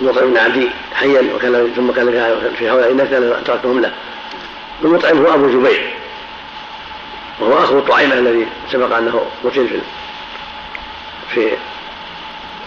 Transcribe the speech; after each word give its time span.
المطعم 0.00 0.30
بن 0.30 0.38
عدي 0.38 0.70
حيا 0.94 1.34
وكان 1.34 1.72
ثم 1.76 1.92
كان 1.92 2.06
في 2.58 2.70
هؤلاء 2.70 2.90
الناس 2.90 3.08
كان 3.08 3.42
تركهم 3.44 3.80
له. 3.80 3.92
المطعم 4.84 5.26
هو 5.26 5.34
أبو 5.34 5.48
جبير. 5.48 5.94
وهو 7.40 7.64
أخو 7.64 7.80
طعيمه 7.80 8.14
الذي 8.14 8.46
سبق 8.72 8.96
أنه 8.96 9.26
قتل 9.44 9.68
في 9.68 9.80
في 11.34 11.56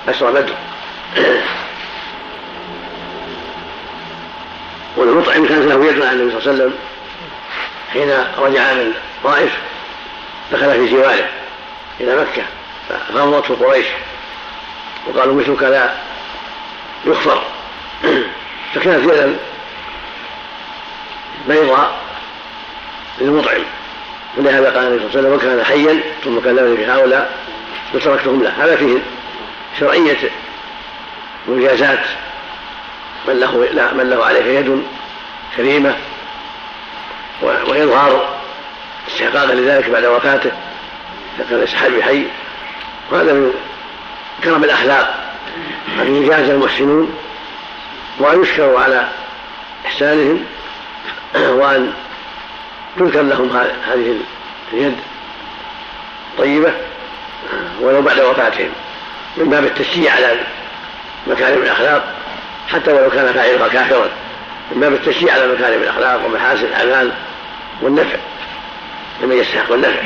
أسرى 0.10 0.32
بدر. 0.32 0.54
والمطعم 4.98 5.46
كانت 5.48 5.66
له 5.66 5.86
يد 5.86 5.98
مع 5.98 6.12
النبي 6.12 6.32
صلى 6.32 6.40
الله 6.40 6.52
عليه 6.52 6.64
وسلم. 6.64 6.74
حين 7.94 8.10
رجع 8.38 8.74
من 8.74 8.94
الطائف 9.18 9.58
دخل 10.52 10.72
في 10.72 10.96
جواره 10.96 11.30
إلى 12.00 12.16
مكة 12.16 12.44
ففاوضته 12.90 13.56
قريش. 13.56 13.88
وقالوا 15.08 15.42
مثلك 15.42 15.64
لا 15.64 16.09
يخفر 17.06 17.44
فكانت 18.74 19.14
يدا 19.14 19.36
بيضاء 21.48 22.00
للمطعم. 23.22 23.62
ولهذا 24.38 24.70
قال 24.70 24.88
النبي 24.88 25.00
صلى 25.12 25.20
الله 25.20 25.30
عليه 25.30 25.30
وسلم 25.30 25.34
وكان 25.34 25.66
حيا 25.66 26.00
ثم 26.24 26.40
كلمني 26.40 26.78
في 26.78 26.86
هؤلاء 26.86 27.38
وتركتهم 27.94 28.44
له. 28.44 28.66
هذا 28.66 28.76
فيه 28.76 29.00
شرعية 29.80 30.30
مجازات. 31.48 32.06
من 33.28 33.40
له 33.40 33.68
لا 33.72 33.94
من 33.94 34.10
له 34.10 34.26
عليه 34.26 34.60
يد 34.60 34.84
كريمة 35.58 35.96
وإظهار 37.42 38.40
استحقاقا 39.08 39.54
لذلك 39.54 39.90
بعد 39.90 40.06
وفاته. 40.06 40.52
كان 41.50 41.60
ليس 41.60 41.76
حي 41.76 42.26
وهذا 43.12 43.34
من 43.34 43.54
كرم 44.44 44.64
الأخلاق. 44.64 45.29
أن 46.02 46.16
يجازى 46.16 46.52
المحسنون 46.52 47.18
وأن 48.20 48.42
يشكروا 48.42 48.80
على 48.80 49.08
إحسانهم 49.86 50.46
وأن 51.36 51.94
تذكر 53.00 53.22
لهم 53.22 53.58
هذه 53.88 54.16
اليد 54.74 54.96
طيبة 56.38 56.74
ولو 57.82 58.02
بعد 58.02 58.20
وفاتهم 58.20 58.70
من 59.38 59.50
باب 59.50 59.64
التشجيع 59.64 60.14
على 60.14 60.40
مكارم 61.28 61.62
الأخلاق 61.62 62.16
حتى 62.68 62.92
ولو 62.92 63.10
كان 63.10 63.34
فاعلها 63.34 63.68
كافرا 63.68 64.10
من 64.72 64.80
باب 64.82 64.94
التشجيع 64.94 65.34
على 65.34 65.48
مكارم 65.48 65.82
الأخلاق 65.82 66.26
ومحاسن 66.26 66.66
الأعمال 66.66 67.12
والنفع 67.82 68.18
لمن 69.22 69.38
يستحق 69.38 69.72
النفع. 69.72 70.02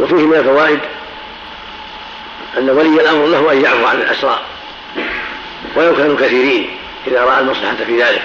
وفيه 0.00 0.26
من 0.26 0.34
الفوائد 0.34 0.80
أن 2.58 2.70
ولي 2.70 3.00
الأمر 3.00 3.26
له 3.26 3.52
أن 3.52 3.64
يعفو 3.64 3.86
عن 3.86 3.96
الأسرى 3.96 4.40
ولو 5.76 5.96
كانوا 5.96 6.16
كثيرين 6.16 6.70
إذا 7.06 7.24
رأى 7.24 7.40
المصلحة 7.40 7.74
في 7.86 8.02
ذلك. 8.02 8.22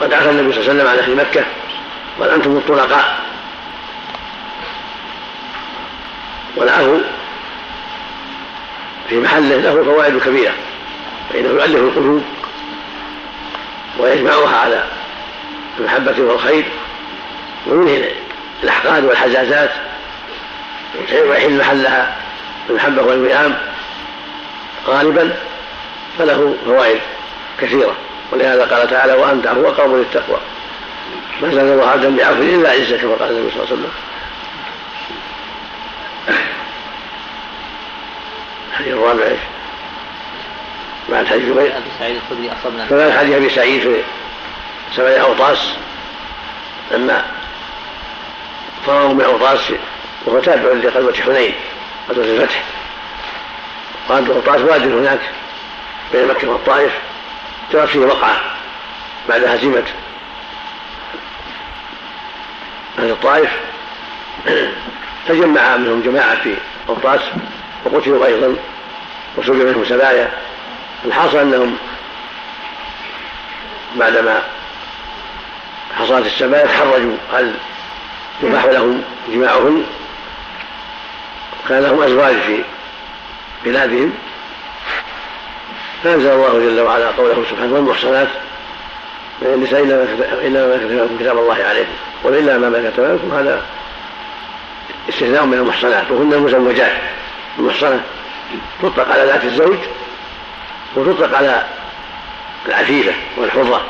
قد 0.00 0.12
عفى 0.12 0.30
النبي 0.30 0.52
صلى 0.52 0.60
الله 0.60 0.70
عليه 0.70 0.82
وسلم 0.82 0.88
عن 0.88 0.98
أهل 0.98 1.16
مكة 1.16 1.44
قال 2.20 2.30
أنتم 2.30 2.56
الطلقاء. 2.56 3.24
والعفو 6.56 6.98
في 9.08 9.20
محله 9.20 9.56
له 9.56 9.84
فوائد 9.84 10.18
كبيرة 10.18 10.52
فإنه 11.30 11.48
يؤلف 11.48 11.76
القلوب 11.76 12.24
ويجمعها 13.98 14.56
على 14.56 14.84
المحبة 15.78 16.22
والخير 16.22 16.64
وينهي 17.66 18.10
الأحقاد 18.62 19.04
والحزازات 19.04 19.70
ويحل 21.12 21.58
محلها 21.58 22.16
المحبة 22.70 23.02
والوئام. 23.02 23.58
غالبا 24.86 25.36
فله 26.18 26.56
فوائد 26.64 27.00
كثيرة 27.60 27.96
ولهذا 28.32 28.64
قال 28.64 28.90
تعالى 28.90 29.12
وأن 29.12 29.42
تعفو 29.42 29.68
أقرب 29.68 29.94
للتقوى. 29.94 30.38
ما 31.42 31.54
زاد 31.54 31.66
الله 31.66 31.88
عبدا 31.88 32.16
بعفو 32.16 32.42
إلا 32.42 32.70
عزة 32.70 32.96
كما 32.96 33.14
قال 33.14 33.30
النبي 33.30 33.50
صلى 33.50 33.62
الله 33.62 33.66
عليه 33.66 33.72
وسلم. 33.72 33.90
الحديث 38.70 38.94
الرابع 38.94 39.24
إيش؟ 39.24 39.40
بعد 41.10 41.26
حديث 41.26 41.44
جبير. 41.44 41.76
أبي 41.76 41.90
سعيد 41.98 42.16
الخدري 42.16 42.50
أصبنا. 42.60 42.86
فبعد 42.86 43.10
حديث 43.10 43.36
أبي 43.36 43.50
سعيد 43.50 43.80
في 43.80 44.02
سبع 44.96 45.20
أوطاس 45.20 45.74
لما 46.90 47.24
فرغوا 48.86 49.14
من 49.14 49.24
أوطاس 49.24 49.72
وهو 50.24 50.40
تابع 50.40 50.72
لغزوة 50.72 51.14
حنين 51.14 51.54
غزوة 52.10 52.24
الفتح. 52.24 52.62
وقال 54.08 54.32
اوطاس 54.32 54.60
واد 54.60 54.82
هناك 54.82 55.20
بين 56.12 56.28
مكة 56.28 56.48
والطائف 56.48 56.92
جرت 57.72 57.88
فيه 57.88 58.00
وقعة 58.00 58.40
بعد 59.28 59.44
هزيمة 59.44 59.84
أهل 62.98 63.10
الطائف. 63.10 63.50
تجمع 65.28 65.76
منهم 65.76 66.02
جماعة 66.02 66.34
في 66.34 66.54
أوطاس 66.88 67.20
وقتلوا 67.84 68.26
أيضا 68.26 68.56
وسجن 69.36 69.66
منهم 69.66 69.84
سبايا. 69.84 70.30
الحاصل 71.04 71.38
أنهم 71.38 71.76
بعدما 73.96 74.42
حصلت 75.98 76.26
السبايا 76.26 76.66
تحرجوا 76.66 77.16
هل 77.32 77.54
يباح 78.42 78.64
لهم 78.64 79.02
جماعهن 79.28 79.84
كان 81.68 81.82
لهم 81.82 82.02
أزواج 82.02 82.34
في 82.34 82.64
بلادهم. 83.64 84.12
فأنزل 86.04 86.30
الله 86.30 86.52
جل 86.52 86.80
وعلا 86.80 87.10
قوله 87.10 87.44
سبحانه 87.50 87.74
والمحصنات 87.74 88.28
من 89.42 89.54
النساء 89.54 89.82
إلا 90.46 90.66
ما 90.66 90.76
كتب 90.76 91.18
كتاب 91.20 91.38
الله 91.38 91.64
عليكم. 91.64 91.92
والا 92.22 92.58
ما 92.58 92.90
كتب 92.90 93.04
لكم 93.04 93.34
هذا 93.34 93.62
استثناء 95.08 95.44
من 95.44 95.54
المحصنات 95.54 96.10
وهن 96.10 96.32
المزوجات. 96.32 96.92
المحصنه 97.58 98.00
تطلق 98.82 99.10
على 99.12 99.24
ذات 99.24 99.44
الزوج 99.44 99.78
وتطلق 100.96 101.36
على 101.36 101.66
العفيفة 102.66 103.12
والحرة. 103.36 103.84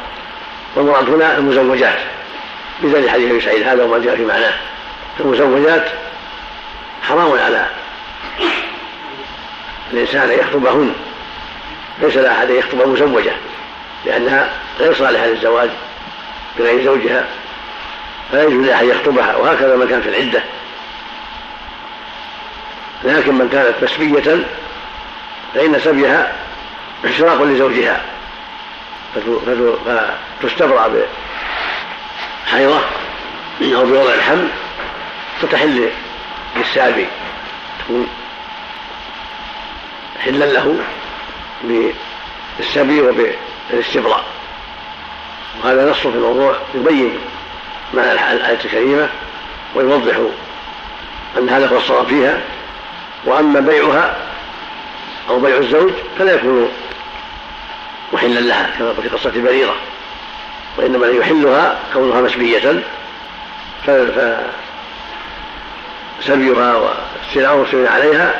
والمراد 0.75 1.11
هنا 1.11 1.39
المزوجات 1.39 1.99
بدليل 2.83 3.11
حديث 3.11 3.31
أبي 3.31 3.41
سعيد 3.41 3.62
هذا 3.62 3.85
وما 3.85 3.99
جاء 3.99 4.17
في 4.17 4.25
معناه. 4.25 4.55
المزوجات 5.21 5.89
حرام 7.03 7.33
على 7.33 7.67
الإنسان 9.93 10.31
أن 10.31 10.39
يخطبهن 10.39 10.95
ليس 12.03 12.17
لأحد 12.17 12.51
أن 12.51 12.57
يخطب 12.57 12.89
مزوجة 12.89 13.33
لأنها 14.05 14.51
غير 14.81 14.95
صالحة 14.95 15.27
للزواج 15.27 15.71
بغير 16.59 16.85
زوجها 16.85 17.25
فلا 18.33 18.43
يجوز 18.43 18.67
لأحد 18.67 18.85
يخطبها 18.85 19.37
وهكذا 19.37 19.77
من 19.77 19.89
كان 19.89 20.03
في 20.03 20.09
العدة. 20.09 20.43
لكن 23.05 23.35
من 23.35 23.49
كانت 23.49 23.75
مسبية 23.83 24.45
فإن 25.55 25.81
سبيها 25.85 26.33
اشراق 27.05 27.43
لزوجها. 27.43 28.01
فتستبرأ 30.41 30.88
بحيضة 32.47 32.80
أو 33.62 33.84
بوضع 33.84 34.14
الحمل 34.14 34.48
فتحل 35.42 35.91
للسابي 36.56 37.06
تكون 37.78 38.08
حلا 40.25 40.44
له 40.44 40.78
بالسبي 42.58 43.00
وبالاستبراء. 43.00 44.25
وهذا 45.64 45.91
نص 45.91 45.98
في 45.98 46.06
الموضوع 46.06 46.56
يبين 46.75 47.19
معنى 47.94 48.12
الآية 48.12 48.58
الكريمة 48.64 49.08
ويوضح 49.75 50.16
أن 51.38 51.49
هذا 51.49 51.69
هو 51.69 51.76
الصواب 51.76 52.06
فيها. 52.06 52.40
وأما 53.25 53.60
بيعها 53.60 54.17
أو 55.28 55.40
بيع 55.40 55.56
الزوج 55.56 55.93
فلا 56.19 56.34
يكون 56.34 56.72
محلا 58.14 58.40
لها 58.40 58.70
كما 58.78 58.94
في 59.02 59.08
قصة 59.08 59.31
بريرة 59.31 59.75
وإنما 60.78 61.06
يحلها 61.06 61.78
كونها 61.93 62.20
مسبية 62.20 62.82
فسبيها 66.20 66.76
واستيلاء 66.76 67.55
المسلمين 67.55 67.87
عليها 67.87 68.34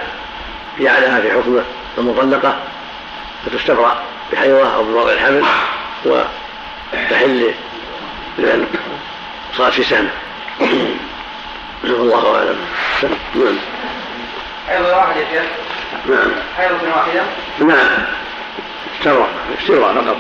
جعلها 0.81 1.21
في 1.21 1.31
حكم 1.31 1.63
المطلقة 1.99 2.57
فتستبرأ 3.47 4.03
بحيضة 4.33 4.75
أو 4.75 4.85
بوضع 4.85 5.13
الحمل 5.13 5.45
وتحل 6.05 7.55
لمن 8.39 8.67
صار 9.57 9.73
في 9.73 9.83
سهم 9.83 10.09
والله 11.85 12.37
أعلم. 12.37 12.59
نعم. 13.35 13.59
حيضة 14.69 14.97
واحدة 14.97 15.21
يا 15.21 15.27
شيخ. 15.33 15.43
نعم. 16.09 16.31
حيضة 16.57 16.97
واحدة. 16.97 17.23
نعم. 17.61 18.24
سرا 19.03 19.29
سرا 19.67 19.93
فقط 19.93 20.17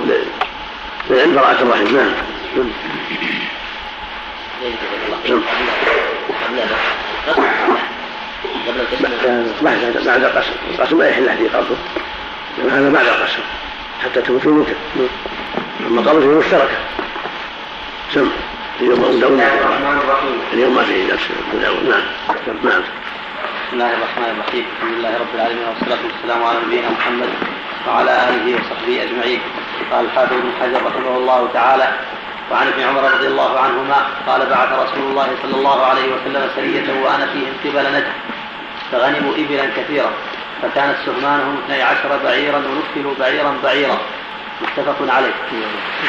للعلم 1.10 1.34
براءة 1.34 1.62
الرحم 1.62 1.96
نعم 1.96 2.12
بعد 9.62 10.22
القسم 10.24 10.52
القسم 10.70 10.98
لا 10.98 11.08
يحل 11.08 11.28
عليه 11.28 11.48
قبضه 11.50 11.76
هذا 12.70 12.90
بعد 12.90 13.06
القسم 13.06 13.42
حتى 14.04 14.22
تكون 14.22 14.38
في 14.38 14.48
ملكه 14.48 14.74
اما 15.86 16.00
قبضه 16.00 16.26
مشتركة. 16.26 16.76
سم. 18.14 18.28
اليوم 18.80 19.04
ابو 19.04 19.38
اليوم 20.52 20.74
ما 20.74 20.82
فيه 20.82 21.12
نفس 21.12 21.24
نعم. 21.62 21.74
نعم. 22.64 22.82
بسم 23.66 23.72
الله 23.72 23.90
الرحمن 23.94 24.30
الرحيم. 24.36 24.64
الحمد 24.76 24.98
لله 24.98 25.16
رب 25.18 25.34
العالمين 25.34 25.64
والصلاة 25.68 25.98
والسلام 26.06 26.44
على 26.44 26.58
نبينا 26.66 26.90
محمد. 26.90 27.28
وعلى 27.88 28.10
آله 28.28 28.46
وصحبه 28.54 29.02
أجمعين. 29.02 29.40
قال 29.92 30.04
الحافظ 30.04 30.32
ابن 30.32 30.50
حجر 30.60 30.86
رحمه 30.86 31.16
الله 31.16 31.48
تعالى 31.52 31.88
وعن 32.50 32.66
ابن 32.66 32.82
عمر 32.82 33.04
رضي 33.16 33.26
الله 33.26 33.60
عنهما 33.60 33.96
قال 34.26 34.46
بعث 34.46 34.72
رسول 34.72 35.10
الله 35.10 35.28
صلى 35.42 35.54
الله 35.54 35.86
عليه 35.86 36.06
وسلم 36.14 36.50
سرية 36.56 37.02
وأنا 37.04 37.26
فيهم 37.26 37.52
قبل 37.64 37.92
نجد 37.92 38.12
فغنموا 38.92 39.32
إبلا 39.36 39.66
كثيرة 39.76 40.10
فكانت 40.62 40.96
سهمانهم 41.06 41.58
اثني 41.64 41.82
عشر 41.82 42.10
بعيرا 42.24 42.56
ونكلوا 42.56 43.14
بعيرا 43.20 43.58
بعيرا. 43.62 43.98
متفق 44.62 45.14
عليه. 45.14 45.32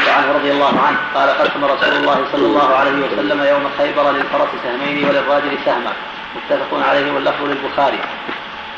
وعنه 0.07 0.31
رضي 0.31 0.51
الله 0.51 0.73
عنه 0.87 0.97
قال 1.15 1.29
قسم 1.29 1.65
رسول 1.65 1.93
الله 1.97 2.25
صلى 2.31 2.45
الله 2.45 2.75
عليه 2.75 2.91
وسلم 2.91 3.43
يوم 3.43 3.69
خيبر 3.77 4.11
للفرس 4.11 4.49
سهمين 4.63 5.09
وللراجل 5.09 5.57
سهما 5.65 5.93
متفق 6.35 6.87
عليه 6.89 7.11
واللفظ 7.11 7.43
للبخاري. 7.43 7.99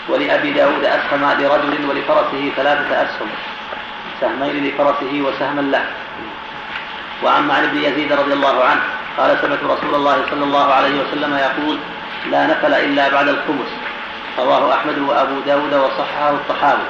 ولأبي 0.09 0.51
داود 0.51 0.85
أسهم 0.85 1.31
لرجل 1.39 1.85
ولفرسه 1.89 2.51
ثلاثة 2.55 3.03
أسهم 3.03 3.29
سهمين 4.21 4.67
لفرسه 4.67 5.21
وسهما 5.21 5.61
له. 5.61 5.85
وعن 7.23 7.51
عن 7.51 7.63
ابن 7.63 7.77
يزيد 7.77 8.13
رضي 8.13 8.33
الله 8.33 8.63
عنه 8.63 8.81
قال 9.17 9.37
سمعت 9.41 9.63
رسول 9.63 9.95
الله 9.95 10.17
صلى 10.31 10.43
الله 10.43 10.73
عليه 10.73 11.01
وسلم 11.01 11.37
يقول 11.37 11.77
لا 12.31 12.47
نفل 12.47 12.73
إلا 12.73 13.09
بعد 13.09 13.27
الخمس. 13.27 13.71
رواه 14.39 14.73
أحمد 14.73 14.97
وأبو 14.99 15.39
داود 15.45 15.73
وصححه 15.73 16.29
الطحاوي. 16.29 16.87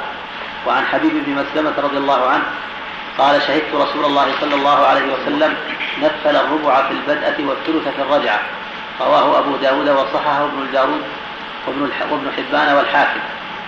وعن 0.67 0.85
حبيب 0.85 1.25
بن 1.25 1.31
مسلمة 1.31 1.73
رضي 1.77 1.97
الله 1.97 2.29
عنه 2.29 2.43
قال 3.17 3.41
شهدت 3.41 3.75
رسول 3.75 4.05
الله 4.05 4.27
صلى 4.41 4.55
الله 4.55 4.85
عليه 4.85 5.13
وسلم 5.13 5.55
نفل 6.01 6.35
الربع 6.35 6.87
في 6.87 6.91
البدأة 6.91 7.35
والثلث 7.39 7.87
في 7.95 8.01
الرجعة. 8.01 8.39
رواه 9.01 9.39
أبو 9.39 9.55
داود 9.55 9.89
وصححه 9.89 10.45
ابن 10.45 10.61
الجارود 10.61 11.01
وابن, 11.67 11.89
وابن 12.11 12.31
حبان 12.37 12.75
والحاكم. 12.75 13.19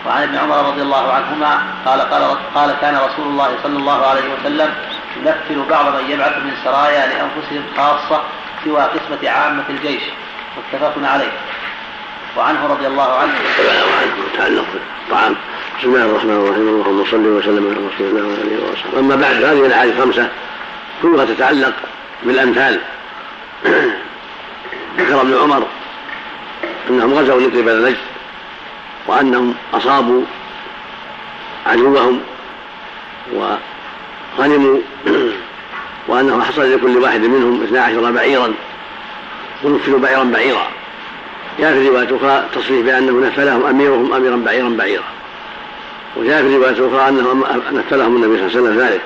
وعن 0.06 0.24
ابن 0.24 0.38
عمر 0.38 0.69
رضي 0.69 0.81
الله 0.81 1.13
عنهما 1.13 1.63
قال 1.86 2.01
قال 2.01 2.38
قال 2.56 2.75
كان 2.81 2.96
رسول 2.96 3.28
الله 3.28 3.50
صلى 3.63 3.78
الله 3.78 4.06
عليه 4.06 4.22
وسلم 4.34 4.74
ينفل 5.18 5.69
بعض 5.69 5.86
من 5.86 6.10
يبعث 6.10 6.38
من 6.38 6.54
سرايا 6.63 7.07
لأنفسهم 7.07 7.63
خاصة 7.78 8.22
سوى 8.63 8.81
قسمة 8.81 9.30
عامة 9.30 9.63
الجيش. 9.69 10.01
متفق 10.57 10.94
عليه. 11.04 11.31
وعنه 12.38 12.68
رضي 12.68 12.88
الله 12.88 13.13
عنه. 13.19 13.34
تعلق 14.38 14.66
بالطعام. 14.74 15.36
بسم 15.80 15.88
الله 15.88 16.06
الرحمن 16.06 16.31
الرحيم. 16.31 16.68
اللهم 16.68 17.06
صل 17.06 17.28
وسلم 17.28 17.66
على 17.66 17.88
رسول 17.96 18.07
الله 18.07 18.22
وعلى 18.22 18.42
آله 18.42 18.72
وصحبه. 18.72 19.00
أما 19.00 19.16
بعد 19.16 19.44
هذه 19.44 19.66
الاحاديث 19.66 19.96
الخمسه 19.96 20.30
كلها 21.01 21.25
تتعلق 21.25 21.74
بالأمثال. 22.24 22.80
ذكر 24.98 25.22
ابن 25.22 25.38
عمر 25.38 25.68
إنهم 26.89 27.13
غزوا 27.13 27.41
لقبل 27.41 27.85
نجد 27.85 27.97
وأنهم 29.07 29.56
أصابوا 29.73 30.21
عدوهم 31.65 32.19
وغنموا 33.33 34.79
وأنه 36.07 36.44
حصل 36.44 36.73
لكل 36.73 36.97
واحد 36.97 37.19
منهم 37.19 37.63
اثنا 37.63 37.81
عشر 37.81 38.11
بعيرا 38.11 38.53
ونفلوا 39.63 40.00
بعيرا 40.00 40.23
بعيرا. 40.23 40.67
جاء 41.59 41.73
في 41.73 41.88
رواية 41.88 42.17
أخرى 42.17 42.45
تصريح 42.56 42.85
بأنه 42.85 43.27
نفلهم 43.27 43.65
أميرهم 43.65 44.13
أميرا 44.13 44.35
بعيرا 44.35 44.69
بعيرا. 44.69 45.03
وجاء 46.17 46.41
في 46.41 46.55
رواية 46.55 46.88
أخرى 46.88 47.09
أنه 47.09 47.45
نفلهم 47.71 48.15
النبي 48.15 48.38
صلى 48.38 48.47
الله 48.47 48.69
عليه 48.69 48.69
وسلم 48.69 48.79
ذلك. 48.79 49.01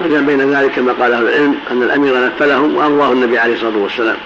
وجاء 0.00 0.22
بين 0.22 0.54
ذلك 0.54 0.70
كما 0.70 0.92
قال 0.92 1.12
أهل 1.12 1.28
العلم 1.28 1.58
أن 1.70 1.82
الأمير 1.82 2.26
نفلهم 2.26 2.76
وأمضاه 2.76 3.12
النبي 3.12 3.38
عليه 3.38 3.54
الصلاة 3.54 3.76
والسلام. 3.76 4.16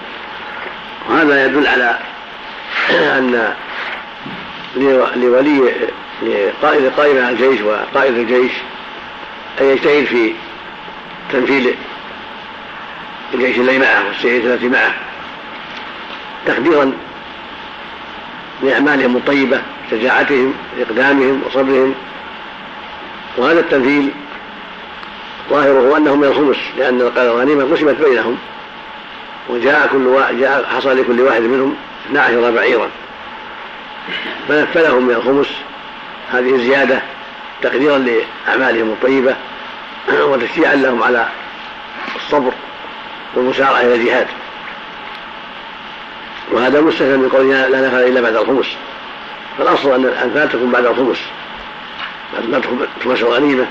وهذا 1.09 1.45
يدل 1.45 1.67
على 1.67 1.99
أن 2.89 3.53
لولي 5.15 5.71
لقائد 6.21 6.91
قائد 6.97 7.17
الجيش 7.17 7.61
وقائد 7.61 8.17
الجيش 8.17 8.51
أن 9.61 9.65
يجتهد 9.65 10.05
في 10.05 10.33
تنفيذ 11.33 11.73
الجيش 13.33 13.57
الذي 13.57 13.77
معه 13.77 14.07
والسيئة 14.07 14.53
التي 14.53 14.67
معه 14.67 14.93
تقديرا 16.45 16.93
لأعمالهم 18.63 19.17
الطيبة 19.17 19.61
شجاعتهم 19.91 20.53
إقدامهم 20.79 21.41
وصبرهم. 21.45 21.95
وهذا 23.37 23.59
التمثيل 23.59 24.11
ظاهره 25.49 25.97
أنه 25.97 26.15
من 26.15 26.23
الخمس 26.23 26.57
لأن 26.77 27.01
الغنيمة 27.01 27.63
قسمت 27.63 27.95
بينهم 28.01 28.37
وجاء 29.49 29.87
كل 29.91 30.07
واحد 30.07 30.37
جاء 30.39 30.65
حصل 30.75 30.97
لكل 30.97 31.21
واحد 31.21 31.41
منهم 31.41 31.75
12 32.09 32.51
بعيرا. 32.51 32.89
فنفلهم 34.47 35.07
من 35.07 35.13
الخمس. 35.13 35.47
هذه 36.31 36.57
زيادة 36.57 37.01
تقديرا 37.61 37.97
لأعمالهم 37.97 38.89
الطيبة 38.89 39.35
وتشجيعا 40.29 40.75
لهم 40.75 41.03
على 41.03 41.27
الصبر 42.15 42.51
والمسارعة 43.35 43.81
إلى 43.81 43.95
الجهاد. 43.95 44.27
وهذا 46.51 46.81
مستثنى 46.81 47.17
من 47.17 47.29
قولنا 47.29 47.67
لا 47.67 47.87
نفل 47.87 48.03
إلا 48.03 48.21
بعد 48.21 48.35
الخمس. 48.35 48.67
فالأصل 49.57 49.93
أن 49.93 50.05
الأنفال 50.05 50.49
تكون 50.49 50.71
بعد 50.71 50.85
الخمس. 50.85 51.19
ما 52.33 52.59
تخمس 52.99 53.21
الغنيمه 53.21 53.65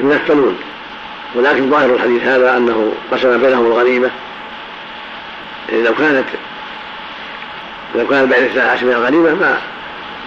ينفلون 0.00 0.58
ولكن 1.34 1.70
ظاهر 1.70 1.94
الحديث 1.94 2.22
هذا 2.22 2.56
أنه 2.56 2.92
قسم 3.12 3.42
بينهم 3.42 3.66
الغنيمة. 3.66 4.10
لو 5.68 5.94
كانت 5.94 6.26
لو 7.94 8.06
كان 8.06 8.26
بعد 8.26 8.42
اثنى 8.42 8.62
عشر 8.62 8.86
من 8.86 8.92
الغنيمة 8.92 9.34
ما 9.34 9.58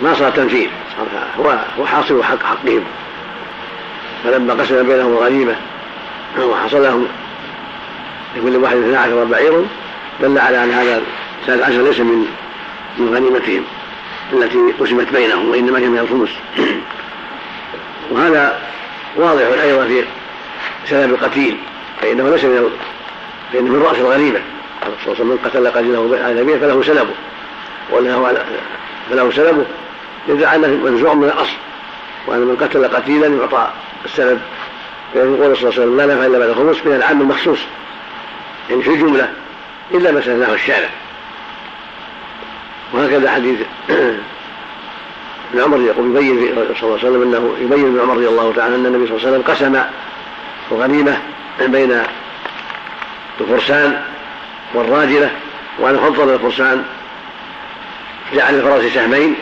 ما 0.02 0.14
صار 0.14 0.32
تنفيذ 0.32 0.70
صار 0.98 1.08
هو 1.40 1.60
هو 1.80 1.86
حاصل 1.86 2.24
حق 2.24 2.44
حقهم. 2.44 2.84
فلما 4.24 4.54
قسم 4.54 4.88
بينهم 4.88 5.12
الغنيمة 5.12 5.56
وحصل 6.40 6.84
لهم 6.84 7.08
لكل 8.36 8.56
واحد 8.56 8.78
اثنا 8.78 9.00
عشر 9.00 9.24
بعير 9.24 9.66
دل 10.22 10.40
على 10.40 10.64
أن 10.64 10.72
هذا 10.72 11.02
الثالث 11.42 11.64
عشر 11.64 11.82
ليس 11.82 12.00
من 12.00 12.26
من 12.98 13.16
غنيمتهم 13.16 13.64
التي 14.34 14.58
قسمت 14.80 15.12
بينهم 15.14 15.50
وإنما 15.50 15.80
هي 15.80 15.88
من 15.88 15.98
الخمس. 15.98 16.30
وهذا 18.12 18.60
واضح 19.16 19.62
أيضا 19.62 19.86
في 19.86 20.04
سلب 20.86 21.14
القتيل 21.14 21.58
فإنه 22.02 22.30
ليس 22.30 22.44
من 22.44 22.70
فإنه 23.54 23.72
من 23.72 23.82
رأس 23.82 23.98
الغنيمة. 23.98 24.40
قال 24.40 24.55
صلى 25.06 25.26
من 25.26 25.38
قتل 25.46 25.68
قتيله 25.68 26.20
على 26.24 26.42
نبيه 26.42 26.58
فله 26.58 26.84
سلبه 26.84 27.14
وله 27.92 28.38
فله 29.10 29.32
سلبه 29.32 29.66
يدعى 30.28 30.56
انه 30.56 30.68
منزوع 30.68 31.14
من 31.14 31.24
الأصل 31.24 31.56
وأن 32.28 32.40
من 32.40 32.58
قتل 32.62 32.88
قتيلا 32.88 33.28
يعطى 33.28 33.70
السلب 34.06 34.42
فيقول 35.14 35.58
صلى 35.58 35.70
الله 35.70 35.82
عليه 35.82 35.92
وسلم 35.92 35.98
لا 35.98 36.06
نفع 36.06 36.26
إلا 36.26 36.40
بعد 36.40 36.50
الخمس 36.50 36.86
من 36.86 36.96
العام 36.96 37.22
المخصوص 37.22 37.60
يعني 38.70 38.82
في 38.82 38.90
الجملة 38.90 39.30
إلا 39.92 40.12
ما 40.12 40.22
سناه 40.22 40.54
الشارع. 40.54 40.90
وهكذا 42.94 43.32
حديث 43.32 43.60
ابن 45.54 45.64
عمر 45.64 45.82
يقول 45.82 46.18
يبين 46.18 46.56
صلى 46.56 46.84
الله 46.84 47.00
عليه 47.00 47.10
وسلم 47.10 47.22
أنه 47.22 47.54
يبين 47.62 47.86
ابن 47.86 48.00
عمر 48.00 48.16
رضي 48.16 48.28
الله 48.28 48.54
تعالى 48.56 48.76
أن 48.76 48.86
النبي 48.86 49.08
صلى 49.08 49.18
الله 49.18 49.28
عليه 49.28 49.38
وسلم 49.38 49.54
قسم 49.54 49.82
الغنيمه 50.72 51.18
بين 51.60 52.02
الفرسان 53.42 54.02
والراجلة 54.76 55.32
وأن 55.80 55.98
فضل 55.98 56.34
الفرسان 56.34 56.86
جعل 58.34 58.56
الفرس 58.56 58.94
سهمين 58.94 59.36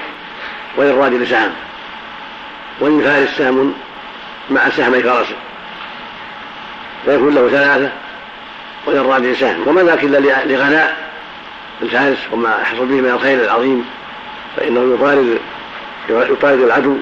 وللراجل 0.78 1.28
سهم 1.28 1.52
وللفارس 2.80 3.38
سهم 3.38 3.74
مع 4.50 4.70
سهمي 4.70 5.00
فرسه 5.00 5.36
فيكون 7.06 7.36
له 7.36 7.50
ثلاثة 7.50 7.92
وللراجل 8.86 9.36
سهم 9.36 9.68
وما 9.68 9.84
ذاك 9.84 10.04
إلا 10.04 10.46
لغناء 10.46 11.12
الفارس 11.82 12.18
وما 12.32 12.58
يحصل 12.62 12.86
به 12.86 12.96
من 12.96 13.10
الخير 13.10 13.44
العظيم 13.44 13.86
فإنه 14.58 14.94
يطارد 14.94 15.40
يطارد 16.10 16.62
العدو 16.62 16.98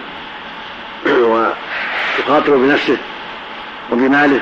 ويخاطر 1.06 2.56
بنفسه 2.56 2.98
وبماله 3.92 4.40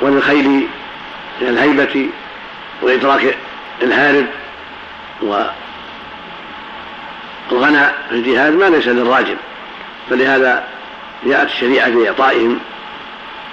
وللخيل 0.00 0.68
من 1.40 1.48
الهيبة 1.48 2.08
وإدراك 2.82 3.36
الهارب 3.82 4.26
والغنى 7.50 7.86
في 8.08 8.14
الجهاد 8.14 8.52
ما 8.52 8.64
ليس 8.64 8.88
للراجل 8.88 9.36
فلهذا 10.10 10.68
جاءت 11.26 11.48
الشريعة 11.48 11.90
في 11.90 12.08
إعطائهم 12.08 12.60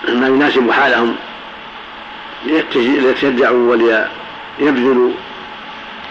ما 0.08 0.28
يناسب 0.28 0.72
حالهم 0.72 1.16
ليتشجعوا 2.46 3.72
وليبذلوا 3.72 5.12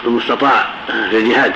المستطاع 0.05 0.65
في 1.09 1.17
الجهاد. 1.17 1.53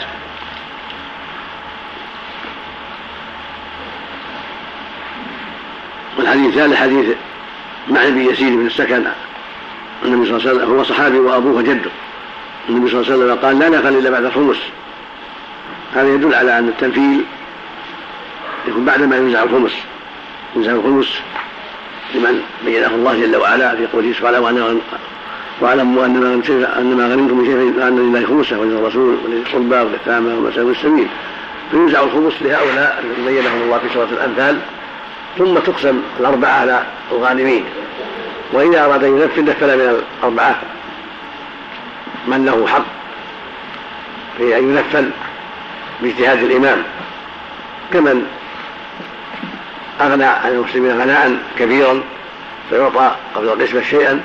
والحديث 6.17 6.47
الثالث 6.47 6.75
حديث 6.75 7.15
مع 7.87 8.09
بن 8.09 8.21
يزيد 8.21 8.53
بن 8.53 8.67
السكن 8.67 9.03
النبي 10.05 10.25
صلى 10.25 10.37
الله 10.37 10.49
عليه 10.49 10.57
وسلم 10.57 10.77
هو 10.77 10.83
صحابي 10.83 11.19
وأبوه 11.19 11.57
وجده 11.57 11.91
النبي 12.69 12.89
صلى 12.89 13.01
الله 13.01 13.11
عليه 13.11 13.23
وسلم 13.23 13.45
قال 13.45 13.59
لا 13.59 13.69
نفل 13.69 13.97
إلا 13.97 14.09
بعد 14.09 14.25
الخمس. 14.25 14.57
هذا 15.95 16.13
يدل 16.13 16.35
على 16.35 16.59
أن 16.59 16.67
التنفيل 16.67 17.23
يكون 18.67 18.85
بعدما 18.85 19.17
ينزع 19.17 19.43
الخمس. 19.43 19.71
ينزع 20.55 20.71
الخمس 20.71 21.19
لمن 22.15 22.41
بينه 22.65 22.87
الله 22.87 23.19
جل 23.19 23.35
وعلا 23.35 23.75
في 23.75 23.87
قوله 23.87 24.13
سبحانه 24.13 24.79
واعلموا 25.61 26.05
ان 26.05 26.19
ما 26.19 26.33
ان 26.79 26.95
ما 26.97 27.07
غنمتم 27.07 27.37
من 27.37 27.45
شيء 27.45 27.81
فإن 27.81 27.99
لله 27.99 28.27
خمسة 28.27 28.59
وللرسول 28.59 29.17
وللقربى 29.25 29.75
واليتامى 29.75 30.33
ومساكين 30.33 30.71
السبيل. 30.71 31.07
فينزع 31.71 32.03
الخمس 32.03 32.33
لهؤلاء 32.41 33.03
الذين 33.03 33.25
بينهم 33.25 33.61
الله 33.61 33.77
في 33.77 33.93
سورة 33.93 34.07
الأنفال 34.11 34.57
ثم 35.37 35.53
تقسم 35.53 36.01
الأربعة 36.19 36.49
على 36.49 36.83
الغانمين. 37.11 37.63
وإذا 38.53 38.85
أراد 38.85 39.03
أن 39.03 39.21
ينفذ 39.21 39.43
نفذ 39.43 39.75
من 39.75 40.01
الأربعة 40.21 40.61
من 42.27 42.45
له 42.45 42.67
حق 42.67 42.85
في 44.37 44.57
أن 44.57 44.69
ينفل 44.69 45.11
باجتهاد 46.01 46.43
الإمام. 46.43 46.83
كمن 47.93 48.27
أغنى 50.01 50.25
عن 50.25 50.51
المسلمين 50.51 51.01
غناء 51.01 51.37
كبيرا 51.59 52.03
فيعطى 52.69 53.15
قبل 53.35 53.47
القسمة 53.47 53.81
شيئا. 53.81 54.21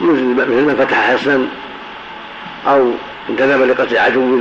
مثل 0.00 0.22
من 0.22 0.76
فتح 0.78 1.12
حصنا 1.12 1.46
أو 2.66 2.92
انتدب 3.28 3.62
لقتل 3.62 3.98
عدو 3.98 4.40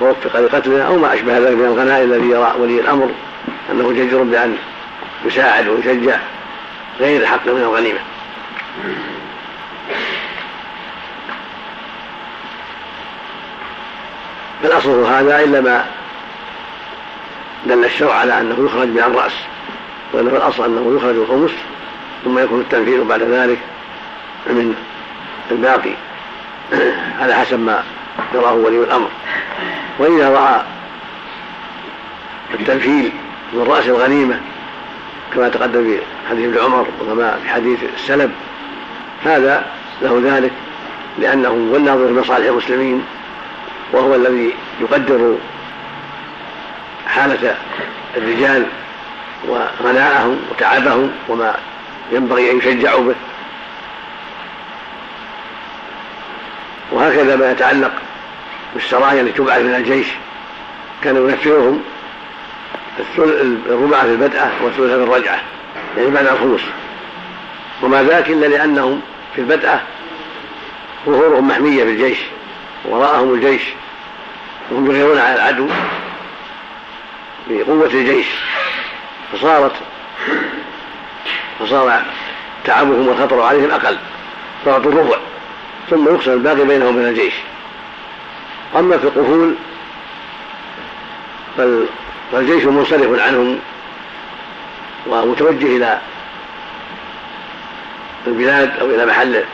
فوفق 0.00 0.40
لقتله 0.40 0.82
أو 0.82 0.96
ما 0.96 1.14
أشبه 1.14 1.38
ذلك 1.38 1.56
من 1.56 1.64
الغناء 1.64 2.02
الذي 2.02 2.26
يرى 2.26 2.54
ولي 2.58 2.80
الأمر 2.80 3.10
أنه 3.70 3.92
جدير 3.92 4.22
بأن 4.22 4.56
يساعد 5.24 5.68
ويشجع 5.68 6.18
غير 7.00 7.20
الحق 7.20 7.46
من 7.46 7.60
الغنيمة. 7.60 7.98
فالاصل 14.62 15.04
هذا 15.04 15.44
إلا 15.44 15.60
ما 15.60 15.84
دل 17.66 17.84
الشرع 17.84 18.14
على 18.14 18.40
أنه 18.40 18.66
يخرج 18.66 18.88
من 18.88 18.98
الراس 18.98 19.32
وانه 20.12 20.30
الأصل 20.30 20.64
أنه 20.64 20.96
يخرج 20.96 21.16
الخمس 21.16 21.50
ثم 22.24 22.38
يكون 22.38 22.60
التنفيذ 22.60 23.04
بعد 23.04 23.22
ذلك 23.22 23.58
من 24.46 24.74
الباقي. 25.50 25.94
على 27.20 27.34
حسب 27.34 27.58
ما 27.60 27.82
يراه 28.34 28.52
ولي 28.52 28.78
الأمر. 28.78 29.08
وإذا 29.98 30.28
رأى 30.28 30.62
التنفيذ 32.54 33.10
من 33.52 33.62
رأس 33.62 33.86
الغنيمة 33.86 34.40
كما 35.34 35.48
تقدم 35.48 35.84
في 35.84 35.98
حديث 36.30 36.44
ابن 36.44 36.64
عمر 36.64 36.86
وكما 37.00 37.38
في 37.42 37.48
حديث 37.48 37.78
السلب 37.94 38.32
هذا 39.24 39.66
له 40.02 40.20
ذلك 40.24 40.52
لأنه 41.18 41.48
هو 41.48 41.76
الناظر 41.76 42.06
في 42.06 42.12
مصالح 42.12 42.46
المسلمين 42.46 43.04
وهو 43.92 44.14
الذي 44.14 44.54
يقدر 44.80 45.36
حالة 47.06 47.56
الرجال 48.16 48.66
وغناءهم 49.48 50.40
وتعبهم 50.50 51.12
وما 51.28 51.54
ينبغي 52.12 52.50
أن 52.50 52.58
يشجعوا 52.58 53.04
به. 53.04 53.14
وهكذا 56.92 57.36
ما 57.36 57.50
يتعلق 57.50 57.92
بالسرايا 58.74 59.20
التي 59.20 59.32
تبعث 59.32 59.60
من 59.60 59.74
الجيش 59.74 60.06
كان 61.02 61.16
ينفرهم 61.16 61.82
الربع 63.68 64.00
في 64.00 64.10
البدءة 64.10 64.52
والثلث 64.62 64.90
في 64.90 64.94
الرجعة 64.94 65.40
يعني 65.96 66.10
بعد 66.10 66.26
الخمس 66.26 66.60
وما 67.82 68.02
ذاك 68.02 68.30
إلا 68.30 68.46
لأنهم 68.46 69.00
في 69.34 69.40
البدءة 69.40 69.82
ظهورهم 71.06 71.48
محمية 71.48 71.84
بالجيش 71.84 72.18
وراءهم 72.84 73.34
الجيش 73.34 73.62
وهم 74.70 74.90
يغيرون 74.90 75.18
على 75.18 75.34
العدو 75.34 75.68
بقوة 77.50 77.86
الجيش. 77.86 78.26
فصارت 79.32 79.72
فصار 81.60 82.02
تعبهم 82.64 83.08
والخطر 83.08 83.40
عليهم 83.40 83.70
أقل 83.70 83.98
فأعطوا 84.64 84.92
الربع 84.92 85.16
ثم 85.90 86.08
يقسم 86.08 86.32
الباقي 86.32 86.64
بينهم 86.64 86.96
وبين 86.96 87.08
الجيش. 87.08 87.34
أما 88.76 88.98
في 88.98 89.04
القفول 89.04 89.54
فالجيش 92.32 92.64
منصرف 92.64 93.20
عنهم 93.20 93.58
ومتوجه 95.06 95.76
إلى 95.76 95.98
البلاد 98.26 98.78
أو 98.80 98.86
إلى 98.86 99.06
محل 99.06 99.44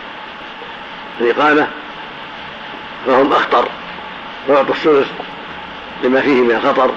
الإقامة 1.21 1.67
فهم 3.07 3.33
أخطر. 3.33 3.69
ويعطوا 4.49 4.75
الثلث 4.75 5.09
لما 6.05 6.21
فيه 6.21 6.41
من 6.41 6.51
الخطر 6.51 6.91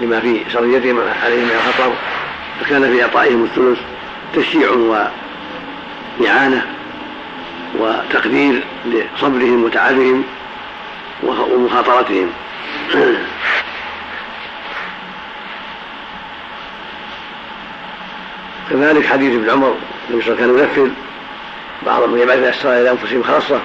لما 0.00 0.20
في 0.20 0.40
سريتهم 0.52 1.00
عليه 1.24 1.44
من 1.44 1.50
الخطر 1.50 1.92
فكان 2.60 2.92
في 2.92 3.02
إعطائهم 3.02 3.44
الثلث 3.44 3.78
تشجيع 4.34 4.70
وإعانة 6.20 6.66
وتقدير 7.78 8.64
لصبرهم 8.86 9.64
وتعبهم. 9.64 10.24
ومخاطرتهم. 11.22 12.30
كذلك 18.70 19.06
حديث 19.06 19.34
ابن 19.34 19.50
عمر 19.50 19.76
النبي 20.10 20.24
صلى 20.24 20.32
الله 20.32 20.42
عليه 20.42 20.52
وسلم 20.52 20.66
كان 20.66 20.84
ينفذ 20.84 20.90
بعض 21.86 22.08
من 22.08 22.18
يبعث 22.18 22.38
الاسرى 22.38 22.80
إلى 22.80 22.90
أنفسهم 22.90 23.22
خاصة 23.22 23.60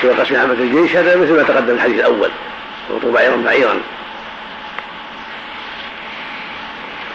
في 0.00 0.08
قسم 0.08 0.36
عامة 0.36 0.52
الجيش 0.52 0.96
هذا 0.96 1.16
مثل 1.16 1.36
ما 1.36 1.42
تقدم 1.42 1.74
الحديث 1.74 1.96
الأول. 1.96 2.30
يعطوا 2.90 3.12
بعيرا 3.12 3.36
بعيرا. 3.36 3.80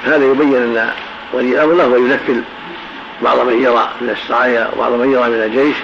هذا 0.06 0.26
يبين 0.26 0.56
أن 0.56 0.92
ولي 1.34 1.64
الأمر 1.64 1.74
له 1.74 1.86
أن 1.86 2.44
بعض 3.22 3.40
من 3.40 3.64
يرى 3.64 3.90
من 4.02 4.10
السرايا 4.10 4.70
وبعض 4.76 4.92
من 4.92 5.12
يرى 5.12 5.30
من 5.30 5.44
الجيش 5.44 5.76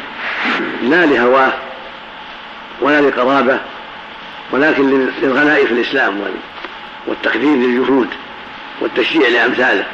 لا 0.81 1.05
لهواه 1.05 1.53
ولا 2.81 3.01
لقرابة 3.01 3.59
ولكن 4.51 5.07
للغناء 5.21 5.65
في 5.65 5.73
الإسلام 5.73 6.21
والتقدير 7.07 7.55
للجهود 7.55 8.07
والتشجيع 8.81 9.29
لأمثاله. 9.29 9.85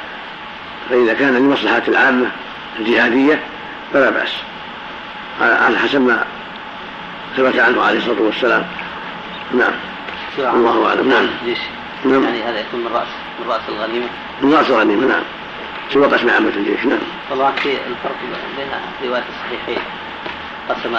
فإذا 0.89 1.13
كان 1.13 1.35
لمصلحة 1.35 1.81
العامة 1.87 2.31
الجهادية 2.79 3.39
فلا 3.93 4.09
بأس. 4.09 4.33
على 5.41 5.77
حسب 5.79 6.01
ما 6.01 6.25
ثبت 7.37 7.59
عنه 7.59 7.83
عليه 7.83 7.97
الصلاة 7.97 8.21
والسلام. 8.21 8.65
نعم. 9.53 9.73
الله 10.39 10.89
أعلم. 10.89 11.09
نعم. 11.09 11.27
نعم. 12.05 12.23
يعني 12.23 12.43
هذا 12.43 12.59
يكون 12.59 12.79
من 12.79 12.87
راس 12.93 13.07
من 13.39 13.51
رأس 13.51 13.61
الغنيمة. 13.69 14.07
من 14.41 14.53
رأس 14.53 14.69
الغنيمة 14.69 15.07
نعم. 15.07 15.23
سوى 15.93 16.07
قسم 16.07 16.29
عامة 16.29 16.49
الجيش 16.49 16.85
نعم. 16.85 16.99
طبعا 17.31 17.51
في 17.51 17.69
الفرق 17.69 18.15
بين 18.57 19.09
رواية 19.09 19.23
الصحيحين 19.29 19.83
قسم 20.69 20.97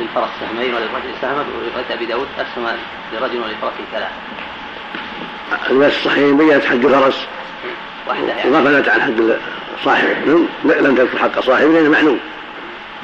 للفرس 0.00 0.28
سهمين 0.40 0.74
وللرجل 0.74 1.14
سهما 1.22 1.44
ورواية 1.56 1.94
أبي 1.94 2.06
داود 2.06 2.26
قسم 2.38 2.66
لرجل 3.12 3.36
ولفرس 3.36 3.72
ثلاث 3.92 4.10
رواية 5.70 5.88
الصحيحين 5.88 6.36
بينت 6.36 6.64
حد 6.64 6.84
الفرس. 6.84 7.26
واحدة 8.08 8.26
يعني. 8.26 8.50
وغفلت 8.50 8.88
عن 8.88 9.02
حد 9.02 9.36
صاحب 9.84 10.46
لم 10.64 10.94
تذكر 10.96 11.18
حق 11.18 11.40
صاحب 11.40 11.70
لأنه 11.70 11.90
معلوم. 11.90 12.20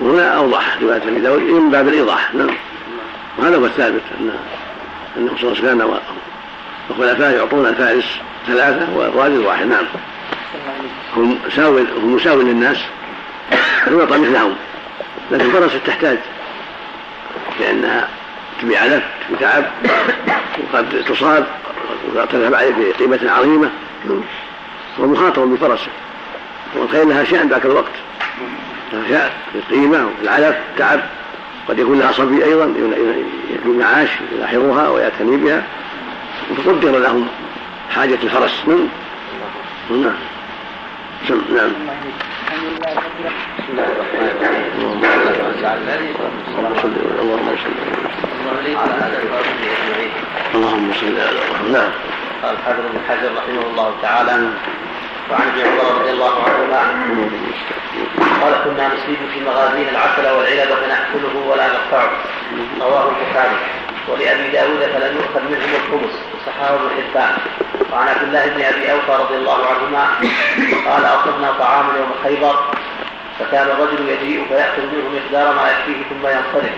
وهنا 0.01 0.37
أوضح 0.37 0.79
رواية 0.83 1.03
أبي 1.03 1.21
داود 1.21 1.43
من 1.43 1.71
باب 1.71 1.89
الإيضاح. 1.89 2.35
نعم. 2.35 2.51
وهذا 3.39 3.57
هو 3.57 3.67
الثابت 3.67 4.03
أن 4.21 4.31
أنه 5.17 5.37
صلى 5.41 5.53
الله 5.53 5.63
عليه 5.63 5.85
وسلم 5.85 6.01
وخلفائه 6.91 7.37
يعطون 7.37 7.67
الفارس 7.67 8.21
ثلاثة 8.47 8.97
والراجل 8.97 9.47
واحد. 9.47 9.67
نعم. 9.67 9.85
هم 11.17 11.39
مساوي 11.47 11.83
هم 12.03 12.15
مساوي 12.15 12.45
للناس. 12.45 12.79
يعطى 13.87 14.19
مثلهم. 14.19 14.55
لكن 15.31 15.45
الفرس 15.45 15.73
تحتاج 15.87 16.19
لأنها 17.61 18.09
تبي 18.63 18.77
علف 18.77 19.03
تبي 19.29 19.39
تعب 19.41 19.65
وقد 20.73 21.05
تصاب 21.09 21.47
وتذهب 22.15 22.55
عليه 22.55 22.71
بقيمة 22.71 23.31
عظيمة. 23.31 23.71
ومخاطر 24.99 25.45
بفرسه 25.45 25.91
والخيل 26.75 27.09
لها 27.09 27.25
شأن 27.25 27.49
ذاك 27.49 27.65
الوقت. 27.65 27.93
لها 28.93 29.09
شأن 29.09 29.31
القيمة 29.55 30.09
والعلف 30.21 30.57
تعب 30.79 31.01
قد 31.69 31.79
يكون 31.79 31.99
لها 31.99 32.13
صبي 32.13 32.45
أيضا 32.45 32.75
يكون 33.51 33.79
معاش 33.79 34.09
يلاحظها 34.33 34.89
ويعتني 34.89 35.37
بها. 35.37 35.63
وتقدر 36.51 36.99
لهم 36.99 37.29
حاجة 37.95 38.19
الفرس. 38.23 38.63
نعم. 38.67 38.89
نعم. 39.91 40.15
نعم. 41.55 41.73
اللهم 46.51 46.75
صل 46.83 46.95
على 47.07 47.31
اللهم 50.55 50.93
صل 50.93 51.17
على 51.21 51.41
نعم. 51.73 51.91
قال 52.43 52.55
الحافظ 52.55 52.81
ابن 52.91 52.99
حجر 53.09 53.31
رحمه 53.37 53.63
الله 53.71 53.95
تعالى 54.03 54.33
وعن 55.31 55.47
ابن 55.49 55.61
عمر 55.61 56.01
رضي 56.01 56.11
الله 56.11 56.35
عنهما. 56.45 56.81
قال 58.43 58.55
كنا 58.65 58.89
نصيب 58.89 59.19
في 59.35 59.41
مغازينا 59.41 59.91
العسل 59.91 60.27
والعنب 60.37 60.71
فنأكله 60.75 61.35
ولا 61.49 61.67
نقطعه. 61.67 62.11
رواه 62.81 63.05
البخاري. 63.09 63.57
ولأبي 64.09 64.51
داود 64.51 64.83
فلم 64.95 65.17
يؤخذ 65.17 65.43
منهم 65.53 65.73
الخبز. 65.81 66.15
وصححه 66.35 66.75
ابن 66.75 66.89
حبان. 66.97 67.35
وعن 67.93 68.09
عبد 68.09 68.23
الله 68.23 68.47
بن 68.47 68.63
أبي 68.63 68.93
أوفى 68.93 69.23
رضي 69.23 69.37
الله 69.37 69.67
عنهما 69.67 70.05
قال 70.87 71.05
أصبنا 71.05 71.53
طعاما 71.59 71.99
يوم 71.99 72.13
خيبر. 72.25 72.57
فكان 73.41 73.67
الرجل 73.71 74.09
يجيء 74.09 74.47
فيأخذ 74.49 74.83
منه 74.83 75.21
مقدار 75.21 75.55
ما 75.55 75.71
يكفيه 75.71 76.03
ثم 76.09 76.27
ينصرف. 76.27 76.75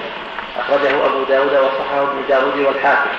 أخرجه 0.58 1.06
أبو 1.06 1.24
داود 1.24 1.52
وصححه 1.52 2.02
ابن 2.02 2.24
داود 2.28 2.58
والحاكم. 2.58 3.10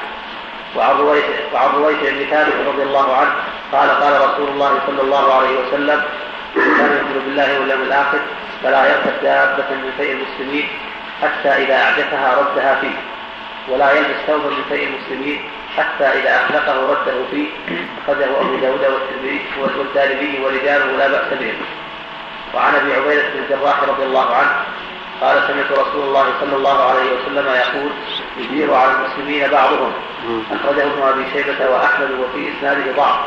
وعن 0.76 0.96
رويت 0.96 1.26
وعن 1.54 1.72
بن 1.72 2.26
ثابت 2.32 2.54
رضي 2.68 2.84
الله 2.84 3.16
عنه 3.16 3.32
قال 3.72 3.90
قال 3.90 4.30
رسول 4.30 4.48
الله 4.50 4.80
صلى 4.88 5.02
الله 5.02 5.34
عليه 5.34 5.60
وسلم 5.60 6.04
كان 6.56 6.92
يؤمن 6.92 7.22
بالله 7.26 7.60
واليوم 7.60 7.82
الآخر 7.82 8.20
فلا 8.64 8.86
يركب 8.86 9.24
دابة 9.24 9.70
من 9.70 9.94
فيء 9.98 10.12
المسلمين 10.12 10.68
حتى 11.22 11.50
إذا 11.50 11.76
أعجفها 11.76 12.40
ردها 12.40 12.76
فيه 12.82 12.96
ولا 13.68 13.92
يلبس 13.92 14.16
ثوبا 14.28 14.50
من 14.50 14.64
فيء 14.70 14.88
المسلمين 14.88 15.42
حتى 15.78 16.04
إذا 16.04 16.36
أخلقه 16.36 16.92
رده 16.92 17.14
فيه. 17.32 17.48
أخرجه 18.04 18.26
أبو 18.42 18.56
داود 18.56 18.82
والترمذي 18.82 19.42
والدارمي 19.60 20.40
ورجاله 20.44 20.98
لا 20.98 21.08
بأس 21.08 21.40
بهم. 21.40 21.56
وعن 22.54 22.76
أبي 22.76 22.94
عبيدة 22.94 23.22
بن 23.22 23.44
الجراح 23.44 23.84
رضي 23.84 24.04
الله 24.04 24.36
عنه 24.36 24.52
قال 25.22 25.44
سمعت 25.48 25.72
رسول 25.72 26.04
الله 26.08 26.26
صلى 26.42 26.56
الله 26.56 26.84
عليه 26.84 27.02
وسلم 27.14 27.48
يقول 27.48 27.92
يدير 28.38 28.74
على 28.74 28.92
المسلمين 28.92 29.50
بعضهم. 29.50 29.94
أخرجه 30.52 30.84
ابن 30.84 31.02
أبي 31.02 31.26
شيبة 31.34 31.70
وأحمد 31.70 32.12
وفي 32.12 32.50
إسناده 32.58 32.92
ضعف. 32.98 33.20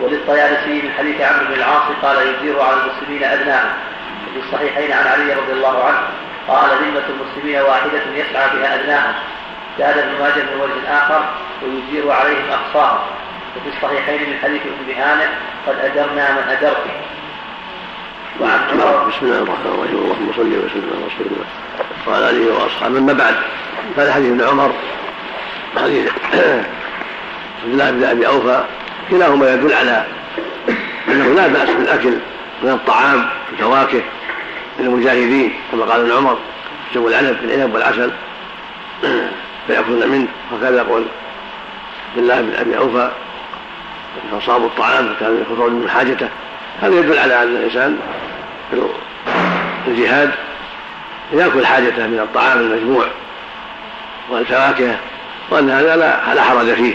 وللطيالسي 0.00 0.82
من 0.82 0.92
حديث 0.98 1.20
عمرو 1.20 1.46
بن 1.46 1.54
العاص 1.54 1.82
قال 2.02 2.16
يدير 2.26 2.62
على 2.62 2.76
المسلمين 2.76 3.24
أدناهم 3.24 3.70
وفي 4.28 4.46
الصحيحين 4.46 4.92
عن 4.92 5.06
علي 5.06 5.34
رضي 5.34 5.52
الله 5.52 5.84
عنه 5.84 5.98
قال 6.48 6.70
ذمة 6.70 7.02
المسلمين 7.08 7.60
واحدة 7.60 8.02
يسعى 8.14 8.58
بها 8.58 8.74
أدناهم 8.74 9.14
زاد 9.78 9.98
ابن 9.98 10.20
ماجه 10.20 10.42
من 10.42 10.60
وجه 10.60 10.98
آخر 10.98 11.24
ويجير 11.62 12.10
عليهم 12.12 12.44
أقصاهم. 12.52 12.98
وفي 13.56 13.76
الصحيحين 13.76 14.30
من 14.30 14.38
حديث 14.42 14.62
ابن 14.62 15.02
هانئ 15.02 15.26
قد 15.66 15.78
أجرنا 15.78 16.32
من 16.32 16.48
وعن 16.50 16.90
بسم 18.36 19.26
الله 19.26 19.42
الرحمن 19.42 19.72
الرحيم. 19.74 19.98
اللهم 19.98 20.32
صل 20.36 20.46
وسلم 20.46 20.90
على 20.94 21.06
رسول 21.06 21.26
الله 21.26 21.46
وعلى 22.06 22.30
آله 22.30 22.54
وأصحابه. 22.54 22.98
أما 22.98 23.12
بعد 23.12 23.34
هذا 23.96 24.12
حديث 24.12 24.30
ابن 24.30 24.42
عمر 24.48 24.72
حديث 25.76 26.08
عبد 27.62 27.72
الله 27.72 27.90
بن 27.90 28.04
أبي 28.04 28.26
أوفى. 28.26 28.64
كلاهما 29.10 29.54
يدل 29.54 29.72
على 29.72 30.06
أنه 31.08 31.34
لا 31.34 31.46
بأس 31.46 31.70
بالأكل 31.70 32.14
من 32.62 32.70
الطعام 32.70 33.28
الفواكه 33.52 34.02
للمجاهدين 34.78 35.52
كما 35.72 35.84
قال 35.84 36.00
ابن 36.00 36.12
عمر 36.12 36.38
جو 36.94 37.08
العنب 37.08 37.36
بالعنب 37.42 37.74
والعسل 37.74 38.10
فيأكلون 39.66 40.08
منه. 40.08 40.28
وكذا 40.52 40.76
يقول 40.76 41.04
عبد 42.10 42.18
الله 42.18 42.40
بن 42.40 42.54
أبي 42.54 42.78
أوفى 42.78 43.10
فصابوا 44.32 44.66
الطعام 44.66 45.14
فكانوا 45.14 45.40
يخرجون 45.40 45.72
من 45.72 45.90
حاجته. 45.90 46.28
هذا 46.82 46.98
يدل 46.98 47.18
على 47.18 47.42
أن 47.42 47.56
الإنسان 47.56 47.98
في 49.84 49.90
الجهاد 49.90 50.30
يأكل 51.32 51.66
حاجته 51.66 52.06
من 52.06 52.18
الطعام 52.18 52.58
المجموع 52.58 53.06
والفواكه 54.30 54.96
وأن 55.50 55.70
هذا 55.70 55.96
لا 55.96 56.34
لا 56.34 56.42
حرج 56.42 56.74
فيه. 56.74 56.94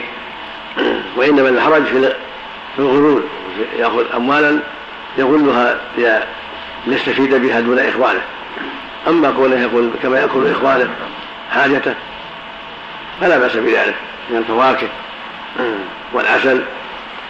وإنما 1.18 1.50
الحرج 1.50 1.84
في 1.84 2.14
الغلول 2.80 3.24
يأخذ 3.78 4.16
اموالا 4.16 4.60
يغلها 5.18 5.78
ليستفيد 6.88 7.36
بها 7.36 7.60
دون 7.60 7.80
اخوانه 7.80 8.22
أما 9.08 9.32
كونه 9.32 9.62
يقول 9.62 9.90
كما 10.04 10.20
يأكل 10.20 10.52
اخوانه 10.52 10.90
حاجته 11.52 11.94
فلا 13.22 13.38
بأس 13.38 13.56
بذلك 13.56 13.96
من 14.30 14.38
الفواكه 14.38 14.88
والعسل 16.14 16.64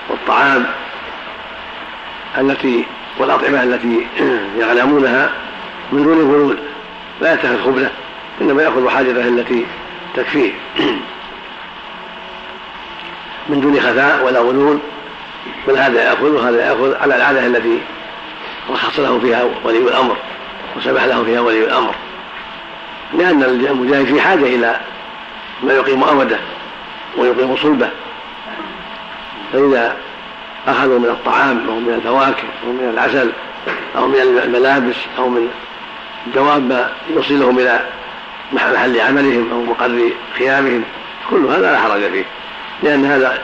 والطعام. 0.10 0.66
التي 2.38 2.86
والأطعمة 3.20 3.64
التي 3.64 4.08
يعلمونها 4.60 5.30
من 5.92 6.04
دون 6.04 6.18
غلول 6.18 6.58
لا 7.22 7.34
يتخذ 7.34 7.64
خبزة 7.64 7.90
إنما 8.42 8.64
يأخذ 8.64 8.90
حاجته 8.90 9.28
التي 9.28 9.66
تكفيه. 10.16 10.52
من 13.50 13.62
دون 13.62 13.80
خفاء 13.80 14.26
ولا 14.26 14.40
غلول 14.40 14.80
بل 15.68 15.78
هذا 15.78 16.04
يأخذ 16.04 16.32
وهذا 16.32 16.68
يأخذ 16.68 16.96
على 17.02 17.16
العادة 17.16 17.46
التي 17.46 17.80
رخص 18.70 19.00
له 19.00 19.20
فيها 19.20 19.44
ولي 19.64 19.78
الأمر 19.78 20.18
وسمح 20.78 21.04
له 21.04 21.24
فيها 21.24 21.40
ولي 21.40 21.64
الأمر. 21.64 21.96
لأن 23.14 23.44
المجاهد 23.44 24.06
في 24.06 24.22
حاجة 24.22 24.46
إلى 24.46 24.80
ما 25.64 25.74
يقيم 25.74 26.04
أمده 26.04 26.40
ويقيم 27.18 27.58
صلبه. 27.58 27.90
فإذا 29.54 29.98
أخذوا 30.68 31.00
من 31.00 31.06
الطعام 31.06 31.70
أو 31.70 31.80
من 31.80 31.94
الفواكه 31.94 32.44
أو 32.66 32.72
من 32.72 32.90
العسل 32.94 33.32
أو 33.98 34.08
من 34.08 34.16
الملابس 34.44 34.96
أو 35.18 35.30
من 35.30 35.48
دواب 36.36 36.70
ما 36.70 36.90
يوصلهم 37.16 37.60
إلى 37.60 37.86
محل 38.54 39.00
عملهم 39.00 39.52
أو 39.52 39.62
مقر 39.64 40.10
خيامهم. 40.38 40.84
كل 41.30 41.46
هذا 41.46 41.72
لا 41.72 41.80
حرج 41.80 42.02
فيه 42.02 42.26
لأن 42.84 43.06
هذا 43.06 43.42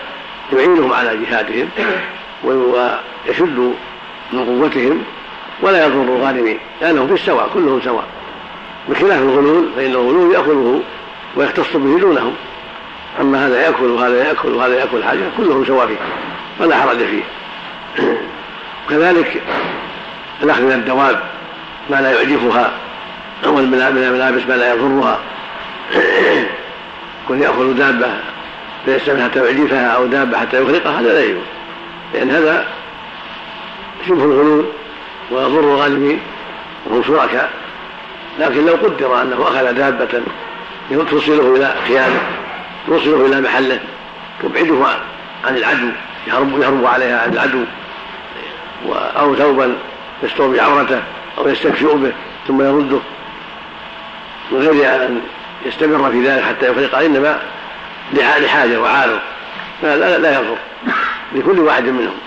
يعينهم 0.53 0.93
على 0.93 1.17
جهادهم 1.17 1.69
ويشد 2.43 3.73
من 4.33 4.45
قوتهم 4.45 5.03
ولا 5.61 5.85
يضر 5.85 6.01
الغانمين 6.01 6.59
لأنهم 6.81 7.07
في 7.07 7.13
السواء 7.13 7.49
كلهم 7.53 7.81
سواء. 7.81 8.03
بخلاف 8.89 9.21
الغلول 9.21 9.69
فإن 9.75 9.91
الغلول 9.91 10.33
يأخذه 10.33 10.81
ويختص 11.35 11.75
به 11.75 11.99
دونهم. 11.99 12.33
أما 13.21 13.47
هذا 13.47 13.61
يأكل 13.61 13.85
وهذا 13.85 14.27
يأكل 14.27 14.49
وهذا 14.49 14.79
يأكل 14.79 15.03
حاجة 15.03 15.19
كلهم 15.37 15.65
سواء 15.65 15.87
فيه. 15.87 15.97
فلا 16.59 16.75
حرج 16.75 16.97
فيه. 16.97 17.23
وكذلك 18.87 19.41
الأخذ 20.43 20.61
من 20.61 20.71
الدواب 20.71 21.19
ما 21.89 21.95
لا 21.95 22.11
يعجفها 22.11 22.71
أو 23.45 23.55
من 23.55 23.59
الملابس 23.59 24.41
ما 24.47 24.53
لا 24.53 24.73
يضرها. 24.73 25.19
كن 27.27 27.41
يأخذ 27.41 27.73
دابة 27.73 28.07
فيستمر 28.85 29.23
حتى 29.23 29.39
يعجفها 29.39 29.87
أو 29.87 30.05
دابة 30.05 30.37
حتى 30.37 30.61
يخرقها 30.61 30.99
هذا 30.99 31.13
لا 31.13 31.23
يجوز. 31.23 31.43
لأن 32.13 32.29
هذا 32.29 32.65
شبه 34.07 34.23
الغلول 34.23 34.65
ويضر 35.31 35.59
الغالبين 35.59 36.19
وهم 36.85 37.03
شركاء. 37.03 37.49
لكن 38.39 38.65
لو 38.65 38.73
قدر 38.73 39.21
أنه 39.21 39.43
أخذ 39.43 39.73
دابة 39.73 40.21
توصله 41.09 41.55
إلى 41.55 41.75
خيانة 41.87 42.21
توصله 42.87 43.25
إلى 43.25 43.41
محله 43.41 43.79
تبعده 44.43 44.85
عن 45.45 45.57
العدو. 45.57 45.89
يهرب 46.27 46.61
يهرب 46.61 46.85
عليها 46.85 47.25
العدو 47.25 47.63
أو 48.91 49.35
ثوبا 49.35 49.77
يستر 50.23 50.47
بعورته 50.47 51.01
أو 51.37 51.47
يستكشف 51.47 51.93
به 51.93 52.11
ثم 52.47 52.61
يرده. 52.61 52.99
من 54.51 54.57
غير 54.57 54.95
أن 54.95 55.21
يستمر 55.65 56.11
في 56.11 56.27
ذلك 56.27 56.43
حتى 56.43 56.71
يفرق 56.71 56.97
إنما 56.97 57.39
لحاجة 58.13 58.81
وعارض 58.81 59.19
لا, 59.83 60.17
لا 60.17 60.39
يضر. 60.39 60.55
لكل 61.35 61.59
واحد 61.59 61.83
منهم. 61.83 62.17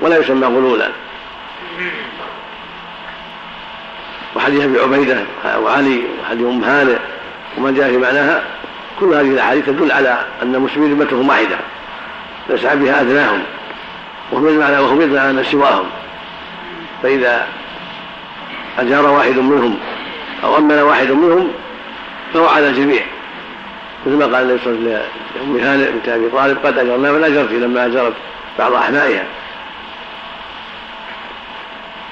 ولا 0.00 0.18
يسمى 0.18 0.46
غلولا. 0.46 0.88
وحديث 4.36 4.62
أبي 4.62 4.80
عبيدة 4.80 5.24
وعلي 5.58 6.02
وحديث 6.22 6.46
أم 6.46 6.64
هانئ 6.64 6.98
ومن 7.58 7.74
جاء 7.74 7.90
في 7.90 7.96
معناها 7.96 8.42
كل 9.00 9.14
هذه 9.14 9.30
الأحاديث 9.30 9.66
تدل 9.66 9.92
على 9.92 10.24
أن 10.42 10.54
المسلمين 10.54 10.94
ذمتهم 10.94 11.28
واحدة. 11.28 11.56
يسعى 12.50 12.76
بها 12.76 13.00
أدناهم 13.00 13.42
وهم 14.32 14.48
يجمع 14.48 14.80
وهم 14.80 15.00
يجمع 15.00 15.30
أن 15.30 15.44
سواهم. 15.44 15.86
فإذا 17.02 17.46
أجار 18.78 19.06
واحد 19.06 19.38
منهم 19.38 19.78
أو 20.44 20.58
أمن 20.58 20.78
واحد 20.78 21.10
منهم 21.10 21.52
فهو 22.34 22.46
على 22.46 22.68
الجميع. 22.68 23.02
مثل 24.06 24.16
ما 24.16 24.24
قال 24.24 24.34
النبي 24.34 24.58
صلى 24.64 24.72
الله 24.72 24.90
عليه 24.90 25.00
وسلم 25.00 25.22
لأم 25.36 25.56
هانئ 25.56 25.92
بنت 25.92 26.08
أبي 26.08 26.28
طالب 26.28 26.58
قد 26.66 26.78
أجرنا 26.78 27.12
من 27.12 27.24
أجرت 27.24 27.52
لما 27.52 27.86
أجرت 27.86 28.14
بعض 28.58 28.72
أحمائها 28.72 29.24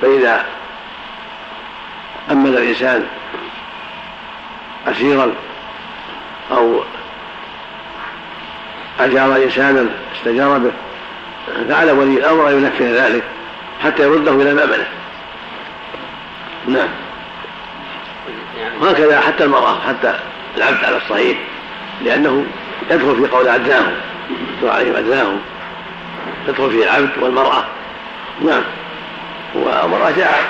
فإذا 0.03 0.45
أمن 2.31 2.47
الإنسان 2.47 3.07
أسيرا 4.87 5.33
أو 6.53 6.83
أجار 9.05 9.37
إنسانا 9.37 9.87
استجار 10.17 10.59
به 10.59 10.73
فعلى 11.69 11.93
ولي 11.93 12.19
الأمر 12.19 12.49
أن 12.49 12.55
ينفذ 12.55 12.85
ذلك 12.85 13.23
حتى 13.85 14.03
يرده 14.03 14.33
إلى 14.33 14.55
مأمنة. 14.55 14.87
نعم. 16.67 16.89
وهكذا 18.81 19.21
حتى 19.21 19.45
المرأة 19.45 19.81
حتى 19.89 20.15
العبد 20.57 20.85
على 20.85 20.97
الصحيح 20.97 21.39
لأنه 22.05 22.47
يدخل 22.91 23.17
في 23.17 23.33
قول 23.33 23.49
أدناهم 23.49 23.93
يدخل 24.31 24.77
عليهم 24.77 24.97
أدناهم 24.97 25.41
يدخل 26.49 26.71
فيه 26.71 26.85
العبد 26.85 27.11
والمرأة. 27.21 27.65
نعم. 28.45 28.63
والمرأة 29.55 30.11
جاء 30.11 30.41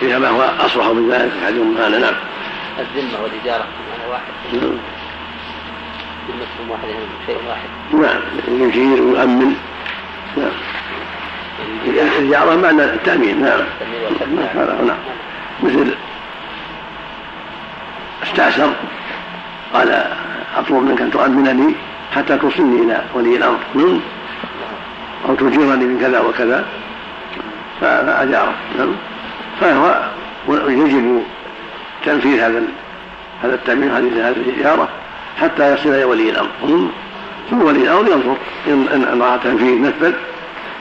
فيها 0.00 0.18
ما 0.18 0.28
هو 0.28 0.42
أصرح 0.60 0.86
من 0.86 1.10
ذلك 1.10 1.30
في 1.32 1.46
حديث 1.46 1.62
نعم. 2.00 2.14
الذمة 2.78 3.22
والإجارة 3.22 3.66
معنى 3.90 4.10
واحد. 4.10 4.78
نعم 6.28 6.70
واحد 6.70 6.88
شيء 7.26 7.38
واحد. 7.48 7.68
نعم 7.92 8.20
يجير 8.68 9.02
ويؤمن 9.02 9.54
نعم. 10.36 10.50
الإجارة 11.86 12.56
معنى 12.56 12.84
التأمين 12.84 13.42
نعم. 13.42 13.60
نعم, 14.36 14.86
نعم. 14.86 14.96
مثل 15.62 15.94
استأسر 18.22 18.72
قال 19.74 20.04
أطلب 20.56 20.82
منك 20.82 21.00
أن 21.00 21.10
تؤمنني 21.10 21.74
حتى 22.14 22.38
توصلني 22.38 22.82
إلى 22.82 23.04
ولي 23.14 23.36
الأمر. 23.36 23.58
نعم. 23.74 24.00
أو 25.28 25.34
تجيرني 25.34 25.84
من 25.84 25.98
كذا 26.00 26.20
وكذا. 26.20 26.64
فأجاره 27.80 28.54
نعم. 28.78 28.94
فهو 29.60 30.02
يجب 30.68 31.22
تنفيذ 32.04 32.40
هذا 32.40 32.62
هذا 33.42 33.54
التأمين 33.54 33.90
هذه 33.90 34.28
الإجارة 34.28 34.88
حتى 35.40 35.74
يصل 35.74 35.88
إلى 35.88 36.04
ولي 36.04 36.30
الأمر. 36.30 36.88
ثم 37.50 37.62
ولي 37.62 37.82
الأمر 37.82 38.08
ينظر 38.10 38.36
إن 38.66 39.22
رأى 39.22 39.38
تنفيذ 39.44 39.82
نفذ 39.82 40.12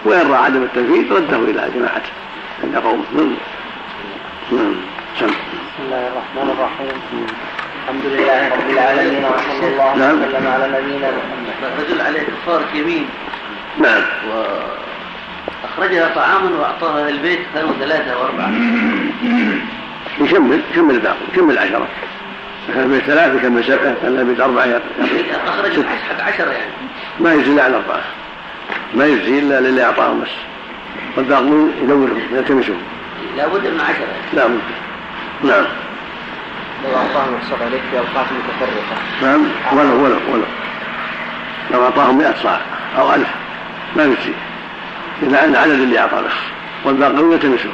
وإن 0.05 0.31
رأى 0.31 0.37
عدم 0.37 0.63
التنفيذ 0.63 1.13
رده 1.13 1.37
إلى 1.37 1.71
جماعته 1.75 2.11
عند 2.63 2.75
قومه 2.75 3.03
نعم. 3.13 3.35
نعم. 4.51 4.75
بسم 5.15 5.33
الله 5.85 6.07
الرحمن 6.07 6.49
الرحيم. 6.49 7.27
الحمد 7.83 8.05
لله 8.05 8.49
رب 8.49 8.69
العالمين 8.69 9.25
وصلى 9.25 9.67
الله 9.67 9.95
نعم. 9.95 10.21
وسلم 10.21 10.47
على 10.47 10.67
نبينا 10.67 11.11
محمد. 11.11 11.71
رجل 11.79 12.01
عليه 12.01 12.19
كفارة 12.19 12.65
يمين 12.73 13.05
نعم. 13.77 14.01
أخرجها 15.63 16.15
طعاما 16.15 16.59
وأعطاها 16.59 17.09
كانوا 17.53 17.73
ثلاثة 17.79 18.19
وأربعة. 18.19 18.51
يكمل 20.19 20.61
يكمل 20.71 20.95
الباقي 20.95 21.15
يكمل 21.33 21.57
عشرة 21.57 21.87
كان 22.73 22.83
البيت 22.83 23.03
ثلاثة 23.03 23.35
يكمل 23.35 23.63
سبعة 23.63 23.95
كان 24.01 24.17
البيت 24.19 24.39
أربعة 24.39 24.81
أخرج 25.47 25.85
حق 25.85 26.21
عشرة 26.23 26.51
يعني. 26.51 26.71
ما 27.19 27.33
يجزي 27.33 27.51
إلا 27.51 27.63
على 27.63 27.75
أربعة 27.75 28.01
ما 28.93 29.05
يجزي 29.05 29.39
إلا 29.39 29.59
للي 29.59 29.83
أعطاهم 29.83 30.21
بس. 30.21 30.29
والباقون 31.17 31.73
يدورهم 31.83 32.21
يلتمسهم 32.31 32.81
لابد 33.37 33.67
من 33.67 33.81
عشرة. 33.81 34.07
لا 34.33 34.47
بد. 34.47 34.59
نعم. 35.43 35.65
لو 36.83 36.97
أعطاهم 36.97 37.39
الصبع 37.41 37.65
عليك 37.65 37.81
في 37.91 37.97
أوقات 37.97 38.25
متفرقة. 38.31 38.97
نعم. 39.21 39.45
ولو 39.73 40.03
ولو 40.03 40.17
ولو. 40.33 40.45
لو 41.71 41.85
أعطاهم 41.85 42.17
100 42.17 42.33
صاع 42.43 42.61
أو 42.97 43.13
ألف. 43.13 43.29
ما 43.95 44.03
يجزي 44.03 44.33
إذا 45.23 45.41
عن 45.41 45.55
عدد 45.55 45.71
اللي 45.71 45.99
أعطى 45.99 46.21
بس. 46.21 46.33
والباقون 46.85 47.31
يلتمسهم 47.31 47.73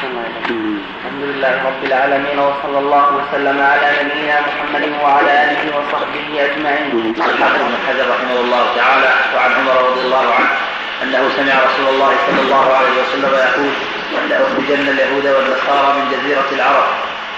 الحمد 0.00 1.22
لله 1.30 1.54
رب 1.68 1.84
العالمين 1.84 2.38
وصلى 2.38 2.78
الله 2.78 3.06
وسلم 3.18 3.58
على 3.60 3.88
نبينا 4.00 4.36
محمد 4.40 4.84
وعلى 5.02 5.32
آله 5.44 5.62
وصحبه 5.76 6.26
أجمعين. 6.44 7.14
الحافظ 7.16 7.60
بن 7.68 7.76
حجر 7.86 8.06
رحمه 8.14 8.36
الله 8.40 8.64
تعالى 8.76 9.10
وعن 9.34 9.50
عمر 9.58 9.76
رضي 9.90 10.00
الله 10.00 10.26
عنه 10.34 10.50
أنه 11.02 11.22
سمع 11.36 11.54
رسول 11.68 11.86
الله 11.94 12.12
صلى 12.26 12.40
الله 12.42 12.66
عليه 12.78 12.94
وسلم 13.02 13.32
يقول 13.46 13.72
لاخرجن 14.28 14.88
اليهود 14.88 15.26
والنصارى 15.26 15.88
من 15.98 16.04
جزيرة 16.12 16.48
العرب 16.52 16.86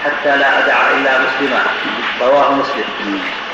حتى 0.03 0.37
لا 0.37 0.49
أدع 0.59 0.77
إلا 0.91 1.11
مسلما 1.25 1.61
رواه 2.21 2.51
مسلم 2.51 2.87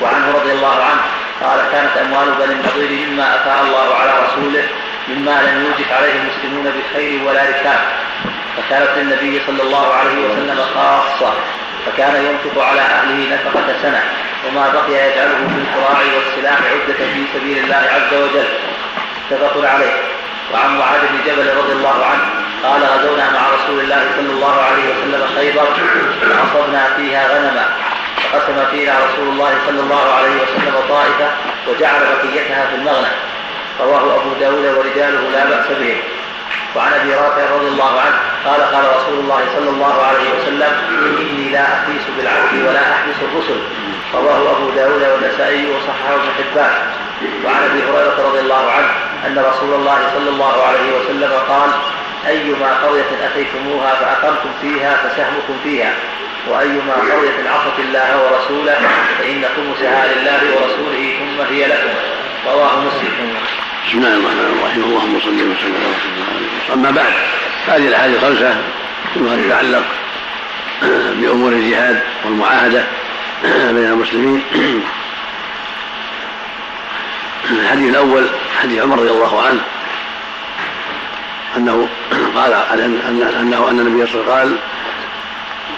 وعنه 0.02 0.26
رضي 0.38 0.52
الله 0.52 0.76
عنه 0.88 1.02
قال 1.42 1.60
كانت 1.72 1.96
أموال 1.96 2.28
بني 2.40 2.52
النضير 2.52 3.08
مما 3.08 3.36
أفاء 3.36 3.58
الله 3.64 3.94
على 3.94 4.12
رسوله 4.26 4.64
مما 5.10 5.42
لم 5.42 5.64
يوجف 5.64 5.92
عليه 5.92 6.12
المسلمون 6.12 6.72
بخير 6.78 7.22
ولا 7.22 7.42
ركاب 7.42 7.80
فكانت 8.56 8.90
للنبي 8.96 9.40
صلى 9.46 9.62
الله 9.62 9.94
عليه 9.94 10.18
وسلم 10.26 10.60
خاصة 10.74 11.32
فكان 11.86 12.14
ينفق 12.24 12.64
على 12.64 12.80
أهله 12.80 13.34
نفقة 13.34 13.74
سنة 13.82 14.02
وما 14.46 14.68
بقي 14.68 14.92
يجعله 14.92 15.48
في 15.48 15.58
القراع 15.58 15.98
والسلاح 16.16 16.58
عدة 16.72 17.12
في 17.14 17.24
سبيل 17.34 17.58
الله 17.64 17.76
عز 17.76 18.14
وجل. 18.14 18.48
متفق 19.30 19.68
عليه. 19.68 19.92
وعن 20.52 20.78
معاذ 20.78 21.00
بن 21.00 21.18
جبل 21.26 21.56
رضي 21.56 21.72
الله 21.72 22.04
عنه 22.04 22.24
قال 22.62 22.82
غزونا 22.82 23.30
مع 23.30 23.40
رسول 23.54 23.80
الله 23.80 24.04
صلى 24.16 24.32
الله 24.32 24.62
عليه 24.62 24.82
وسلم 24.82 25.26
خيبر 25.36 25.66
فأصبنا 26.20 26.94
فيها 26.96 27.28
غنما 27.28 27.64
فقسم 28.32 28.66
فينا 28.70 28.92
رسول 28.98 29.28
الله 29.28 29.54
صلى 29.66 29.80
الله 29.80 30.12
عليه 30.14 30.34
وسلم 30.42 30.74
طائفة 30.88 31.30
وجعل 31.68 32.00
بقيتها 32.00 32.66
في 32.66 32.74
المغنم. 32.74 33.12
رواه 33.80 34.16
أبو 34.16 34.30
داود 34.40 34.64
ورجاله 34.78 35.30
لا 35.32 35.44
بأس 35.44 35.66
به. 35.80 35.96
وعن 36.76 36.92
أبي 36.92 37.14
رافع 37.14 37.54
رضي 37.54 37.68
الله 37.68 38.00
عنه 38.00 38.16
قال 38.44 38.60
قال 38.74 38.96
رسول 38.96 39.18
الله 39.18 39.40
صلى 39.56 39.70
الله 39.70 40.02
عليه 40.02 40.28
وسلم 40.34 40.72
إني 41.20 41.48
لا 41.50 41.62
احبس 41.62 42.04
بالعبد 42.16 42.68
ولا 42.68 42.92
احبس 42.92 43.16
الرسل. 43.22 43.60
رواه 44.14 44.56
أبو 44.56 44.70
داود 44.70 45.02
والنسائي 45.02 45.66
وصححه 45.66 46.14
ابن 46.14 46.28
حبان. 46.38 46.72
وعن 47.44 47.62
أبي 47.70 47.82
هريرة 47.82 48.28
رضي 48.28 48.40
الله 48.40 48.70
عنه 48.70 48.90
أن 49.26 49.38
رسول 49.38 49.74
الله 49.74 49.98
صلى 50.14 50.30
الله 50.30 50.62
عليه 50.62 50.98
وسلم 50.98 51.32
قال 51.48 51.70
أيما 52.26 52.86
قرية 52.86 53.10
أتيتموها 53.26 53.94
فأقمتم 53.94 54.50
فيها 54.62 54.96
فسهمكم 54.96 55.56
فيها. 55.64 55.92
وأيما 56.48 56.94
قرية 56.94 57.50
عصت 57.50 57.78
الله 57.78 58.24
ورسوله 58.24 58.78
فإن 59.18 59.44
خمسها 59.56 60.06
لله 60.12 60.40
ورسوله 60.56 61.18
ثم 61.18 61.54
هي 61.54 61.66
لكم. 61.66 61.94
رواه 62.46 62.80
مسلم. 62.80 63.36
بسم 63.88 63.98
الله 63.98 64.08
الرحمن 64.08 64.58
الرحيم 64.58 64.84
اللهم 64.84 65.20
صل 65.20 65.30
وسلم 65.30 65.74
على 65.74 65.94
رسول 65.96 66.10
الله 66.12 66.74
أما 66.74 66.90
بعد 66.90 67.12
هذه 67.66 67.88
الأحاديث 67.88 68.16
الخمسة 68.16 68.56
كلها 69.14 69.36
تتعلق 69.36 69.84
بأمور 71.20 71.52
الجهاد 71.52 72.02
والمعاهدة 72.24 72.84
بين 73.42 73.84
المسلمين. 73.84 74.42
الحديث 77.50 77.90
الأول 77.90 78.26
حديث 78.62 78.82
عمر 78.82 78.98
رضي 78.98 79.10
الله 79.10 79.42
عنه 79.42 79.60
أنه 81.56 81.88
قال 82.36 82.52
أنه 83.40 83.70
أن 83.70 83.78
النبي 83.80 84.06
صلى 84.06 84.20
الله 84.20 84.34
عليه 84.34 84.44
وسلم 84.44 84.58
قال 84.58 84.58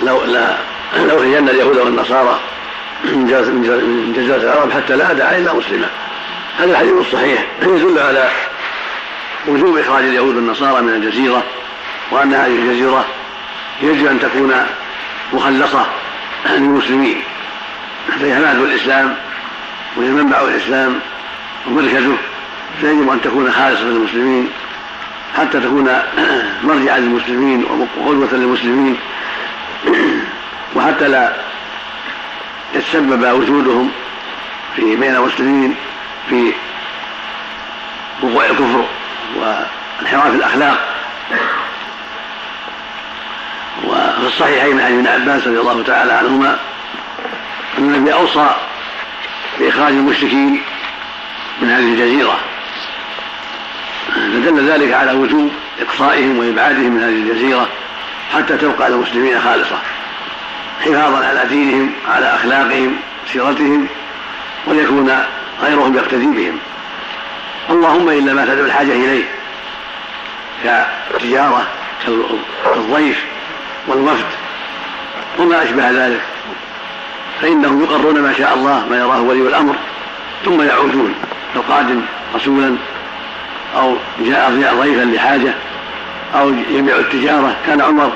لو 0.03 0.25
لا 0.25 0.57
لو 0.97 1.23
اليهود 1.23 1.77
والنصارى 1.77 2.41
من 3.05 4.13
جزيرة 4.17 4.37
العرب 4.37 4.73
حتى 4.73 4.97
لا 4.97 5.11
أدعى 5.11 5.39
إلا 5.39 5.55
مسلما. 5.55 5.89
هذا 6.59 6.71
الحديث 6.71 6.93
الصحيح. 6.93 7.45
يدل 7.63 7.99
على 7.99 8.29
وجوب 9.49 9.79
إخراج 9.79 10.05
اليهود 10.05 10.37
والنصارى 10.37 10.83
من 10.83 10.95
الجزيرة 10.95 11.43
وأن 12.11 12.35
هذه 12.35 12.57
الجزيرة 12.57 13.05
يجب 13.83 14.07
أن 14.07 14.21
تكون 14.21 14.55
مخلصة 15.33 15.87
للمسلمين. 16.51 17.23
فهي 18.21 18.39
مهد 18.39 18.61
الإسلام 18.61 19.17
وهي 19.97 20.09
منبع 20.09 20.41
الإسلام 20.41 21.01
ومركزه 21.67 22.17
فيجب 22.81 23.11
أن 23.11 23.21
تكون 23.21 23.53
خالصة 23.53 23.85
للمسلمين 23.85 24.51
حتى 25.37 25.61
تكون 25.61 25.89
مرجعا 26.65 26.99
للمسلمين 26.99 27.65
وقدوة 27.99 28.29
للمسلمين. 28.33 28.97
وحتى 30.77 31.09
لا 31.09 31.33
يتسبب 32.75 33.33
وجودهم 33.33 33.91
في 34.77 34.97
بين 34.97 35.15
المسلمين. 35.15 35.75
في 36.29 36.53
وقوع 38.23 38.45
الكفر 38.45 38.85
وانحراف 39.37 40.35
الأخلاق. 40.35 40.89
وفي 43.85 44.27
الصحيحين 44.27 44.81
عن 44.81 44.93
ابن 44.93 45.07
عباس 45.07 45.47
رضي 45.47 45.61
الله 45.61 45.83
تعالى 45.83 46.13
عنهما 46.13 46.59
أن 47.79 47.95
النبي 47.95 48.13
أوصى 48.13 48.51
بإخراج 49.59 49.93
المشركين 49.93 50.63
من 51.61 51.71
هذه 51.71 51.85
الجزيرة. 51.85 52.39
فدل 54.15 54.71
ذلك 54.71 54.93
على 54.93 55.13
وجوب 55.13 55.53
إقصائهم 55.81 56.39
وإبعادهم 56.39 56.93
من 56.93 57.03
هذه 57.03 57.13
الجزيرة 57.13 57.69
حتى 58.35 58.57
تبقى 58.57 58.91
للمسلمين 58.91 59.41
خالصة 59.41 59.79
حفاظا 60.81 61.27
على 61.27 61.45
دينهم 61.49 61.93
على 62.09 62.35
أخلاقهم 62.35 62.97
سيرتهم 63.33 63.87
وليكون 64.67 65.25
غيرهم 65.63 65.97
يقتدي 65.97 66.27
بهم. 66.27 66.59
اللهم 67.71 68.09
إلا 68.09 68.33
ما 68.33 68.45
تدعو 68.45 68.65
الحاجة 68.65 68.93
إليه. 68.93 69.25
كتجارة 70.65 71.67
كالضيف 72.65 73.25
والوفد 73.87 74.25
وما 75.39 75.63
أشبه 75.63 75.91
ذلك. 75.91 76.21
فإنهم 77.43 77.83
يقرون 77.83 78.23
ما 78.23 78.33
شاء 78.33 78.55
الله 78.55 78.87
ما 78.91 78.97
يراه 78.97 79.21
ولي 79.21 79.41
الأمر 79.41 79.75
ثم 80.45 80.63
يعودون 80.63 81.15
لو 81.57 81.63
رسولا 82.35 82.77
أو 83.77 83.97
جاء 84.21 84.75
ضيفا 84.81 85.05
لحاجة 85.05 85.55
أو 86.35 86.53
يبيع 86.71 86.97
التجارة. 86.97 87.57
كان 87.67 87.81
عمر 87.81 88.13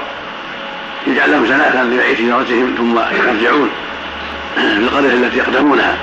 يجعل 1.07 1.31
لهم 1.31 1.45
ثلاثا 1.45 1.85
لبيع 1.85 2.15
تجارتهم 2.15 2.75
ثم 2.79 2.99
يرجعون 3.17 3.71
في 4.55 4.79
القرية 4.79 5.13
التي 5.13 5.39
يقدمونها. 5.39 5.97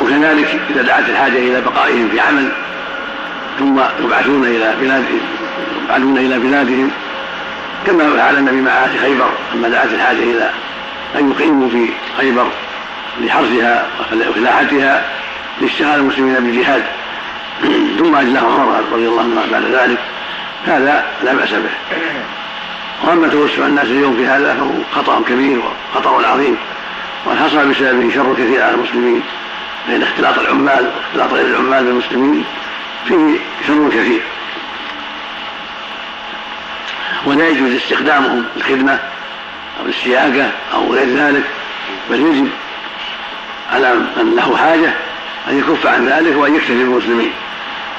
وكذلك 0.00 0.60
إذا 0.70 0.82
دعت 0.82 1.08
الحاجة 1.08 1.38
إلى 1.38 1.60
بقائهم 1.60 2.08
في 2.08 2.20
عمل 2.20 2.48
ثم 3.58 3.80
يبعثون 4.04 4.44
إلى 4.44 4.74
بلاد 4.80 5.04
يبعثون 5.84 6.18
إلى 6.18 6.38
بلادهم. 6.38 6.90
كما 7.86 8.16
فعل 8.16 8.38
النبي 8.38 8.60
مع 8.60 8.70
أهل 8.70 8.98
خيبر 8.98 9.28
لما 9.54 9.68
دعت 9.68 9.88
الحاجة 9.94 10.18
إلى 10.18 10.50
أن 11.18 11.30
يقيموا 11.30 11.68
في 11.68 11.88
خيبر 12.16 12.46
لحرثها 13.20 13.86
وفلاحتها 14.28 15.04
لاشتغال 15.60 16.00
المسلمين 16.00 16.34
بالجهاد. 16.34 16.82
ثم 17.98 18.14
أجلاه 18.14 18.40
عمر 18.40 18.82
رضي 18.92 19.08
الله 19.08 19.22
عنه 19.22 19.52
بعد 19.52 19.62
ذلك. 19.62 19.98
هذا 20.66 21.04
لا 21.24 21.34
بأس 21.34 21.50
به. 21.50 21.96
وأما 23.04 23.28
توسع 23.28 23.66
الناس 23.66 23.84
اليوم 23.84 24.16
في 24.16 24.26
هذا 24.26 24.54
فهو 24.54 24.70
خطأ 24.92 25.22
كبير 25.28 25.60
وخطأ 25.94 26.26
عظيم 26.26 26.56
وقد 27.26 27.36
حصل 27.36 27.68
بسببه 27.68 28.10
شر 28.14 28.34
كثير 28.34 28.62
على 28.62 28.74
المسلمين. 28.74 29.22
فان 29.86 30.02
اختلاط 30.02 30.38
العمال 30.38 30.90
واختلاط 30.96 31.32
غير 31.32 31.46
العمال 31.46 31.84
بالمسلمين 31.84 32.44
فيه 33.08 33.38
شر 33.66 33.88
كثير. 33.90 34.22
ولا 37.26 37.48
يجوز 37.48 37.74
استخدامهم 37.74 38.44
للخدمة 38.56 38.98
أو 39.80 39.86
للسياقة 39.86 40.50
أو 40.74 40.92
غير 40.92 41.16
ذلك 41.16 41.44
بل 42.10 42.20
يجب 42.20 42.48
على 43.72 43.94
من 43.94 44.34
له 44.36 44.56
حاجة 44.56 44.94
أن 45.48 45.58
يكف 45.58 45.86
عن 45.86 46.08
ذلك 46.08 46.36
وأن 46.36 46.54
يكتفي 46.54 46.84
بالمسلمين. 46.84 47.32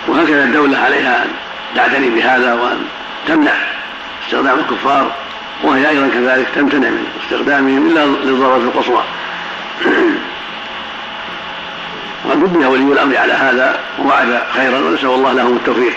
وهكذا 0.07 0.43
الدولة 0.43 0.77
عليها 0.77 1.23
أن 1.23 1.29
تعتني 1.75 2.09
بهذا 2.09 2.53
وأن 2.53 2.87
تمنع 3.27 3.53
استخدام 4.25 4.59
الكفار 4.59 5.11
وهي 5.63 5.89
أيضا 5.89 6.07
كذلك 6.07 6.47
تمتنع 6.55 6.89
من 6.89 7.07
استخدامهم 7.23 7.87
إلا 7.87 8.05
للضروره 8.05 8.57
القصوى. 8.57 9.03
وقد 12.27 12.37
نبه 12.37 12.67
ولي 12.67 12.83
الأمر 12.83 13.17
على 13.17 13.33
هذا 13.33 13.79
ووعد 13.99 14.41
خيرا 14.53 14.77
ونسأل 14.77 15.09
الله 15.09 15.33
لهم 15.33 15.55
التوفيق. 15.57 15.93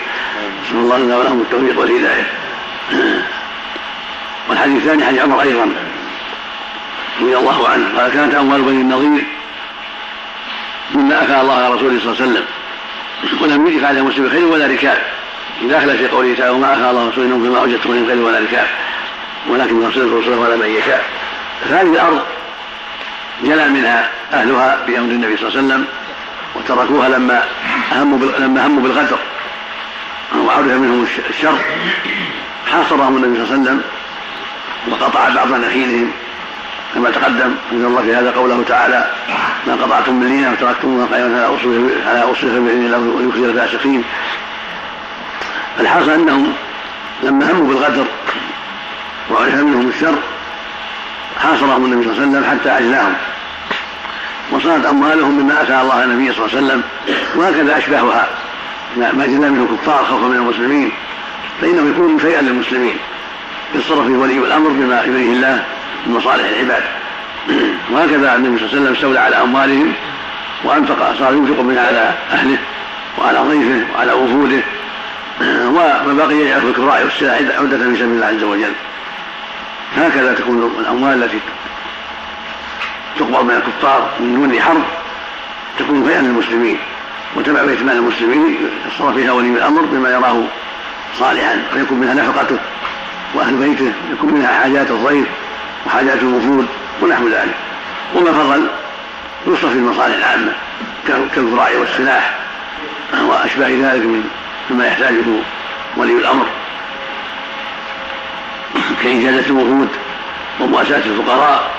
نسأل 0.63 0.77
الله 0.77 0.97
لنا 0.97 1.17
ولهم 1.17 1.41
التوفيق 1.41 1.79
والهدايه 1.79 2.27
والحديث 4.49 4.77
الثاني 4.77 5.05
حديث 5.05 5.21
عمر 5.21 5.41
أيضا. 5.41 5.71
رضي 7.21 7.37
الله 7.37 7.69
عنه. 7.69 8.01
قال 8.01 8.11
كانت 8.11 8.35
أموال 8.35 8.61
بني 8.61 8.81
النظير 8.81 9.23
مما 10.95 11.23
افاء 11.23 11.41
الله 11.41 11.53
على 11.53 11.73
رسوله 11.73 11.99
صلى 11.99 12.11
الله 12.11 12.21
عليه 12.21 12.31
وسلم. 12.31 12.45
ولم 13.41 13.67
يجف 13.67 13.83
على 13.83 14.01
مسلم 14.01 14.29
خير 14.29 14.45
ولا 14.45 14.67
ركاب. 14.67 14.97
داخل 15.61 15.97
في 15.97 16.07
قوله 16.07 16.35
تعالى 16.35 16.51
وما 16.51 16.73
افاء 16.73 16.91
الله 16.91 17.09
رسوله 17.09 17.27
فيما 17.27 17.59
اوجدتم 17.59 17.91
من 17.91 18.07
خير 18.07 18.17
ولا 18.17 18.39
ركاب. 18.39 18.67
ولكن 19.49 19.87
رسوله 19.87 20.19
رسوله 20.19 20.45
على 20.45 20.57
من 20.57 20.67
يشاء. 20.67 21.05
فهذه 21.69 21.93
الأرض 21.93 22.21
جلى 23.43 23.69
منها 23.69 24.09
أهلها 24.33 24.79
بأمر 24.87 25.11
النبي 25.11 25.37
صلى 25.37 25.47
الله 25.47 25.57
عليه 25.57 25.67
وسلم. 25.67 25.87
وتركوها 26.55 27.09
لما 27.09 27.43
هموا 27.91 28.19
لما 28.39 28.67
هموا 28.67 28.83
بالغدر. 28.83 29.19
وعرف 30.45 30.65
منهم 30.65 31.07
الشر. 31.29 31.57
حاصرهم 32.71 33.17
النبي 33.17 33.35
صلى 33.35 33.43
الله 33.43 33.53
عليه 33.53 33.61
وسلم 33.61 33.81
وقطع 34.89 35.29
بعض 35.29 35.51
نخيلهم 35.53 36.11
كما 36.95 37.11
تقدم. 37.11 37.55
ان 37.71 37.85
الله 37.85 38.01
في 38.01 38.15
هذا 38.15 38.31
قوله 38.31 38.63
تعالى 38.67 39.11
ما 39.67 39.73
قطعتم 39.73 40.13
من 40.15 40.27
لينه 40.27 40.51
وتركتم 40.51 41.05
قائما 41.05 41.37
على 41.37 41.55
اصله 41.55 41.89
على 42.07 42.19
اصله 42.19 42.59
باذن 42.59 42.85
الله 42.85 43.49
الفاسقين. 43.49 44.03
الحاصل 45.79 46.11
أنهم 46.11 46.53
لما 47.23 47.51
هموا 47.51 47.67
بالغدر 47.67 48.05
وعرف 49.31 49.55
منهم 49.55 49.89
الشر 49.89 50.15
حاصرهم 51.43 51.85
النبي 51.85 52.03
صلى 52.03 52.13
الله 52.13 52.21
عليه 52.21 52.31
وسلم 52.31 52.59
حتى 52.59 52.69
اجلاهم 52.77 53.13
وصارت 54.51 54.85
أموالهم 54.85 55.37
مما 55.37 55.61
أتى 55.61 55.81
الله 55.81 56.03
النبي 56.03 56.33
صلى 56.33 56.45
الله 56.45 56.57
عليه 56.57 56.67
وسلم 56.67 56.83
وهكذا 57.35 57.77
اشباهها 57.77 58.27
ما 58.97 59.25
جلى 59.25 59.49
منه 59.49 59.67
الكفار 59.71 60.05
خوفا 60.05 60.27
من 60.27 60.35
المسلمين 60.35 60.91
فانه 61.61 61.89
يكون 61.89 62.19
شيئا 62.19 62.41
للمسلمين 62.41 62.95
يتصرف 63.75 64.07
فيه 64.07 64.15
ولي 64.15 64.37
الامر 64.37 64.69
بما 64.69 65.03
يريه 65.03 65.33
الله 65.33 65.63
من 66.05 66.13
مصالح 66.13 66.45
العباد. 66.49 66.83
وهكذا 67.91 68.35
النبي 68.35 68.57
صلى 68.57 68.67
الله 68.67 68.69
عليه 68.69 68.81
وسلم 68.81 68.93
استولى 68.93 69.19
على 69.19 69.35
أموالهم 69.35 69.93
وأنفق 70.63 71.13
صار 71.19 71.33
ينفق 71.33 71.61
منها 71.61 71.87
على 71.87 72.13
أهله 72.31 72.57
وعلى 73.17 73.39
ضيفه 73.39 73.85
وعلى 73.95 74.13
وفوده 74.13 74.61
وما 75.67 76.13
بقي 76.13 76.35
يجعل 76.35 76.61
في 76.61 76.67
الكراء 76.67 77.03
والسلاح 77.03 77.35
عدة 77.35 77.77
في 77.77 77.95
سبيل 77.95 78.03
الله 78.03 78.25
عز 78.25 78.43
وجل. 78.43 78.73
هكذا 79.97 80.33
تكون 80.33 80.71
الأموال 80.79 81.23
التي 81.23 81.39
تقبض 83.19 83.43
من 83.43 83.51
الكفار 83.51 84.09
من 84.19 84.35
دون 84.35 84.61
حرب 84.61 84.83
تكون 85.79 86.03
فيئا 86.03 86.21
للمسلمين 86.21 86.77
وتبع 87.35 87.63
بيت 87.63 87.81
مال 87.81 87.95
المسلمين 87.97 88.57
يتصرف 88.85 89.15
فيها 89.15 89.31
ولي 89.31 89.47
الأمر 89.47 89.81
بما 89.81 90.09
يراه 90.09 90.43
صالحا 91.19 91.63
فيكون 91.73 91.97
منها 91.97 92.13
نفقته 92.13 92.57
وأهل 93.33 93.55
بيته 93.55 93.93
يكون 94.11 94.33
منها 94.33 94.61
حاجات 94.61 94.91
الضيف 94.91 95.27
وحاجات 95.85 96.17
الوفود 96.21 96.67
ونحو 97.01 97.27
ذلك. 97.27 97.55
وما 98.15 98.31
فضل 98.31 98.67
يصرف 99.47 99.71
في 99.71 99.77
المصالح 99.77 100.15
العامة 100.15 100.51
كالذراع 101.35 101.69
والسلاح 101.79 102.39
وأشباه 103.27 103.67
ذلك 103.67 104.05
من 104.05 104.23
مما 104.69 104.87
يحتاجه 104.87 105.23
ولي 105.97 106.13
الأمر. 106.13 106.45
كإجازة 109.03 109.45
الوفود 109.45 109.89
ومؤاساة 110.59 110.97
الفقراء 111.05 111.71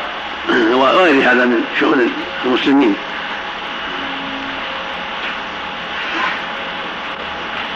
وغير 0.80 1.30
هذا 1.30 1.44
من 1.44 1.64
شؤون 1.80 2.12
المسلمين. 2.44 2.96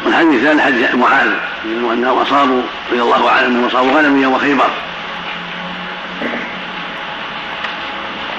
والحديث 0.05 0.35
الثاني 0.35 0.62
حديث 0.62 0.94
معاذ 0.94 1.31
أنهم 1.64 2.18
أصابوا 2.18 2.62
رضي 2.90 3.02
الله 3.02 3.31
عنهم 3.31 3.46
أنهم 3.46 3.64
أصابوا 3.64 3.92
غنم 3.92 4.22
يوم 4.22 4.38
خيبر. 4.38 4.70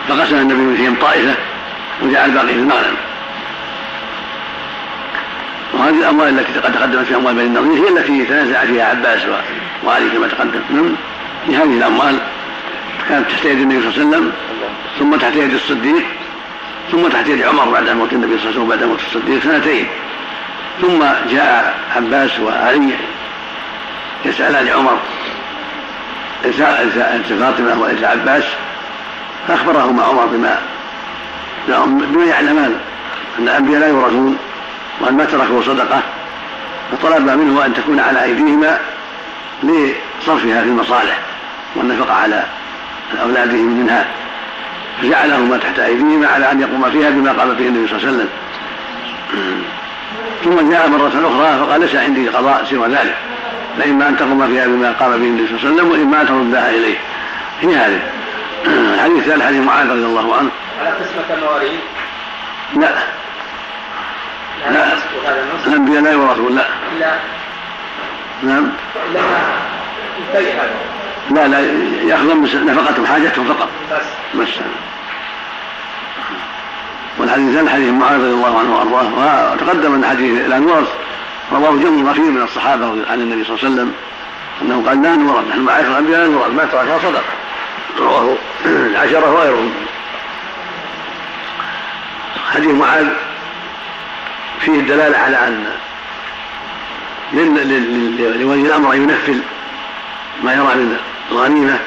فقسم 0.08 0.36
النبي 0.36 0.78
فيهم 0.78 0.96
طائفة 1.02 1.36
وجعل 2.02 2.30
الباقي 2.30 2.48
في 2.48 2.54
المغنم 2.54 2.96
وهذه 5.74 6.00
الأموال 6.00 6.40
التي 6.40 6.60
قد 6.60 6.74
تقدمت 6.74 7.06
في 7.06 7.16
أموال 7.16 7.36
بني 7.36 7.46
النضير 7.46 7.84
هي 7.84 7.90
التي 7.90 8.26
تنازع 8.26 8.66
فيها 8.66 8.86
عباس 8.86 9.22
وعلي 9.86 10.10
كما 10.10 10.28
تقدم. 10.28 10.62
نعم 10.70 11.62
هذه 11.62 11.78
الأموال 11.78 12.20
كانت 13.10 13.32
تحت 13.32 13.46
يد 13.46 13.60
النبي 13.60 13.82
صلى 13.82 13.90
الله 13.90 14.00
عليه 14.00 14.08
وسلم 14.08 14.32
ثم 15.00 15.16
تحت 15.16 15.36
يد 15.36 15.54
الصديق 15.54 16.06
ثم 16.92 17.08
تحت 17.08 17.28
يد 17.28 17.42
عمر 17.42 17.70
بعد 17.70 17.90
موت 17.90 18.14
النبي 18.14 18.38
صلى 18.38 18.50
الله 18.50 18.50
عليه 18.50 18.50
وسلم 18.50 18.64
وبعد 18.64 18.84
موت 18.84 19.00
الصديق 19.00 19.44
سنتين. 19.44 19.88
ثم 20.82 21.04
جاء 21.30 21.80
عباس 21.96 22.40
وعلي 22.40 22.94
يسألان 24.26 24.68
عمر 24.68 24.98
انت 26.46 27.34
فاطمة 27.40 27.82
وليس 27.82 28.04
عباس 28.04 28.44
فأخبرهما 29.48 30.04
عمر 30.04 30.26
بما 30.26 30.60
بما 31.88 32.26
يعلمان 32.26 32.80
أن 33.40 33.44
الأنبياء 33.44 33.80
لا 33.80 33.88
يورثون 33.88 34.38
وأن 35.02 35.18
ما 35.18 35.26
تركوا 35.26 35.62
صدقة 35.62 36.02
فطلب 36.92 37.30
منه 37.30 37.66
أن 37.66 37.74
تكون 37.74 38.00
على 38.00 38.24
أيديهما 38.24 38.80
لصرفها 39.64 40.62
في 40.62 40.68
المصالح 40.68 41.20
والنفقة 41.76 42.14
على 42.14 42.44
أولادهم 43.24 43.80
منها 43.80 44.06
فجعلهما 45.02 45.58
تحت 45.58 45.80
أيديهما 45.80 46.28
على 46.28 46.52
أن 46.52 46.62
يقوم 46.62 46.92
فيها 46.92 47.10
بما 47.10 47.32
قام 47.32 47.54
به 47.54 47.68
النبي 47.68 47.88
صلى 47.88 47.98
الله 47.98 48.08
عليه 48.08 48.18
وسلم. 48.18 48.30
ثم 50.44 50.72
جاء 50.72 50.88
مرة 50.88 51.08
أخرى 51.08 51.60
فقال 51.60 51.82
ليس 51.82 51.96
عندي 51.96 52.30
قضاء 52.30 52.66
سوى 52.70 52.88
ذلك. 52.88 53.18
فإما 53.80 54.10
أن 54.10 54.18
تقوم 54.18 54.48
فيها 54.48 54.68
بما 54.68 54.92
قام 54.92 55.10
به 55.10 55.16
النبي 55.16 55.48
صلى 55.48 55.58
الله 55.58 55.70
عليه 55.70 55.76
وسلم 55.76 55.92
وإما 55.92 56.22
أن 56.22 56.28
تردها 56.28 56.70
إليه. 56.70 56.98
هي 57.62 57.76
هذه. 57.76 58.02
الحديث 58.66 59.18
الثالث 59.18 59.44
حديث 59.44 59.64
معاذ 59.64 59.90
رضي 59.90 60.06
الله 60.06 60.36
عنه. 60.36 60.50
على 60.80 60.90
قسمة 60.90 61.38
المواريث 61.38 61.80
لا. 62.76 62.90
لا 64.72 64.94
الأنبياء 65.68 66.02
لا. 66.04 66.12
يورثون 66.12 66.56
لا 66.56 66.66
لا. 67.00 67.18
نعم. 68.44 68.72
لا 71.30 71.48
لا 71.48 71.60
يأخذون 72.04 72.44
نفقتهم 72.44 73.06
حاجتهم 73.06 73.46
فقط. 73.46 73.70
بس. 74.40 74.48
والحديث 77.20 77.50
الثاني 77.50 77.70
حديث 77.70 77.90
معاذ 77.90 78.20
رضي 78.20 78.34
الله 78.34 78.60
عنه 78.60 78.76
وأرضاه. 78.76 79.54
وتقدم 79.54 79.94
أن 79.94 80.06
حديث 80.06 80.46
الأنوار 80.46 80.84
رواه 81.52 81.72
جمع 81.72 82.12
كثير 82.12 82.24
من 82.24 82.42
الصحابة 82.42 82.86
عن 82.86 83.22
النبي 83.22 83.44
صلى 83.44 83.56
الله 83.56 83.66
عليه 83.66 83.74
وسلم. 83.74 83.94
انه 84.62 84.84
قال 84.88 85.02
لا 85.02 85.16
نورث 85.16 85.48
نحن 85.48 85.60
معاشر 85.60 85.88
الأنبياء 85.88 86.20
لا 86.20 86.28
نورث 86.28 86.52
ما 86.52 86.66
تركها 86.66 87.00
صدق 87.00 87.24
رواه 88.00 88.36
العشره 88.66 89.34
وغيرهم 89.34 89.74
حديث 92.52 92.72
معاذ 92.72 93.08
فيه 94.60 94.80
الدلالة 94.80 95.18
على 95.18 95.48
أن 95.48 95.66
لولي 97.34 98.62
الأمر 98.62 98.94
أن 98.94 99.02
ينفذ 99.02 99.40
ما 100.44 100.54
يرى 100.54 100.76
من 100.76 100.98
الغنيمه 101.32 101.80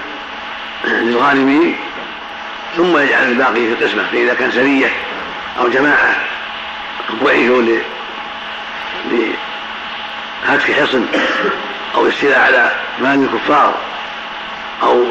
للغانمين 0.85 1.77
ثم 2.77 2.99
يجعل 2.99 3.29
الباقي 3.29 3.53
في 3.53 3.73
القسمة 3.73 4.03
فإذا 4.13 4.35
كان 4.35 4.51
سرية 4.51 4.93
أو 5.59 5.69
جماعة 5.69 6.17
بعثوا 7.23 7.63
لهتك 10.45 10.73
حصن 10.73 11.07
أو 11.95 12.07
الاستيلاء 12.07 12.41
على 12.41 12.73
مال 13.01 13.25
الكفار 13.25 13.75
أو 14.83 15.05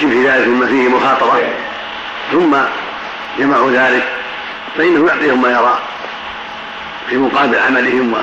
شبه 0.00 0.34
ذلك 0.34 0.48
مما 0.48 0.66
فيه 0.66 0.88
مخاطره 0.88 1.42
ثم 2.32 2.56
جمعوا 3.38 3.70
ذلك 3.70 4.08
فإنه 4.78 5.08
يعطيهم 5.08 5.42
ما 5.42 5.50
يرى 5.50 5.78
في 7.08 7.16
مقابل 7.16 7.58
عملهم 7.58 8.14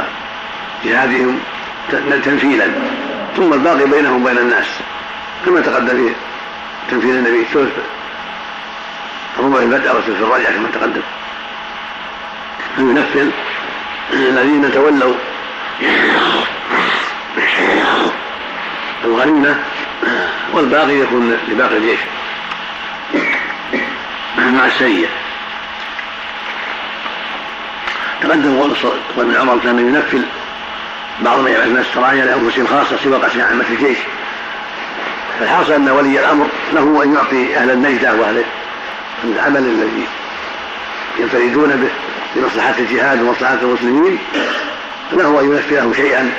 وجهادهم 0.84 1.39
تنفيذا. 2.26 2.74
ثم 3.38 3.54
الباقي 3.54 3.86
بينهم 3.86 4.24
وبين 4.24 4.38
الناس 4.38 4.67
كما 5.46 5.62
تقدم 5.62 5.98
في 5.98 6.13
تنفيذ 6.91 7.15
النبي 7.15 7.41
الثلث 7.41 7.74
الربع 9.39 9.60
البدء 9.60 10.02
في 10.02 10.10
الرجعة 10.10 10.54
كما 10.54 10.67
تقدم. 10.74 11.02
أن 12.78 12.89
ينفذ 12.89 13.30
الذين 14.13 14.72
تولوا 14.72 15.13
الغنيمة 19.04 19.63
والباقي 20.54 20.94
يكون 20.94 21.38
لباقي 21.48 21.78
الجيش 21.78 22.00
مع 24.38 24.65
السرية. 24.65 25.08
تقدم 28.22 28.60
قول 28.60 28.76
ابن 29.17 29.36
عمر 29.36 29.60
كان 29.63 29.80
ينفل 29.80 30.26
بعض 31.21 31.47
يبعث 31.47 31.67
من 31.67 31.77
السرايا 31.77 32.25
لأنفسهم 32.25 32.67
خاصة 32.67 32.97
سوى 33.03 33.17
قسم 33.17 33.41
عامة 33.41 33.65
الجيش. 33.69 33.97
فالحاصل 35.39 35.73
أن 35.73 35.89
ولي 35.89 36.19
الأمر 36.19 36.47
له 36.73 37.03
أن 37.03 37.13
يعطي 37.13 37.57
أهل 37.57 37.71
النجدة 37.71 38.13
وأهل 38.13 38.43
العمل 39.23 39.57
الذي 39.57 40.07
ينفردون 41.19 41.69
به 41.69 41.89
لمصلحة 42.36 42.73
الجهاد 42.79 43.21
ومصلحة 43.21 43.57
المسلمين 43.62 44.17
له 45.13 45.39
أن 45.39 45.51
ينفي 45.51 45.75
لهم 45.75 45.93
شيئا 45.93 46.31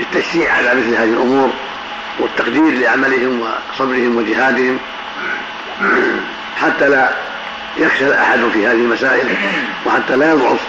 للتشجيع 0.00 0.52
على 0.52 0.74
مثل 0.74 0.94
هذه 0.94 1.04
الأمور 1.08 1.50
والتقدير 2.18 2.80
لعملهم 2.80 3.40
وصبرهم 3.40 4.16
وجهادهم. 4.16 4.78
حتى 6.56 6.88
لا 6.88 7.10
يخشى 7.76 8.14
أحد 8.14 8.40
في 8.52 8.66
هذه 8.66 8.72
المسائل 8.72 9.26
وحتى 9.86 10.16
لا 10.16 10.30
يضعف 10.30 10.60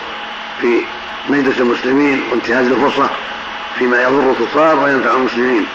في 0.62 0.82
مجلس 1.30 1.60
المسلمين 1.60 2.24
وانتهاز 2.32 2.68
الفرصة 2.68 3.10
فيما 3.80 4.02
يضر 4.02 4.32
الكفار 4.32 4.80
وينفع 4.80 5.12
المسلمين. 5.12 5.66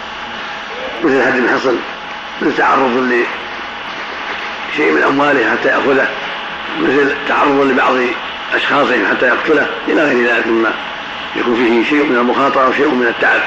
مثل 1.04 1.20
هدم 1.20 1.44
الحصن 1.44 1.76
مثل 2.42 2.56
تعرض 2.56 3.22
لشيء 4.72 4.92
من 4.92 5.02
أمواله 5.02 5.50
حتى 5.50 5.68
يأخذه 5.68 6.08
مثل 6.80 7.14
تعرض 7.28 7.60
لبعض 7.60 7.94
أشخاصهم 8.54 9.06
حتى 9.10 9.26
يقتله 9.26 9.66
إلى 9.88 10.04
غير 10.04 10.34
ذلك 10.34 10.46
مما 10.46 10.72
يكون 11.36 11.54
فيه 11.54 11.84
شيء 11.84 12.04
من 12.04 12.16
المخاطرة 12.16 12.68
وشيء 12.68 12.88
من 12.88 13.06
التعب. 13.06 13.40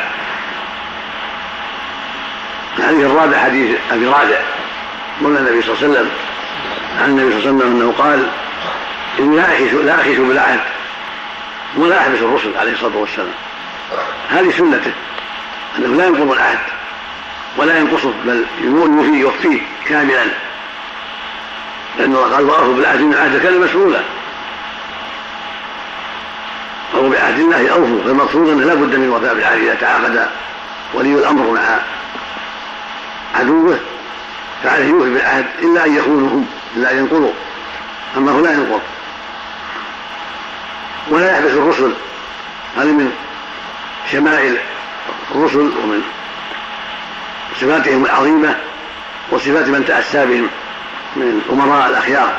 الحديث 2.80 3.06
الرابع 3.06 3.38
حديث 3.38 3.78
أبي 3.92 4.08
رافع 4.08 4.40
مولى 5.22 5.40
النبي 5.40 5.62
صلى 5.62 5.76
الله 5.76 5.84
عليه 5.84 5.92
وسلم 5.92 6.10
عن 7.02 7.10
النبي 7.10 7.32
صلى 7.32 7.50
الله 7.50 7.64
عليه 7.64 7.72
وسلم 7.72 7.82
أنه 7.82 7.94
قال 7.98 8.28
إني 9.20 9.36
لا 9.36 9.44
أخش 9.44 9.74
لا 9.74 9.96
أخش 9.96 10.18
بالعهد 10.18 10.60
ولا 11.78 11.96
يحبس 11.96 12.20
الرسل 12.20 12.58
عليه 12.58 12.72
الصلاة 12.72 12.98
والسلام. 12.98 13.34
هذه 14.30 14.52
سنته. 14.52 14.92
أنه 15.78 15.96
لا 15.96 16.06
ينقض 16.06 16.32
العهد 16.32 16.60
ولا 17.58 17.80
ينقصه 17.80 18.14
بل 18.26 18.46
يوفيه 18.64 19.20
يوفيه 19.20 19.62
كاملا. 19.88 20.26
لأن 22.00 22.16
الله 22.16 22.36
قال 22.36 22.46
وأوفوا 22.46 22.74
بالعهد 22.74 23.02
إن 23.02 23.14
العهد 23.14 23.42
كان 23.42 23.62
مسؤولا. 23.62 24.00
فهو 26.94 27.10
بعهد 27.10 27.40
الله 27.40 27.70
أوفوا 27.70 28.04
فالمقصود 28.06 28.50
أنه 28.50 28.66
لا 28.66 28.74
بد 28.74 28.96
من 28.96 29.04
الوفاء 29.04 29.34
بالعهد 29.34 29.62
إذا 29.62 29.76
تعاقد 29.76 30.28
ولي 30.94 31.14
الأمر 31.14 31.52
مع 31.52 31.80
عدوه 33.40 33.80
فعليه 34.64 34.90
يوفي 34.90 35.10
بالعهد 35.10 35.46
إلا 35.62 35.86
أن 35.86 35.96
يخونهم 35.96 36.48
إلا 36.76 36.92
أن 36.92 36.98
ينقضوا. 36.98 37.34
أما 38.18 38.32
هو 38.32 38.40
لا 38.40 38.52
ينقض. 38.52 38.82
ولا 41.10 41.32
يحبس 41.32 41.52
الرسل. 41.52 41.92
هذه 42.78 42.92
من 42.92 43.12
شمائل 44.12 44.58
الرسل 45.36 45.60
ومن 45.60 46.02
صفاتهم 47.62 48.06
العظيمة 48.06 48.56
وصفات 49.32 49.68
من 49.68 49.86
تأسى 49.86 50.26
بهم 50.26 50.48
من 51.16 51.42
الأمراء 51.46 51.90
الأخيار. 51.90 52.34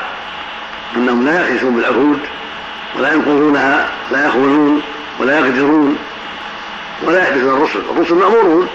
أنهم 0.95 1.25
لا 1.25 1.49
يخلصون 1.49 1.75
بالعهود 1.75 2.19
ولا 2.97 3.13
ينقضونها 3.13 3.89
لا 4.11 4.27
يخونون 4.27 4.81
ولا 5.19 5.39
يغدرون 5.39 5.97
ولا 7.03 7.21
يحبسون 7.23 7.57
الرسل. 7.57 7.81
الرسل 7.91 8.15
مأمورون. 8.15 8.67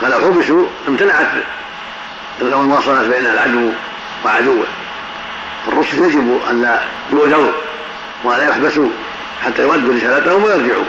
فلو 0.00 0.18
حبسوا 0.18 0.66
امتنعت 0.88 1.26
المواصلات 2.42 3.06
بين 3.06 3.26
العدو 3.26 3.70
وعدوه. 4.24 4.64
الرسل 5.68 5.98
يجب 5.98 6.40
أن 6.50 6.62
لا 6.62 6.80
يؤذوا 7.12 7.52
ولا 8.24 8.48
يحبسوا 8.48 8.88
حتى 9.44 9.62
يؤدوا 9.62 9.94
رسالتهم 9.94 10.44
ويرجعوا. 10.44 10.84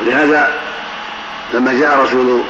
ولهذا 0.00 0.60
لما 1.54 1.72
جاء 1.72 2.02
رسول 2.02 2.42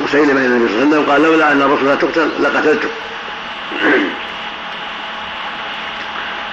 مسيلمة 0.00 0.40
إلى 0.40 0.46
النبي 0.46 0.68
صلى 0.68 0.82
الله 0.82 0.96
عليه 0.96 0.98
وسلم 0.98 1.12
قال 1.12 1.22
لولا 1.22 1.52
أن 1.52 1.62
الرسول 1.62 1.98
تقتل 1.98 2.30
لقتلته. 2.42 2.88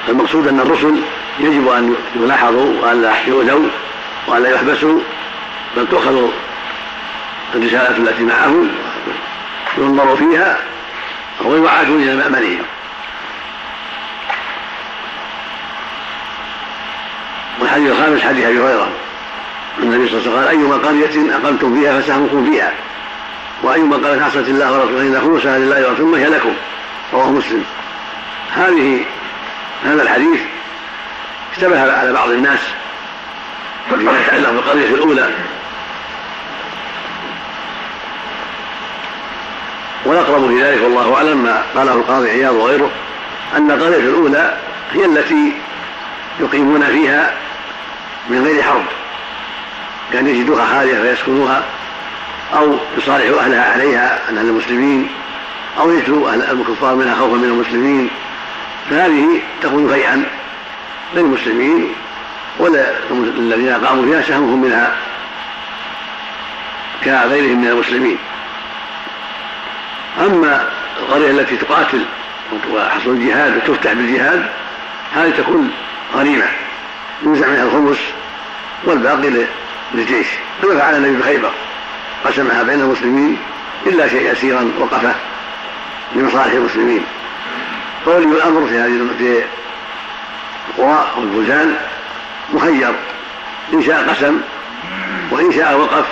المقصود 0.09 0.47
أن 0.47 0.59
الرسل 0.59 1.01
يجب 1.39 1.67
أن 1.67 1.95
يلاحظوا 2.15 2.81
وأن 2.81 3.01
لا 3.01 3.13
يؤذوا 3.27 3.67
وأن 4.27 4.43
لا 4.43 4.49
يحبسوا 4.49 4.99
بل 5.77 5.87
تؤخذ 5.87 6.29
الرسالة 7.55 7.97
التي 7.97 8.23
معهم 8.23 8.69
ينظر 9.77 10.15
فيها 10.15 10.57
ويعادوا 11.45 11.99
إلى 11.99 12.15
مأمنهم 12.15 12.61
والحديث 17.59 17.91
الخامس 17.91 18.21
حديث 18.21 18.45
أبي 18.45 18.59
هريرة. 18.59 18.89
النبي 19.79 20.09
صلى 20.09 20.19
الله 20.19 20.31
عليه 20.31 20.31
وسلم 20.31 20.37
قال 20.37 20.47
أيما 20.47 20.75
قرية 20.75 21.35
اقمتم 21.35 21.79
فيها 21.79 22.01
فسهمكم 22.01 22.51
فيها. 22.51 22.73
وأيما 23.63 23.97
قال 23.97 24.23
عصت 24.23 24.37
الله 24.37 24.71
ورسوله 24.71 25.01
ان 25.01 25.21
خلصها 25.21 25.59
لله 25.59 25.89
ورسوله 25.89 26.17
هي 26.17 26.29
لكم 26.29 26.53
رواه 27.13 27.31
مسلم. 27.31 27.63
هذه 28.55 29.05
هذا 29.85 30.03
الحديث 30.03 30.39
اشتبه 31.53 31.99
على 31.99 32.13
بعض 32.13 32.29
الناس. 32.29 32.59
فيما 33.89 34.11
يتعلق 34.19 34.49
بالقريه 34.49 34.89
الأولى. 34.95 35.29
والأقرب 40.05 40.47
في 40.47 40.63
ذلك 40.63 40.83
والله 40.83 41.15
أعلم 41.15 41.37
ما 41.43 41.61
قاله 41.75 41.93
القاضي 41.93 42.29
عياض 42.29 42.55
وغيره 42.55 42.91
أن 43.57 43.71
القريه 43.71 43.97
الأولى 43.97 44.57
هي 44.93 45.05
التي 45.05 45.53
يقيمون 46.39 46.85
فيها 46.85 47.33
من 48.29 48.43
غير 48.45 48.63
حرب. 48.63 48.85
كان 50.13 50.27
يجدوها 50.27 50.65
خالية 50.65 51.01
فيسكنوها 51.01 51.63
أو 52.53 52.77
يصالحوا 52.97 53.39
أهلها 53.39 53.71
عليها 53.73 54.19
عن 54.27 54.37
أهل 54.37 54.45
المسلمين 54.45 55.09
أو 55.79 55.91
يجدوا 55.91 56.29
أهل 56.29 56.41
الكفار 56.41 56.95
منها 56.95 57.15
خوفا 57.15 57.35
من 57.35 57.43
المسلمين. 57.43 58.09
فهذه 58.89 59.41
تكون 59.61 59.93
فيئا 59.93 60.25
للمسلمين 61.15 61.93
ولا 62.59 62.85
الذين 63.11 63.85
قاموا 63.85 64.05
فيها 64.05 64.21
سهمهم 64.21 64.61
منها 64.61 64.95
كغيرهم 67.03 67.61
من 67.61 67.67
المسلمين. 67.67 68.17
أما 70.19 70.69
القرية 70.99 71.31
التي 71.31 71.57
تقاتل 71.57 72.05
وحصل 72.73 73.09
الجهاد 73.09 73.57
وتفتح 73.57 73.93
بالجهاد 73.93 74.45
هذه 75.15 75.29
تكون 75.29 75.71
غنيمة 76.13 76.45
يوزع 77.23 77.47
منها 77.47 77.63
الخمس 77.63 77.97
والباقي 78.83 79.45
للجيش. 79.93 80.27
كما 80.61 80.79
فعل 80.79 80.95
النبي 80.95 81.19
بخيبر 81.19 81.51
قسمها 82.25 82.63
بين 82.63 82.81
المسلمين 82.81 83.37
إلا 83.85 84.07
شيء 84.07 84.31
يسيرا 84.31 84.71
وقفه 84.79 85.15
لمصالح 86.15 86.53
المسلمين. 86.53 87.05
فولي 88.05 88.25
الأمر 88.25 88.67
في 88.67 88.77
هذه 88.77 89.07
في 89.17 89.43
القرى 90.69 91.07
والبلدان 91.17 91.75
مخير. 92.53 92.95
إن 93.73 93.81
شاء 93.83 94.09
قسم 94.09 94.41
وإن 95.31 95.51
شاء 95.51 95.77
وقف 95.77 96.05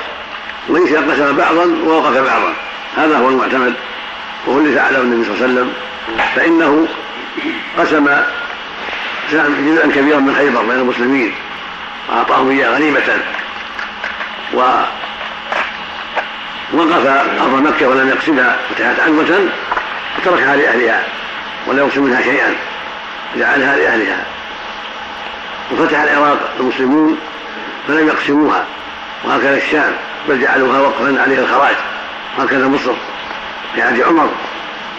وإن 0.69 0.87
شاء 0.87 1.11
قسم 1.11 1.37
بعضا 1.37 1.65
ووقف 1.85 2.17
بعضا. 2.17 2.53
هذا 2.97 3.17
هو 3.17 3.29
المعتمد 3.29 3.73
وهو 4.47 4.59
الذي 4.59 4.75
فعله 4.75 5.01
النبي 5.01 5.23
صلى 5.23 5.33
الله 5.33 5.43
عليه 5.43 5.53
وسلم. 5.53 5.73
فإنه 6.35 6.87
قسم 7.77 8.07
جزءا 9.31 9.91
كبيرا 9.95 10.19
من 10.19 10.35
خيبر 10.35 10.61
بين 10.61 10.79
المسلمين. 10.79 11.33
وأعطاهم 12.09 12.49
إياه 12.49 12.69
غنيمة. 12.69 13.17
و 14.53 14.59
وقف 16.73 17.07
أرض 17.41 17.61
مكة 17.61 17.87
ولم 17.87 18.09
يقسمها 18.09 18.57
فتحت 18.69 18.99
عنوة 18.99 19.49
وتركها 20.17 20.55
لأهلها 20.55 21.03
ولم 21.67 21.79
يقسم 21.79 22.03
منها 22.03 22.21
شيئا. 22.21 22.55
جعلها 23.37 23.77
لأهلها. 23.77 24.25
وفتح 25.71 26.01
العراق 26.01 26.53
المسلمون 26.59 27.19
فلم 27.87 28.07
يقسموها. 28.07 28.65
وهكذا 29.25 29.57
الشام 29.57 29.91
بل 30.29 30.41
جعلوها 30.41 30.79
وقفا 30.79 31.21
عليه 31.21 31.39
الخراج. 31.39 31.75
وهكذا 32.37 32.67
مصر 32.67 32.93
في 33.75 33.81
عهد 33.81 34.01
عمر 34.01 34.29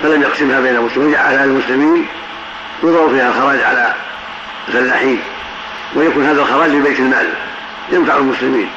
فلم 0.03 0.23
يقسمها 0.23 0.61
بين 0.61 0.77
المسلمين 0.77 1.13
جعلها 1.13 1.47
للمسلمين 1.47 2.07
يضع 2.83 3.09
فيها 3.09 3.29
الخراج 3.29 3.63
على 3.63 3.95
الفلاحين 4.69 5.21
ويكون 5.95 6.27
هذا 6.27 6.41
الخراج 6.43 6.71
لبيت 6.71 6.99
المال 6.99 7.29
ينفع 7.93 8.17
المسلمين 8.17 8.71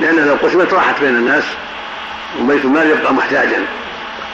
لأنها 0.00 0.24
لو 0.24 0.34
قسمت 0.34 0.72
راحت 0.72 1.00
بين 1.00 1.16
الناس 1.16 1.44
وبيت 2.40 2.64
المال 2.64 2.90
يبقى 2.90 3.14
محتاجا. 3.14 3.66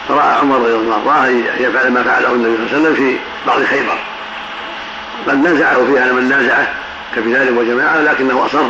فرأى 0.08 0.38
عمر 0.40 0.56
رضي 0.56 0.74
الله 0.74 1.12
عنه 1.12 1.44
يفعل 1.58 1.92
ما 1.92 2.02
فعله 2.02 2.32
النبي 2.32 2.56
صلى 2.56 2.76
الله 2.76 2.88
عليه 2.88 2.88
وسلم 2.88 2.94
في 2.94 3.16
بعض 3.46 3.62
خيبر. 3.62 3.98
بل 5.26 5.38
نازعه 5.38 5.84
فيها 5.84 6.12
من 6.12 6.28
نازعه 6.28 6.68
كبلال 7.16 7.58
وجماعة 7.58 7.96
لكنه 7.98 8.46
أصر 8.46 8.62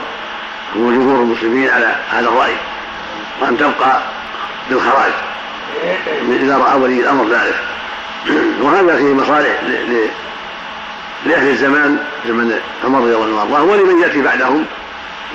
هو 0.77 0.91
جمهور 0.91 1.23
المسلمين 1.23 1.71
على 1.71 1.97
هذا 2.11 2.29
الرأي. 2.29 2.57
وأن 3.41 3.57
تبقى 3.59 4.01
بالخراج 4.71 5.13
إذا 6.29 6.59
رأى 6.59 6.81
ولي 6.81 7.01
الأمر 7.01 7.25
ذلك. 7.25 7.61
وهذا 8.63 8.97
فيه 8.97 9.15
مصالح 9.15 9.61
لأهل 11.27 11.49
الزمان 11.49 11.99
زمن 12.29 12.61
عمر 12.85 13.01
رضي 13.01 13.15
الله 13.15 13.57
عنه. 13.57 13.65
ولمن 13.65 14.03
يأتي 14.03 14.23
بعدهم 14.23 14.65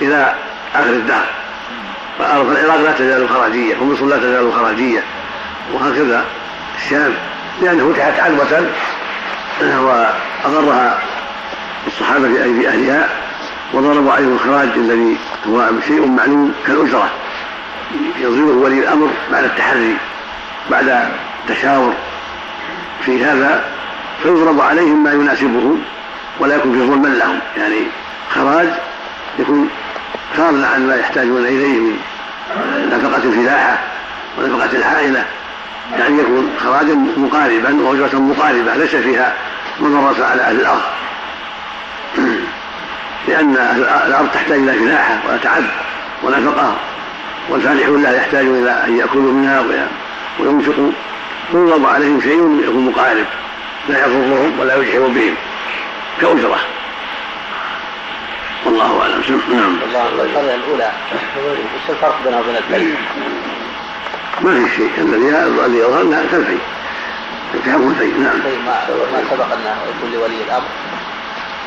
إلى 0.02 0.36
آخر 0.76 0.90
الدهر. 0.90 1.26
فأرض 2.20 2.50
العراق 2.50 2.82
لا 2.82 2.92
تزال 2.92 3.30
خراجية 3.30 3.76
ومصر 3.82 4.06
لا 4.06 4.18
تزال 4.18 4.54
خراجية 4.54 5.04
وهكذا 5.74 6.26
الشام 6.76 7.14
لأنه 7.62 7.94
فتحت 7.94 8.20
عنوة 8.20 8.70
وأغرها 9.62 11.00
الصحابة 11.88 12.28
في 12.28 12.44
أيدي 12.44 12.68
أهلها 12.68 13.10
وضربوا 13.74 14.14
عليهم 14.14 14.34
الخراج 14.34 14.70
الذي 14.76 15.18
هو 15.48 15.70
شيء 15.88 16.08
معلوم 16.08 16.54
كالأجرة. 16.68 17.10
يظهره 18.20 18.58
ولي 18.58 18.80
الأمر 18.80 19.10
بعد 19.32 19.44
التحري 19.44 19.98
بعد 20.72 21.08
تشاور. 21.48 21.94
في 23.06 23.26
هذا 23.26 23.64
فيضرب 24.24 24.62
عليهم 24.62 25.04
ما 25.04 25.12
يناسبهم 25.12 25.84
ولا 26.40 26.56
يكون 26.56 26.72
في 26.72 26.80
ظلما 26.80 27.08
لهم. 27.08 27.40
يعني 27.58 27.88
خراج 28.30 28.68
يكون 29.40 29.70
فاضلا 30.38 30.68
عن 30.68 30.88
ما 30.88 30.96
يحتاجون 30.96 31.46
إليه 31.46 31.80
من 31.80 32.00
نفقة 32.92 33.24
الفلاحة 33.24 33.80
ونفقة 34.38 34.78
العائله 34.78 35.26
يعني 36.00 36.20
يكون 36.20 36.52
خراجا 36.60 36.96
مقاربا 37.18 37.82
وأجرة 37.82 38.20
مقاربة 38.20 38.76
ليس 38.76 38.96
فيها 38.96 39.34
مضرة 39.80 40.26
على 40.26 40.42
أهل 40.42 40.56
الأرض. 40.56 40.82
لأن 43.28 43.56
الأرض 44.08 44.28
تحتاج 44.34 44.60
إلى 44.60 44.74
فلاحة 44.74 45.20
وتعب 45.30 45.64
ونفقة 46.24 46.76
والفالحون 47.50 48.04
لا 48.04 48.18
يحتاجون 48.18 48.64
إلى 48.64 48.72
أن 48.72 48.98
يأكلوا 48.98 49.34
منها 49.34 49.64
وينفقوا. 50.40 50.92
ينظر 51.54 51.90
عليهم 51.90 52.22
شيء 52.22 52.60
يكون 52.68 52.86
مقارب. 52.86 53.26
لا 53.90 54.06
يضرهم 54.06 54.60
ولا 54.60 54.76
يجحم 54.76 55.14
بهم. 55.14 55.36
كأجرة 56.22 56.60
والله 58.66 59.02
أعلم. 59.02 59.42
نعم. 59.52 59.78
الله 59.84 60.56
الأولى. 60.56 60.92
وش 61.76 61.90
الفرق 61.90 62.20
بينها 62.24 62.40
وبين 62.40 62.56
الكلب؟ 62.56 62.96
ما 64.42 64.66
في 64.66 64.76
شيء. 64.76 64.92
الذي 64.98 65.30
الذي 65.66 65.78
يظهر 65.78 66.02
انها 66.02 66.24
كالفي. 66.32 66.58
التحكم 67.54 67.90
الفي. 67.90 68.06
نعم. 68.06 68.44
طيب 68.44 68.60
ما 68.66 69.24
سبق 69.32 69.46
انه 69.46 69.76
يكون 69.98 70.12
لولي 70.14 70.44
الأمر. 70.48 70.68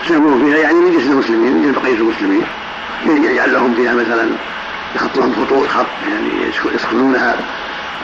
سيكون 0.08 0.44
فيها 0.44 0.58
يعني 0.58 0.74
من 0.74 0.90
جنس 0.90 1.06
المسلمين 1.06 1.52
من 1.52 1.72
بقية 1.72 1.94
المسلمين. 1.94 2.46
يجعل 3.06 3.52
لهم 3.52 3.74
فيها 3.74 3.94
مثلا 3.94 4.30
يخط 4.94 5.16
لهم 5.16 5.46
خطوط 5.46 5.68
خط 5.68 5.86
يعني 6.10 6.52
يسكنونها 6.74 7.36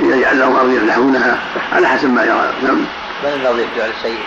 يجعل 0.00 0.38
لهم 0.38 0.56
أرض 0.56 0.72
يفلحونها 0.72 1.38
على 1.72 1.88
حسب 1.88 2.10
ما 2.10 2.24
يرى. 2.24 2.52
نعم. 2.62 2.84
من 3.22 3.32
النظير 3.34 3.66
جعل 3.76 3.90
الشيء؟ 3.90 4.18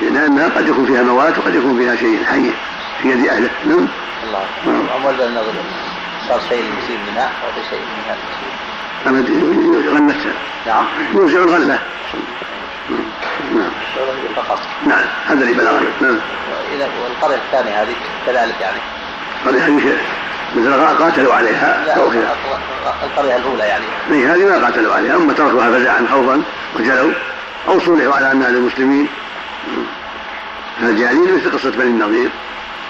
لأنها 0.00 0.48
قد 0.48 0.68
يكون 0.68 0.86
فيها 0.86 1.02
موات 1.02 1.38
وقد 1.38 1.54
يكون 1.54 1.78
فيها 1.78 1.96
شيء 1.96 2.24
حي 2.24 2.50
في 3.02 3.10
يد 3.10 3.26
أهله 3.28 3.50
نعم. 3.66 3.88
الله 4.24 4.96
أموال 4.96 5.22
النظر 5.22 5.52
صار 6.28 6.40
شيء 6.48 6.60
المسلم 6.60 7.00
منها 7.12 7.24
أو 7.24 7.62
شيء 7.70 7.80
منها 7.80 8.16
غلتها 9.06 10.32
نعم. 10.66 10.84
يوزع 11.14 11.38
الغلة. 11.38 11.78
نعم. 13.54 13.70
نعم. 14.86 15.04
هذا 15.26 15.40
اللي 15.40 15.52
بلغنا 15.52 15.90
نعم. 16.00 16.18
إذا 16.74 16.88
والقرية 17.02 17.36
الثانية 17.36 17.82
هذه 17.82 17.94
كذلك 18.26 18.60
يعني. 18.60 18.78
القرية 19.44 19.62
هذه 19.62 19.98
مثل 20.56 21.04
قاتلوا 21.04 21.34
عليها. 21.34 21.84
لا 21.86 21.96
القرية 23.02 23.36
الأولى 23.36 23.64
يعني. 23.64 23.84
اي 24.10 24.26
هذه 24.26 24.44
ما 24.44 24.64
قاتلوا 24.64 24.94
عليها. 24.94 25.16
أما 25.16 25.32
تركوها 25.32 25.70
فزعا 25.70 26.06
خوفا 26.10 26.42
وجلوا. 26.76 27.12
أو 27.68 27.80
صلحوا 27.80 28.14
على 28.14 28.32
أنها 28.32 28.50
للمسلمين. 28.50 29.08
فالجاهلين 30.80 31.34
مثل 31.34 31.52
قصة 31.52 31.70
بني 31.70 31.84
النظير 31.84 32.30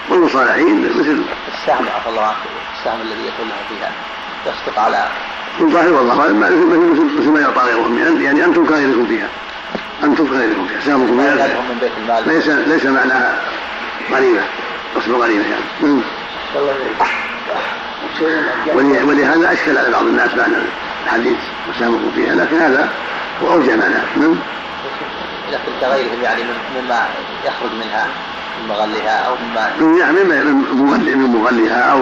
والمصالحين 0.09 0.89
مثل 0.99 1.23
السهم 1.53 1.85
عفى 1.95 2.09
الله 2.09 2.21
عنك 2.21 2.35
السهم 2.79 3.01
الذي 3.01 3.27
يكون 3.27 3.51
فيها. 3.69 3.91
يسقط 4.45 4.79
على 4.79 5.07
الظاهر 5.61 5.93
والله 5.93 6.33
مثل 6.33 7.19
مثل 7.19 7.29
ما 7.29 7.39
يعطى 7.39 7.61
غيرهم. 7.61 7.99
يعني, 7.99 8.23
يعني 8.23 8.45
أنتم 8.45 8.65
كغيركم 8.65 9.05
فيها. 9.05 9.27
أنتم 10.03 10.27
كغيركم 10.27 10.67
فيها. 10.67 10.79
سهمكم 10.85 11.17
فيها 11.17 11.47
من 11.69 11.77
بيت 11.81 11.91
المال. 11.97 12.27
ليس 12.27 12.47
ليس 12.47 12.85
معناها 12.85 13.39
غنيمة 14.11 14.41
قصد 14.95 15.11
غنيمة 15.11 15.43
يعني. 15.43 16.01
ولهذا 19.03 19.53
أشكل 19.53 19.77
على 19.77 19.91
بعض 19.91 20.05
الناس 20.05 20.35
معنى 20.35 20.55
الحديث 21.05 21.37
وسامكم 21.69 22.11
فيها. 22.15 22.35
لكن 22.35 22.57
هذا 22.57 22.89
معناه 23.41 24.03
نعم. 24.15 24.35
لكن 25.51 25.71
كغيرهم 25.81 26.23
يعني 26.23 26.43
مما 26.75 27.07
يخرج 27.45 27.71
منها 27.71 28.07
من 28.61 28.67
مغلها 28.67 29.27
أو 29.27 29.35
مما 29.35 29.97
يعني 29.99 30.23
من 30.23 31.17
من 31.17 31.41
مغلها 31.41 31.91
أو 31.91 31.99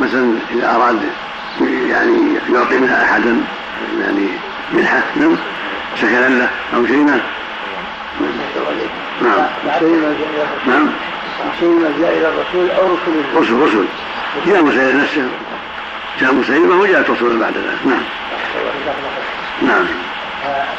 مثلا 0.00 0.38
إذا 0.50 0.74
أراد 0.76 1.00
يعني 1.60 2.38
يعطي 2.52 2.78
منها 2.78 3.04
احدا 3.04 3.40
يعني 4.00 4.28
منحة. 4.72 5.02
نعم. 5.16 5.36
سكنا 5.96 6.28
له. 6.28 6.50
أو 6.74 6.86
شيء 6.86 6.96
نعم 6.96 7.20
نعم. 9.22 9.46
نعم. 10.66 10.88
شيء 11.60 11.68
ما 11.68 11.90
جاء 12.00 12.18
إلى 12.18 12.28
الرسول 12.28 12.70
أو 12.70 12.94
رسل 12.94 13.36
رسل. 13.36 13.62
رسل 13.62 13.84
جاء 14.46 14.62
مسيلمة 14.62 15.02
نفسه. 15.02 15.28
جاء 16.20 16.34
مسيلمة 16.34 16.80
وجاءت 16.80 17.10
رسول 17.10 17.38
بعد 17.38 17.52
ذلك. 17.56 17.86
نعم. 17.86 18.02
نعم. 19.62 19.86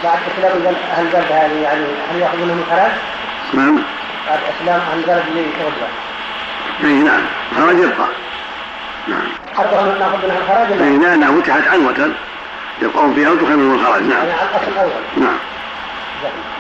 بعد 0.04 0.20
اسلام 0.38 0.76
أهل 0.92 1.06
البلد 1.06 1.32
هذه 1.32 1.62
يعني 1.62 1.86
هل 2.12 2.20
ياخذ 2.20 2.38
منهم 2.38 2.60
الخراج؟ 2.60 2.92
نعم. 3.54 3.76
بعد 4.28 4.40
إسلام 4.62 4.80
أهل 4.80 5.00
البلد 5.00 5.24
اللي 5.28 5.44
توفى 5.44 5.88
إي 6.84 6.94
نعم. 6.94 7.22
الخراج 7.52 7.78
يبقى. 7.78 8.08
نعم. 9.08 9.28
حتى 9.58 9.76
نأخذ 9.76 10.26
منها 10.26 10.38
الخراج 10.38 10.72
إي 10.72 10.98
لانها 10.98 11.42
فتحت 11.42 11.68
عنوة 11.68 12.12
يبقون 12.82 13.14
فيها 13.14 13.30
وتخرج 13.30 13.50
منهم 13.50 13.80
الخراج. 13.80 14.02
نعم. 14.02 14.12
يعني 14.12 14.32
على 14.32 14.50
الأصل 14.50 14.72
الأول. 14.72 14.92
نعم. 15.18 15.38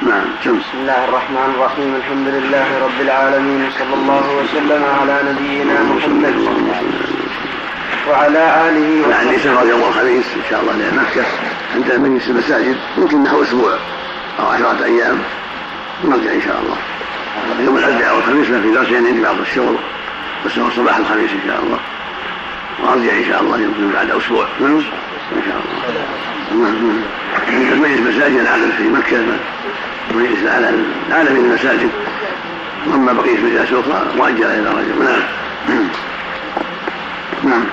نعم. 0.01 0.25
شمس. 0.43 0.63
بسم 0.63 0.77
الله 0.77 1.03
الرحمن 1.03 1.55
الرحيم. 1.57 1.95
الحمد 1.95 2.27
لله 2.27 2.79
رب 2.83 3.01
العالمين 3.01 3.71
صلى 3.79 3.93
الله 3.93 4.23
وسلم 4.31 4.83
على 5.01 5.19
نبينا 5.31 5.83
محمد. 5.83 6.35
وعلى 8.09 8.69
آله 8.69 9.07
لعل 9.09 9.33
يسافر 9.33 9.67
يوم 9.67 9.81
الخميس 9.81 10.25
إن 10.35 10.41
شاء 10.49 10.61
الله 10.61 10.71
إلى 10.73 10.91
مكه 10.97 11.25
عند 11.75 12.09
مجلس 12.09 12.29
المساجد 12.29 12.77
يمكن 12.97 13.23
نحو 13.23 13.41
أسبوع 13.41 13.77
أو 14.39 14.45
عشرة 14.45 14.85
أيام. 14.85 15.19
نرجع 16.03 16.33
إن 16.33 16.41
شاء 16.41 16.61
الله. 16.61 16.77
يوم 17.65 17.77
الاربعاء 17.77 18.15
والخميس 18.15 18.47
في 18.47 18.71
درسين 18.71 19.07
عندي 19.07 19.21
بعض 19.21 19.39
الشغل. 19.39 19.75
بس 20.45 20.57
هو 20.57 20.69
صباح 20.69 20.97
الخميس 20.97 21.31
إن 21.31 21.39
شاء 21.47 21.59
الله. 21.63 21.79
وأرجع 22.83 23.17
إن 23.17 23.25
شاء 23.25 23.41
الله 23.41 23.57
يمكن 23.57 23.91
بعد 23.93 24.11
أسبوع. 24.11 24.47
إن 24.61 24.83
شاء 25.45 25.61
الله. 25.61 25.95
مجلس 27.75 27.99
المساجد 27.99 28.39
العالم 28.39 28.71
في 28.77 28.83
مكة 28.83 29.17
مجلس 30.15 30.39
العالمين 31.09 31.45
المساجد. 31.45 31.89
واما 32.87 33.13
بقية 33.13 33.35
المجالس 33.35 33.71
الأخرى 33.71 34.05
مؤجله 34.15 34.53
إلى 34.53 34.69
رجب 34.69 35.01
نعم. 35.67 35.87
نعم. 37.45 37.65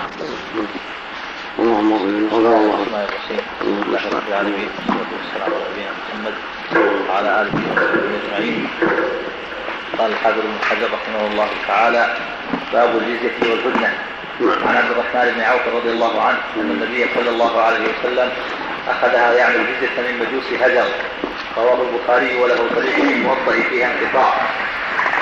اللهم 1.58 1.92
اغفر 1.92 2.36
الله 2.38 2.56
الرحمن 2.56 3.04
الرحيم 3.08 3.44
لله 3.62 4.02
رب 4.16 4.28
العالمين 4.28 4.68
والصلاة 4.88 5.44
على 5.44 5.64
نبينا 5.70 5.92
محمد 6.00 6.34
وعلى 7.08 7.28
آله 7.40 7.54
وصحبه 7.72 8.12
أجمعين. 8.20 8.68
قال 9.98 10.12
الحافظ 10.12 10.38
ابن 10.38 10.58
حجر 10.70 10.88
رحمه 10.96 11.26
الله 11.32 11.48
تعالى 11.68 12.16
باب 12.72 12.90
الجزية 12.96 13.50
والهدنة 13.50 13.90
نعم. 14.40 14.68
عن 14.68 14.76
عبد 14.76 14.90
الرحمن 14.90 15.32
بن 15.36 15.40
عوف 15.40 15.62
رضي 15.76 15.90
الله 15.90 16.22
عنه 16.22 16.38
أن 16.56 16.70
النبي 16.70 17.06
صلى 17.14 17.30
الله 17.30 17.60
عليه 17.62 17.84
وسلم 17.92 18.28
أخذها 18.88 19.32
يعني 19.32 19.54
الجزية 19.56 19.96
من 19.98 20.14
مجوس 20.22 20.62
هجر. 20.62 20.86
رواه 21.56 21.78
البخاري 21.86 22.42
وله 22.42 22.60
طريق 22.76 22.96
الموضع 22.98 23.54
فيها 23.70 23.86
انقطاع. 23.92 24.32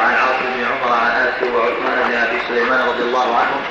وعن 0.01 0.15
عاصم 0.15 0.47
بن 0.57 0.65
عمر 0.65 0.93
عن 0.95 1.11
أنس 1.11 1.39
وعثمان 1.55 2.09
بن 2.09 2.15
أبي 2.15 2.39
سليمان 2.49 2.81
رضي 2.89 3.03
الله 3.03 3.37
عنهم 3.37 3.63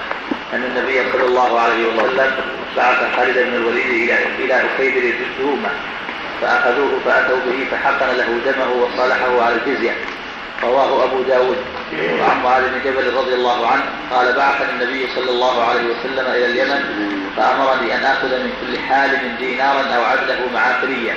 أن 0.53 0.63
النبي 0.63 1.11
صلى 1.11 1.23
الله 1.23 1.59
عليه 1.59 1.87
وسلم 1.87 2.31
بعث 2.77 3.15
خالد 3.15 3.37
بن 3.37 3.55
الوليد 3.55 3.85
إلى 3.85 4.17
إلى 4.39 4.61
اكيدر 4.65 5.15
الجهومه 5.17 5.69
فأخذوه 6.41 6.99
فأتوا 7.05 7.37
به 7.45 7.67
فحقن 7.71 8.17
له 8.17 8.39
دمه 8.45 8.71
وصالحه 8.71 9.41
على 9.41 9.55
الجزية. 9.55 9.91
رواه 10.63 11.03
أبو 11.03 11.21
داود. 11.21 11.57
وعن 12.19 12.43
معاذ 12.43 12.63
بن 12.63 12.79
جبل 12.85 13.13
رضي 13.13 13.33
الله 13.33 13.67
عنه 13.67 13.83
قال 14.11 14.33
بعثني 14.33 14.71
النبي 14.71 15.07
صلى 15.15 15.31
الله 15.31 15.63
عليه 15.63 15.81
وسلم 15.81 16.25
إلى 16.25 16.45
اليمن 16.45 16.81
فأمرني 17.37 17.95
أن 17.95 18.03
آخذ 18.05 18.27
من 18.27 18.51
كل 18.61 18.79
حال 18.79 19.37
دينارا 19.39 19.81
أو 19.95 20.03
عبده 20.03 20.37
معافريا 20.53 21.15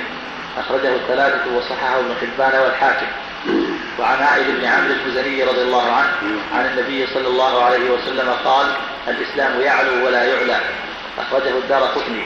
أخرجه 0.57 0.95
الثلاثة 0.95 1.55
وصححه 1.57 1.99
ابن 1.99 2.13
حبان 2.21 2.59
والحاكم. 2.59 3.05
وعن 3.99 4.23
عائد 4.23 4.45
بن 4.47 4.65
عمرو 4.65 4.93
المزني 4.93 5.43
رضي 5.43 5.61
الله 5.61 5.91
عنه 5.91 6.11
عن 6.53 6.65
النبي 6.65 7.07
صلى 7.07 7.27
الله 7.27 7.63
عليه 7.63 7.89
وسلم 7.91 8.35
قال 8.45 8.67
الإسلام 9.07 9.61
يعلو 9.61 10.05
ولا 10.05 10.23
يعلى. 10.23 10.57
أخرجه 11.19 11.57
الدار 11.57 11.83
قطني. 11.83 12.23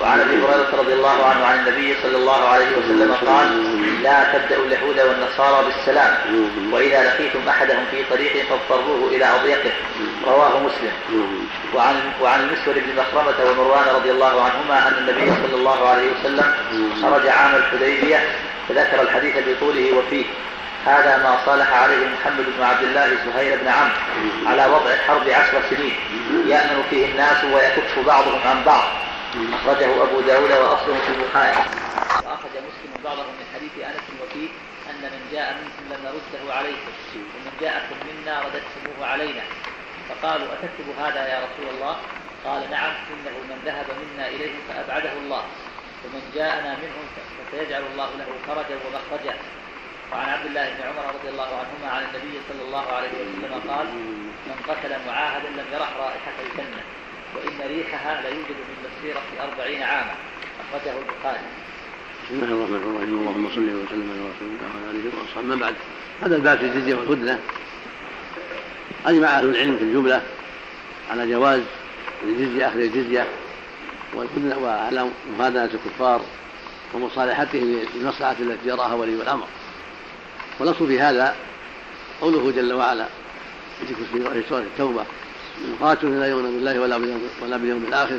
وعن 0.00 0.20
أبي 0.20 0.34
هريرة 0.34 0.68
رضي 0.78 0.92
الله 0.92 1.26
عنه 1.26 1.44
عن 1.44 1.58
النبي 1.58 1.96
صلى 2.02 2.16
الله 2.16 2.48
عليه 2.48 2.66
وسلم 2.66 3.14
قال 3.26 3.48
لا 4.02 4.24
تبداوا 4.32 4.64
اليهود 4.66 5.00
والنصارى 5.00 5.64
بالسلام 5.64 6.16
وإذا 6.72 7.02
لقيتم 7.04 7.48
أحدهم 7.48 7.84
في 7.90 8.04
طريق 8.10 8.32
فاضطروه 8.50 9.08
إلى 9.08 9.24
أضيقه. 9.24 9.72
رواه 10.26 10.58
مسلم. 10.58 10.92
وعن 11.74 11.96
وعن 12.22 12.40
المسور 12.40 12.74
بن 12.74 13.02
مخرمة 13.02 13.50
ومروان 13.50 13.84
رضي 13.94 14.10
الله 14.10 14.42
عنهما 14.42 14.88
أن 14.88 14.94
النبي 14.98 15.32
صلى 15.46 15.56
الله 15.56 15.88
عليه 15.88 16.08
وسلم 16.20 16.54
خرج 17.02 17.28
عام 17.28 17.54
الحديبية 17.56 18.20
فذكر 18.68 19.02
الحديث 19.02 19.34
بطوله 19.48 19.92
وفيه. 19.98 20.24
هذا 20.86 21.16
ما 21.16 21.46
صالح 21.46 21.72
عليه 21.72 22.06
محمد 22.06 22.44
بن 22.56 22.62
عبد 22.62 22.82
الله 22.82 23.08
زهير 23.24 23.58
بن 23.58 23.68
عمرو 23.68 23.94
على 24.46 24.66
وضع 24.66 24.90
الحرب 24.90 25.28
عشر 25.28 25.62
سنين. 25.70 25.96
يأمن 26.46 26.82
فيه 26.90 27.06
الناس 27.06 27.44
ويكف 27.44 27.98
بعضهم 28.06 28.40
عن 28.48 28.64
بعض. 28.64 28.88
أخرجه 29.34 30.02
أبو 30.02 30.20
داود 30.20 30.52
وأصله 30.52 30.98
في 31.06 31.08
البخاري. 31.08 31.56
وأخرج 32.24 32.54
مسلم 32.68 32.92
بعضه 33.04 33.22
من 33.22 33.46
حديث 33.54 33.72
أنس 33.88 34.06
وفيه 34.22 34.48
أن 34.90 35.02
من 35.02 35.22
جاء 35.32 35.56
منكم 35.60 35.84
لم 35.94 36.00
نرده 36.04 36.54
عليكم. 36.54 36.92
ومن 37.14 37.52
جاءكم 37.60 37.96
منا 38.08 38.40
رددتموه 38.40 39.08
علينا. 39.08 39.42
فقالوا 40.08 40.46
أتكتب 40.46 40.86
هذا 41.04 41.28
يا 41.28 41.38
رسول 41.38 41.74
الله؟ 41.74 41.96
قال 42.44 42.70
نعم 42.70 42.92
إنه 43.10 43.36
من 43.50 43.58
ذهب 43.64 43.86
منا 44.02 44.28
إليهم 44.28 44.60
فأبعده 44.68 45.12
الله. 45.12 45.42
ومن 46.04 46.22
جاءنا 46.34 46.76
منهم 46.82 47.04
فسيجعل 47.50 47.82
الله 47.92 48.08
له 48.18 48.26
فرجا 48.46 48.76
ومخرجا. 48.84 49.34
وعن 50.12 50.28
عبد 50.28 50.46
الله 50.46 50.68
بن 50.68 50.82
عمر 50.88 51.14
رضي 51.14 51.28
الله 51.28 51.48
عنهما 51.60 51.88
عن 51.96 52.02
النبي 52.02 52.38
صلى 52.48 52.62
الله 52.66 52.86
عليه 52.92 53.08
وسلم 53.08 53.70
قال 53.70 53.86
من 54.46 54.56
قتل 54.68 54.92
معاهدا 55.06 55.48
لم 55.48 55.66
يرح 55.72 55.90
رائحة 55.98 56.32
الجنة 56.44 56.82
وإن 57.34 57.68
ريحها 57.68 58.22
ليوجد 58.22 58.58
من 58.68 58.76
مسيرة 58.86 59.22
أربعين 59.40 59.82
عاما. 59.82 60.14
أخرجه 60.60 60.94
البخاري. 60.98 61.44
بسم 62.24 62.34
الله 62.34 62.54
الرحمن 62.54 62.76
الرحيم. 62.76 63.18
اللهم 63.18 63.48
صل 63.48 63.60
وسلم 63.60 64.10
على 64.10 64.20
رسول 64.32 64.48
الله 64.48 64.68
وعلى 64.74 64.98
اله 64.98 65.18
واصحابه 65.20 65.46
ما 65.46 65.56
بعد؟ 65.56 65.74
هذا 66.22 66.36
الباب 66.36 66.58
في 66.58 66.64
الجزيه 66.64 66.94
والهدنه 66.94 67.38
اجمع 69.06 69.28
أهل 69.28 69.44
العلم 69.44 69.76
في 69.76 69.84
الجملة 69.84 70.22
على 71.10 71.30
جواز 71.30 71.62
الجزيه 72.22 72.68
اخذ 72.68 72.78
الجزية 72.78 73.26
والهدنة 74.14 74.58
وعلى 74.58 75.08
مهادنه 75.38 75.64
الكفار 75.64 76.20
ومصالحتهم 76.94 77.84
للمصلحه 77.94 78.36
التي 78.40 78.68
يراها 78.68 78.94
ولي 78.94 79.12
الأمر. 79.12 79.46
والأصل 80.58 80.86
في 80.86 81.00
هذا 81.00 81.34
قوله 82.20 82.52
جل 82.56 82.72
وعلا 82.72 83.06
في 84.12 84.42
سورة 84.48 84.60
التوبة 84.60 85.04
يقاتلون 85.80 86.20
لا 86.20 86.26
يؤمن 86.26 86.50
بالله 86.50 86.80
ولا 86.80 86.98
باليوم 86.98 87.22
ولا 87.42 87.56
باليوم 87.56 87.84
الآخر 87.88 88.18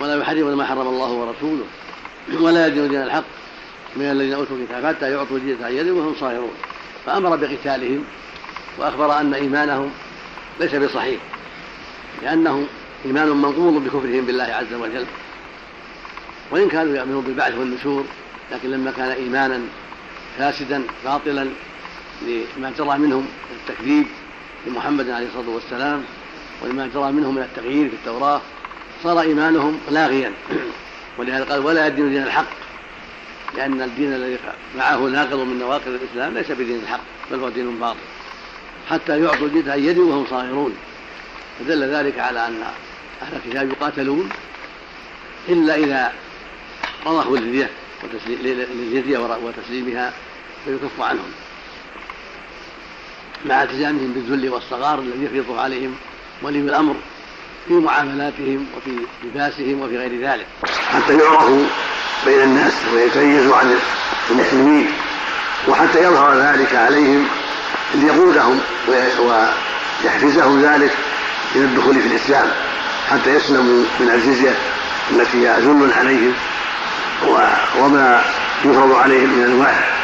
ولا 0.00 0.16
يحرمون 0.16 0.54
ما 0.54 0.66
حرم 0.66 0.88
الله 0.88 1.10
ورسوله 1.10 1.64
ولا 2.40 2.66
يدين 2.66 2.88
دين 2.88 3.02
الحق 3.02 3.24
من 3.96 4.04
الذين 4.04 4.32
أوتوا 4.32 4.56
الكتاب 4.56 4.86
حتى 4.86 5.10
يعطوا 5.10 5.36
الجزيه 5.36 5.64
عن 5.64 5.90
وهم 5.90 6.14
صاغرون. 6.20 6.54
فأمر 7.06 7.36
بقتالهم 7.36 8.04
وأخبر 8.78 9.20
أن 9.20 9.34
إيمانهم 9.34 9.90
ليس 10.60 10.74
بصحيح 10.74 11.20
لأنه 12.22 12.66
إيمان 13.04 13.28
منقوض 13.28 13.84
بكفرهم 13.84 14.26
بالله 14.26 14.44
عز 14.44 14.74
وجل 14.74 15.06
وإن 16.50 16.68
كانوا 16.68 16.96
يؤمنون 16.96 17.24
بالبعث 17.24 17.54
والنشور 17.54 18.04
لكن 18.52 18.70
لما 18.70 18.90
كان 18.90 19.10
إيمانا 19.10 19.60
فاسدا 20.40 20.82
باطلا 21.04 21.46
لما 22.56 22.72
جرى 22.78 22.98
منهم 22.98 23.26
التكذيب 23.50 24.06
لمحمد 24.66 25.10
عليه 25.10 25.26
الصلاة 25.26 25.48
والسلام 25.48 26.04
ولما 26.62 26.90
جرى 26.94 27.12
منهم 27.12 27.34
من 27.34 27.42
التغيير 27.42 27.88
في 27.88 27.94
التوراة 27.94 28.40
صار 29.02 29.20
إيمانهم 29.20 29.80
لاغيا. 29.90 30.32
ولهذا 31.18 31.44
قال 31.44 31.64
ولا 31.64 31.86
يدين 31.86 32.10
دين 32.10 32.22
الحق. 32.22 32.46
لأن 33.56 33.82
الدين 33.82 34.12
الذي 34.12 34.38
معه 34.76 34.96
ناقض 34.96 35.38
من 35.38 35.58
نواقض 35.58 35.88
الإسلام 35.88 36.34
ليس 36.34 36.50
بدين 36.50 36.80
الحق 36.82 37.00
بل 37.30 37.38
هو 37.38 37.48
دين 37.48 37.78
باطل. 37.78 37.98
حتى 38.90 39.20
يعطوا 39.20 39.46
الجزيه 39.46 39.72
عن 39.72 39.84
يد 39.84 39.98
وهم 39.98 40.26
صاغرون. 40.30 40.74
فدل 41.58 41.82
ذلك 41.82 42.18
على 42.18 42.46
أن 42.46 42.62
أهل 43.22 43.36
الكتاب 43.36 43.70
يقاتلون 43.70 44.28
إلا 45.48 45.74
إذا 45.74 46.12
رضخوا 47.06 47.36
الجزيه 47.36 47.70
للجزيه 48.28 49.18
وتسليمها 49.18 50.12
فيكف 50.64 51.00
عنهم 51.00 51.30
مع 53.46 53.62
التزامهم 53.62 54.12
بالذل 54.12 54.48
والصغار 54.48 54.98
الذي 54.98 55.24
يفرضه 55.24 55.60
عليهم 55.60 55.94
ولي 56.42 56.58
الأمر 56.58 56.94
في 57.68 57.74
معاملاتهم 57.74 58.66
وفي 58.76 58.90
لباسهم 59.24 59.80
وفي 59.80 59.98
غير 59.98 60.28
ذلك. 60.30 60.46
حتى 60.92 61.18
يعرفوا 61.18 61.64
بين 62.26 62.42
الناس 62.42 62.72
ويتميزوا 62.94 63.56
عن 63.56 63.74
المسلمين 64.30 64.92
وحتى 65.68 66.04
يظهر 66.04 66.34
ذلك 66.34 66.74
عليهم 66.74 67.26
ليقودهم 67.94 68.60
ويحفزهم 68.88 70.62
ذلك 70.62 70.90
إلى 71.56 71.64
الدخول 71.64 71.94
في 71.94 72.06
الإسلام 72.06 72.50
حتى 73.10 73.34
يسلموا 73.34 73.84
من 74.00 74.08
الجزية 74.08 74.54
التي 75.10 75.48
هي 75.48 75.60
ذل 75.60 75.92
عليهم 75.92 76.34
وما 77.78 78.22
يفرض 78.64 78.92
عليهم 78.92 79.38
من 79.38 79.44
انواع 79.44 79.99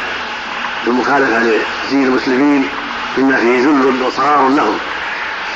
المخالفة 0.87 1.39
لدين 1.39 2.03
المسلمين 2.03 2.69
مما 3.17 3.37
فيه 3.37 3.59
ذل 3.59 4.03
وصغار 4.03 4.49
لهم. 4.49 4.77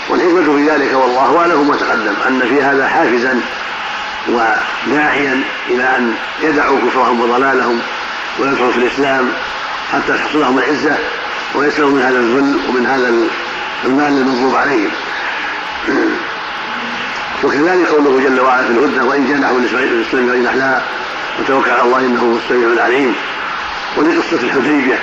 والحكمة 0.10 0.56
في 0.56 0.70
ذلك 0.70 0.94
والله 0.94 1.40
أعلم 1.40 1.68
ما 1.68 1.76
تقدم 1.76 2.14
أن 2.28 2.40
في 2.50 2.64
هذا 2.64 2.88
حافزا 2.88 3.42
وداعيا 4.30 5.44
إلى 5.70 5.84
أن 5.84 6.14
يدعوا 6.44 6.80
كفرهم 6.80 7.22
وضلالهم 7.22 7.80
ويدخلوا 8.40 8.72
في 8.72 8.78
الإسلام 8.78 9.32
حتى 9.94 10.18
تحصل 10.18 10.40
لهم 10.40 10.58
العزة 10.58 10.98
ويسلموا 11.56 11.92
من 11.92 12.02
هذا 12.02 12.20
الذل 12.20 12.60
ومن 12.70 12.86
هذا 12.86 13.14
المال 13.86 14.08
المطلوب 14.08 14.56
عليهم. 14.56 14.92
وكذلك 17.44 17.88
قوله 17.88 18.24
جل 18.24 18.40
وعلا 18.40 18.64
في 18.64 18.72
الهدنة 18.72 19.06
وإن 19.06 19.26
جنحوا 19.26 19.60
للإسلام 19.60 20.28
فإن 20.28 20.46
أحلاها 20.46 20.84
وتوكل 21.40 21.72
على 21.72 21.82
الله 21.82 22.00
إنه 22.00 22.22
هو 22.22 22.38
السميع 22.38 22.74
العليم. 22.74 23.16
ولقصة 23.98 24.44
الحديبية 24.44 25.00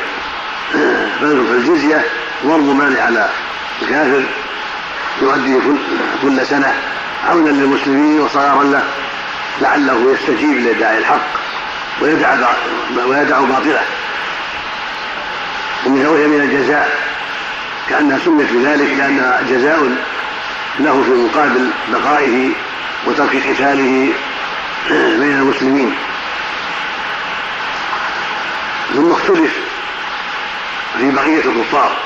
فالجزية 1.20 2.04
ضرب 2.46 2.76
مال 2.76 3.00
على 3.00 3.30
الكافر 3.82 4.22
يؤدي 5.22 5.60
كل 6.22 6.46
سنة 6.46 6.74
عونا 7.28 7.50
للمسلمين 7.50 8.20
وصغارا 8.20 8.64
له 8.64 8.82
لعله 9.60 10.12
يستجيب 10.12 10.56
لداعي 10.56 10.98
الحق 10.98 11.26
ويدع 12.00 12.36
ويدع 13.06 13.40
باطله. 13.40 13.82
وهي 15.86 16.26
من 16.26 16.40
الجزاء 16.40 16.98
كأنها 17.88 18.18
سميت 18.24 18.52
بذلك 18.52 18.90
لأنها 18.98 19.42
جزاء 19.50 19.96
له 20.80 21.02
في 21.02 21.10
مقابل 21.10 21.70
بقائه 21.92 22.50
وترك 23.06 23.36
قتاله 23.36 24.12
بين 24.90 25.38
المسلمين. 25.38 25.94
ثم 28.94 29.10
اختلف 29.10 29.52
في 30.98 31.10
بقية 31.10 31.44
الكفار 31.44 31.96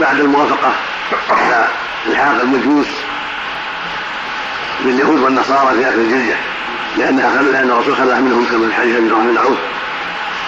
بعد 0.00 0.20
الموافقة 0.20 0.72
على 1.30 1.68
إلحاق 2.06 2.40
المجوس 2.40 2.86
باليهود 4.84 5.18
والنصارى 5.20 5.76
في 5.76 5.88
آخر 5.88 5.98
الجزيه 5.98 6.36
لانها 6.96 7.42
لأن 7.42 7.70
الرسول 7.70 7.96
خلى 7.96 8.20
منهم 8.20 8.46
كما 8.50 8.68
في 8.68 8.74
حديث 8.74 8.96
أبي 8.96 9.08
بن 9.08 9.38
عوف 9.38 9.58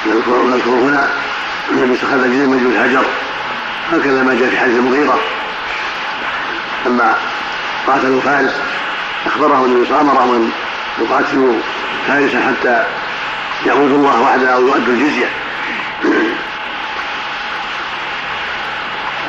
نذكر 0.07 0.71
هنا 0.71 1.09
النبي 1.71 1.99
خلى 1.99 2.29
جزيه 2.29 2.47
مجوس 2.47 2.77
هجر 2.77 3.05
هكذا 3.93 4.23
ما 4.23 4.35
جاء 4.35 4.51
في 4.51 4.59
حديث 4.59 4.77
المغيرة. 4.77 5.19
لما 6.87 7.15
قاتلوا 7.87 8.21
فارس 8.21 8.55
أخبرهم 9.27 9.65
النبي 9.65 9.87
صلى 9.87 10.01
الله 10.01 10.11
عليه 10.11 10.21
وسلم 10.21 10.23
امرهم 10.23 10.35
ان 10.35 10.51
يقاتلوا 11.05 11.55
فارسا 12.09 12.41
حتى 12.41 12.85
يعبدوا 13.67 13.97
الله 13.97 14.21
وحده 14.21 14.55
أو 14.55 14.67
يؤدوا 14.67 14.95
الجزية. 14.95 15.29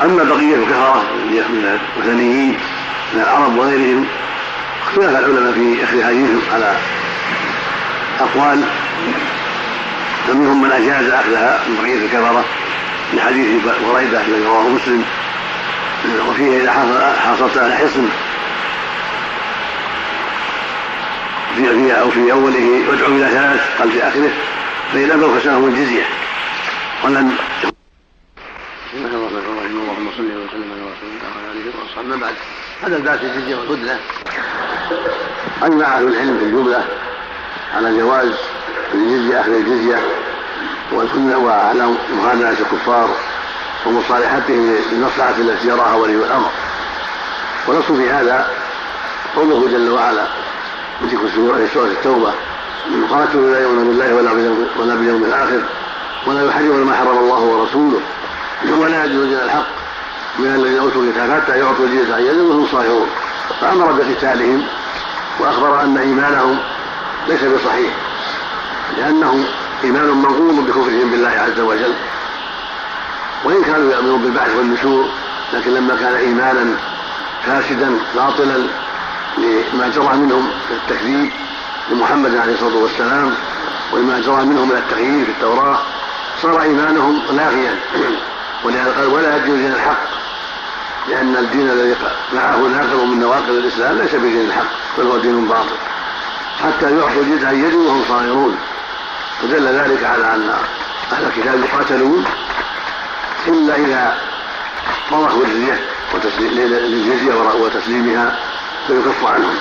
أما 0.02 0.24
بقية 0.24 0.54
الكفره 0.54 1.02
من 1.24 1.78
الوثنيين 1.96 2.58
من 3.14 3.20
العرب 3.20 3.58
وغيرهم 3.58 4.06
اختلف 4.86 5.08
العلماء 5.08 5.52
في 5.52 5.84
أخذ 5.84 6.04
حديثهم 6.04 6.40
على 6.54 6.76
أقوال 8.20 8.62
فمنهم 10.28 10.62
من 10.62 10.72
أجاز 10.72 11.10
أخذها 11.10 11.60
من 11.68 11.76
بقية 11.82 12.04
الكفره 12.06 12.44
من 13.12 13.20
حديث 13.20 13.64
بريدة 13.92 14.20
الذي 14.20 14.44
رواه 14.44 14.68
مسلم 14.68 15.04
وفيه 16.28 16.60
إذا 16.60 16.72
حصلت 17.26 17.58
على 17.58 17.74
حصن 17.74 18.08
في 21.56 21.68
في 21.68 22.00
أو 22.00 22.10
في 22.10 22.32
أوله 22.32 22.88
وادعو 22.88 23.08
إلى 23.08 23.28
ثلاث 23.28 23.60
قال 23.78 23.92
في 23.92 24.08
آخره 24.08 24.30
فإن 24.92 25.10
ابوا 25.10 25.38
فسلهم 25.38 25.64
الجزيه 25.64 26.04
ولن 27.04 27.32
الله 28.94 29.08
الرحمن 29.08 29.38
الرحيم 29.38 29.80
اللهم 29.80 30.10
صل 30.16 30.24
وسلم 30.24 30.72
على 30.72 30.82
رسول 30.82 31.08
الله 31.08 31.28
وعلى 31.36 31.60
اله 31.60 31.72
واصحابه 31.80 32.08
ما 32.08 32.16
بعد 32.16 32.34
هذا 32.82 32.96
الباب 32.96 33.18
في 33.18 33.24
الجزيه 33.26 33.56
والهدنه 33.56 33.98
اجمع 35.62 35.86
أهل 35.96 36.08
العلم 36.08 36.38
في 36.38 36.44
الجمله 36.44 36.84
على 37.74 37.98
جواز 37.98 38.30
الجزيه 38.94 39.40
اخذ 39.40 39.52
الجزيه 39.52 39.98
والسنة 40.92 41.38
وعلى 41.38 41.94
مخالفه 42.18 42.50
الكفار 42.50 43.10
ومصالحتهم 43.86 44.78
للمصلحه 44.92 45.34
التي 45.38 45.68
يراها 45.68 45.94
ولي 45.94 46.14
الامر 46.14 46.50
ونص 47.68 47.84
في 47.84 48.10
هذا 48.10 48.50
قوله 49.36 49.68
جل 49.68 49.90
وعلا 49.90 50.26
في 51.00 51.68
سوره 51.74 51.86
التوبه 51.86 52.32
قاتلوا 53.10 53.50
لا 53.50 53.60
يؤمن 53.62 53.88
بالله 53.88 54.14
ولا 54.78 54.94
باليوم 54.94 55.24
الآخر 55.24 55.62
ولا 56.26 56.46
يحرمون 56.46 56.84
ما 56.84 56.96
حرم 56.96 57.18
الله 57.18 57.40
ورسوله 57.40 58.00
ولا 58.70 59.04
يجوز 59.04 59.32
الحق 59.32 59.66
من 60.38 60.46
الذين 60.46 60.78
اوتوا 60.78 61.02
الكتاب 61.02 61.40
حتى 61.40 61.58
يعطوا 61.58 61.84
الجزيه 61.84 62.14
عن 62.14 62.22
يد 62.22 62.38
وهم 62.38 62.66
صاغرون 62.66 63.06
فأمر 63.60 63.92
بقتالهم 63.92 64.62
وأخبر 65.40 65.82
أن 65.82 65.98
إيمانهم 65.98 66.58
ليس 67.28 67.44
بصحيح 67.44 67.92
لأنه 68.98 69.44
إيمان 69.84 70.06
منقوض 70.06 70.66
بكفرهم 70.66 71.10
بالله 71.10 71.28
عز 71.28 71.60
وجل. 71.60 71.94
وإن 73.44 73.62
كانوا 73.62 73.92
يؤمنون 73.92 74.22
بالبعث 74.22 74.56
والنشور 74.56 75.08
لكن 75.52 75.74
لما 75.74 75.96
كان 75.96 76.14
إيمانا 76.14 76.66
فاسدا 77.46 77.98
باطلا 78.14 78.66
لما 79.38 79.88
جرى 79.88 80.16
منهم 80.16 80.44
من 80.44 80.76
التكذيب 80.82 81.30
لمحمد 81.90 82.36
عليه 82.36 82.54
الصلاة 82.54 82.76
والسلام 82.76 83.34
ولما 83.92 84.20
جرى 84.20 84.44
منهم 84.44 84.68
من 84.68 84.76
التغيير 84.76 85.24
في 85.24 85.30
التوراة 85.30 85.78
صار 86.42 86.62
إيمانهم 86.62 87.22
لاغيا. 87.30 87.76
ولهذا 88.64 88.92
قال 88.92 89.06
ولا 89.06 89.36
يدين 89.36 89.56
دين 89.56 89.72
الحق 89.72 90.22
لأن 91.08 91.36
الدين 91.36 91.70
الذي 91.70 91.96
معه 92.32 92.56
ناقض 92.56 93.04
من 93.04 93.20
نواقض 93.20 93.50
الإسلام 93.50 93.98
ليس 93.98 94.14
بدين 94.14 94.40
الحق 94.40 94.66
بل 94.98 95.06
هو 95.06 95.18
دين 95.18 95.48
باطل. 95.48 95.76
حتى 96.62 96.96
يعطوا 96.96 97.48
عن 97.48 97.64
يد 97.64 97.74
وهم 97.74 98.04
صاغرون. 98.08 98.58
ودل 99.44 99.66
ذلك 99.66 100.04
على 100.04 100.34
أن 100.34 100.54
أهل 101.12 101.24
الكتاب 101.24 101.64
يقاتلون 101.64 102.24
إلا 103.48 103.76
إذا 103.76 104.18
طرحوا 105.10 105.42
الجزيه 105.42 105.80
للجزية 106.40 107.34
وتسليمها 107.34 108.38
فيكف 108.86 109.24
عنهم. 109.24 109.58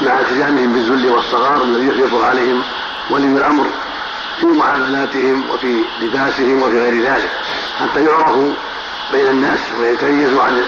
مع 0.00 0.20
التزامهم 0.20 0.72
بالذل 0.72 1.10
والصغار 1.10 1.62
الذي 1.62 2.00
يخلط 2.00 2.24
عليهم 2.24 2.62
ولي 3.10 3.26
الأمر. 3.26 3.66
في 4.40 4.46
معاملاتهم 4.46 5.50
وفي 5.50 5.84
لباسهم 6.00 6.62
وفي 6.62 6.80
غير 6.80 7.02
ذلك 7.02 7.30
حتى 7.80 8.04
يعرفوا 8.04 8.52
بين 9.12 9.26
الناس 9.26 9.58
ويتميزوا 9.80 10.42
عن 10.42 10.62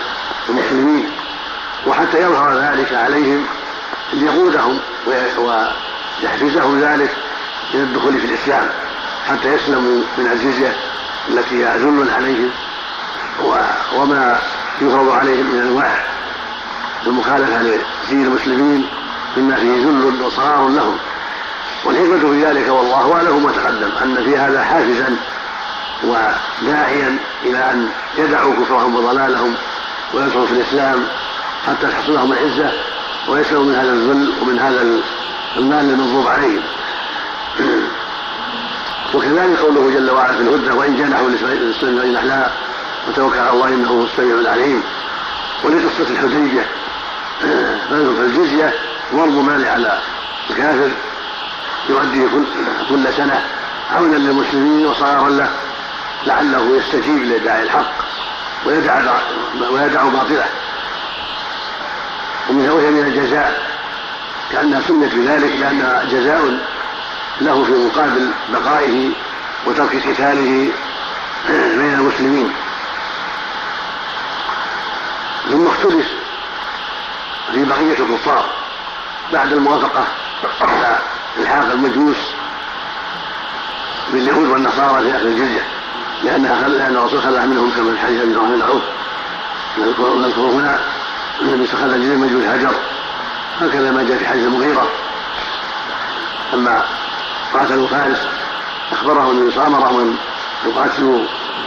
المسلمين 0.49 1.11
وحتى 1.87 2.21
يظهر 2.21 2.59
ذلك 2.59 2.95
عليهم 2.95 3.45
ليقودهم 4.13 4.79
ويحفزهم 5.07 6.81
ذلك 6.81 7.11
إلى 7.75 7.83
الدخول 7.83 8.19
في 8.19 8.25
الإسلام 8.25 8.69
حتى 9.29 9.55
يسلموا 9.55 10.03
من 10.19 10.27
الجزية 10.27 10.77
التي 11.29 11.65
هي 11.67 11.79
ذل 11.79 12.11
عليهم 12.11 12.51
وما 13.97 14.39
يفرض 14.81 15.11
عليهم 15.11 15.47
من 15.47 15.59
أنواع 15.59 16.05
المخالفة 17.07 17.63
لدين 17.63 18.27
المسلمين 18.27 18.89
مما 19.37 19.57
فيه 19.57 19.87
ذل 19.87 20.23
وصغار 20.23 20.69
لهم. 20.69 20.97
والحكمة 21.87 22.31
في 22.31 22.45
ذلك 22.45 22.69
والله 22.69 23.13
أعلم 23.13 23.43
ما 23.43 23.53
تقدم 23.53 23.91
أن 24.03 24.25
في 24.25 24.37
هذا 24.37 24.65
حافزا 24.65 25.17
وداعيا 26.05 27.19
إلى 27.45 27.59
أن 27.59 27.89
يدعوا 28.19 28.55
كفرهم 28.55 28.97
وضلالهم 28.97 29.55
ويدخلوا 30.15 30.47
في 30.47 30.53
الإسلام 30.53 31.07
حتى 31.67 31.87
تحصل 31.87 32.15
لهم 32.15 32.33
العزة 32.33 32.73
ويسلموا 33.29 33.65
من 33.65 33.75
هذا 33.75 33.93
الذل 33.93 34.33
ومن 34.43 34.59
هذا 34.59 35.01
المال 35.57 35.91
المنصوب 35.91 36.29
عليهم. 36.29 36.63
وكذلك 39.15 39.59
قوله 39.59 39.91
جل 39.91 40.11
وعلا 40.11 40.33
في 40.33 40.43
الهدنة 40.43 40.75
وإن 40.75 40.97
جنحوا 40.97 41.29
للسلم 41.29 42.01
فإن 42.01 42.17
أحلاها 42.17 42.53
وتوكل 43.09 43.39
على 43.39 43.51
الله 43.51 43.69
إنه 43.69 43.89
هو 43.89 44.05
السميع 44.05 44.35
العليم. 44.35 44.83
ولقصة 45.65 46.11
الحديبية 46.11 46.67
فالجزية 47.91 48.75
ضرب 49.15 49.45
مال 49.45 49.65
على 49.65 49.99
الكافر. 50.51 50.91
يؤدي 51.89 52.29
كل, 52.89 53.15
سنة 53.17 53.43
عونا 53.97 54.17
للمسلمين 54.17 54.87
وصغارا 54.87 55.29
له 55.29 55.51
لعله 56.27 56.77
يستجيب 56.77 57.25
لداعي 57.25 57.63
الحق 57.63 57.93
ويدع 58.67 59.01
ويدع 59.71 60.03
باطله. 60.03 60.47
ومن 62.51 62.69
وهي 62.69 62.91
من 62.91 63.07
الجزاء 63.07 63.63
كأنها 64.53 64.81
سنت 64.81 65.15
بذلك 65.15 65.53
لأنها 65.61 66.05
جزاء 66.05 66.59
له 67.41 67.65
في 67.65 67.73
مقابل 67.73 68.31
بقائه 68.49 69.11
وترك 69.67 70.09
قتاله 70.09 70.73
بين 71.79 71.95
المسلمين. 71.95 72.53
ثم 75.51 75.67
اختلف 75.67 76.07
في 77.53 77.65
بقية 77.65 77.99
الكفار 77.99 78.45
بعد 79.33 79.53
الموافقة 79.53 80.05
على 80.61 80.99
الحاق 81.39 81.73
المجوس 81.73 82.17
باليهود 84.13 84.49
والنصارى 84.49 85.03
في 85.03 85.17
اخذ 85.17 85.27
الجزية 85.27 85.63
لانها 86.25 86.63
خل... 86.63 86.71
لأن 86.71 86.97
الرسول 86.97 87.23
خلع 87.23 87.45
منهم 87.45 87.71
كما 87.71 87.95
في 87.95 88.01
حديث 88.01 88.23
أبي 88.23 88.35
بكر 88.35 88.55
العوف 88.55 88.83
نذكر 89.79 90.41
هنا 90.41 90.79
النبي 91.41 91.67
خلى 91.67 91.97
الجزيه 91.97 92.15
المجوس 92.15 92.45
هجر. 92.45 92.75
هكذا 93.61 93.91
ما 93.91 94.03
جاء 94.03 94.19
في 94.19 94.27
حديث 94.27 94.45
المغيرة. 94.47 94.89
لما 96.53 96.85
قاتلوا 97.55 97.89
فارس 97.89 98.27
اخبرهم 98.93 99.31
النبي 99.31 99.51
صلى 99.51 99.67
الله 99.67 99.87
عليه 99.87 99.97
وسلم 99.97 100.01
أن 100.01 100.17
يقاتلوا 100.71 101.21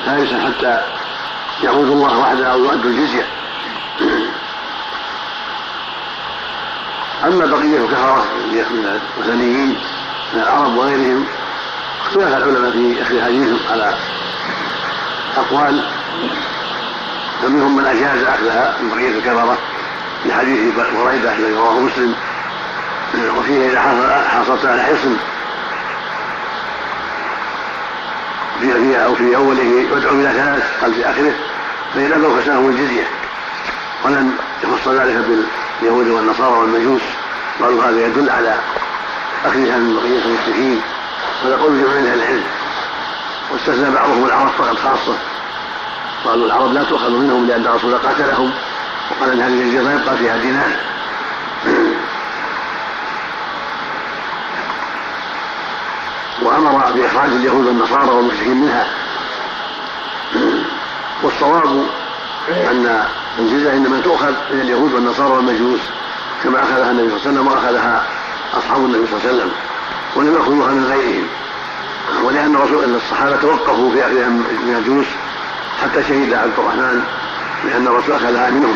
فارسا 0.05 0.39
حتى 0.39 0.81
يعبدوا 1.63 1.95
الله 1.95 2.19
وحده 2.19 2.51
أو 2.51 2.63
يؤدوا 2.63 2.91
الجزية. 2.91 3.25
أما 7.23 7.45
بقية 7.45 7.77
الكفره 7.77 8.25
من 8.69 8.99
الوثنيين 9.17 9.77
من 10.33 10.41
العرب 10.41 10.77
وغيرهم 10.77 11.25
اختلف 12.05 12.27
العلماء 12.27 12.71
في 12.71 13.01
أخذ 13.01 13.21
حديثهم 13.21 13.59
على 13.71 13.93
أقوال 15.37 15.83
فمنهم 17.41 17.75
من 17.75 17.85
أجاز 17.85 18.23
أخذها 18.23 18.77
من 18.81 18.89
بقية 18.89 19.09
الكفرة 19.09 19.57
في 20.23 20.33
حديث 20.33 20.75
بريده 20.75 21.35
الذي 21.35 21.53
رواه 21.53 21.79
مسلم 21.79 22.15
وفيه 23.37 23.69
إذا 23.69 23.81
حصلت 24.29 24.65
على 24.65 24.83
حصن 24.83 25.17
في 28.59 29.05
أو 29.05 29.15
في 29.15 29.35
أوله 29.35 29.87
وادعو 29.91 30.13
إلى 30.13 30.31
ثلاث 30.31 30.81
قال 30.81 30.93
في 30.93 31.09
آخره 31.09 31.33
فإن 31.95 32.13
ابوا 32.13 32.41
فسالهم 32.41 32.69
الجزية 32.69 33.07
ولم 34.05 34.37
يخص 34.63 34.87
ذلك 34.87 35.25
باليهود 35.81 36.07
والنصارى 36.07 36.57
والمجوس 36.57 37.01
قالوا 37.61 37.83
هذا 37.83 38.07
يدل 38.07 38.29
على 38.29 38.55
اخذها 39.45 39.77
من 39.77 39.95
بقية 39.95 40.25
المشركين 40.25 40.81
هذا 41.43 41.57
قول 41.57 41.83
جمع 41.83 41.93
من 41.93 42.13
العلم. 42.13 42.43
واستثنى 43.51 43.91
بعضهم 43.91 44.25
العرب 44.25 44.51
فقط 44.51 44.77
خاصة. 44.77 45.17
قالوا 46.25 46.45
العرب 46.45 46.73
لا 46.73 46.83
تؤخذ 46.83 47.09
منهم 47.09 47.47
لأن 47.47 47.65
الرسول 47.65 47.97
قاتلهم 47.97 48.51
وقال 49.11 49.31
إن 49.31 49.41
هذه 49.41 49.53
الجزيرة 49.53 49.83
لا 49.83 49.93
يبقى 49.93 50.17
فيها 50.17 50.37
دينار. 50.37 50.71
وأمر 56.43 56.91
بإخراج 56.91 57.29
اليهود 57.29 57.65
والنصارى 57.65 58.09
والمشركين 58.09 58.57
منها. 58.57 58.87
والصواب 61.23 61.85
أن 62.47 63.03
الجزية 63.39 63.73
إنما 63.73 63.99
تؤخذ 63.99 64.31
من 64.51 64.61
اليهود 64.61 64.93
والنصارى 64.93 65.31
والمجوس 65.31 65.79
كما 66.43 66.63
أخذها 66.63 66.91
النبي 66.91 67.09
صلى 67.09 67.17
الله 67.17 67.21
عليه 67.21 67.31
وسلم 67.31 67.47
وأخذها 67.47 68.05
أصحاب 68.53 68.85
النبي 68.85 69.07
صلى 69.07 69.17
الله 69.17 69.29
عليه 69.29 69.35
وسلم 69.35 69.51
ولم 70.15 70.35
يأخذوها 70.35 70.71
من 70.71 70.85
غيرهم. 70.85 71.27
ولأن 72.23 72.55
رسول 72.55 72.95
الصحابة 72.95 73.35
توقفوا 73.35 73.91
في 73.91 74.01
أخذها 74.01 74.27
من 74.29 74.75
المجوس 74.75 75.05
حتى 75.81 76.03
شهد 76.03 76.33
عبد 76.33 76.53
الرحمن 76.57 77.03
بأن 77.63 77.87
الرسول 77.87 78.15
أخذها 78.15 78.49
منهم. 78.49 78.75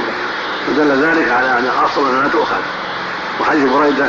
ودل 0.70 1.04
ذلك 1.04 1.32
على 1.32 1.60
أن 1.60 1.66
الأصل 1.66 2.10
أنها 2.10 2.28
تؤخذ. 2.28 2.62
وحديث 3.42 3.70
بريدة 3.70 4.08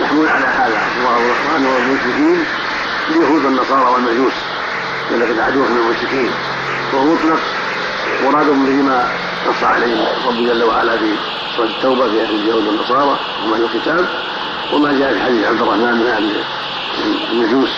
محمول 0.00 0.28
على 0.28 0.46
هذا 0.46 0.78
عبد 0.78 1.06
الرحمن 1.06 1.66
والمشركين 1.66 2.44
اليهود 3.10 3.44
والنصارى 3.44 3.90
والمجوس 3.90 4.32
الذين 5.10 5.40
عدوهم 5.40 5.72
من 5.72 5.78
المشركين. 5.78 6.30
وهو 6.92 7.04
مطلق 7.04 7.38
مراد 8.24 8.46
به 8.46 8.82
ما 8.82 9.08
نص 9.48 9.62
عليه 9.62 10.08
رب 10.26 10.36
جل 10.36 10.64
وعلا 10.64 10.98
في 10.98 11.14
سوره 11.56 11.66
التوبة 11.66 12.10
في 12.10 12.22
أهل 12.22 12.34
اليهود 12.34 12.66
والنصارى 12.66 13.18
ومن 13.44 13.68
الكتاب 13.74 14.08
وما 14.72 14.92
جاء 14.98 15.12
في 15.12 15.22
حديث 15.22 15.46
عبد 15.46 15.60
الرحمن 15.60 15.94
من 15.94 16.06
أهل 16.06 16.42
المجوس 17.32 17.70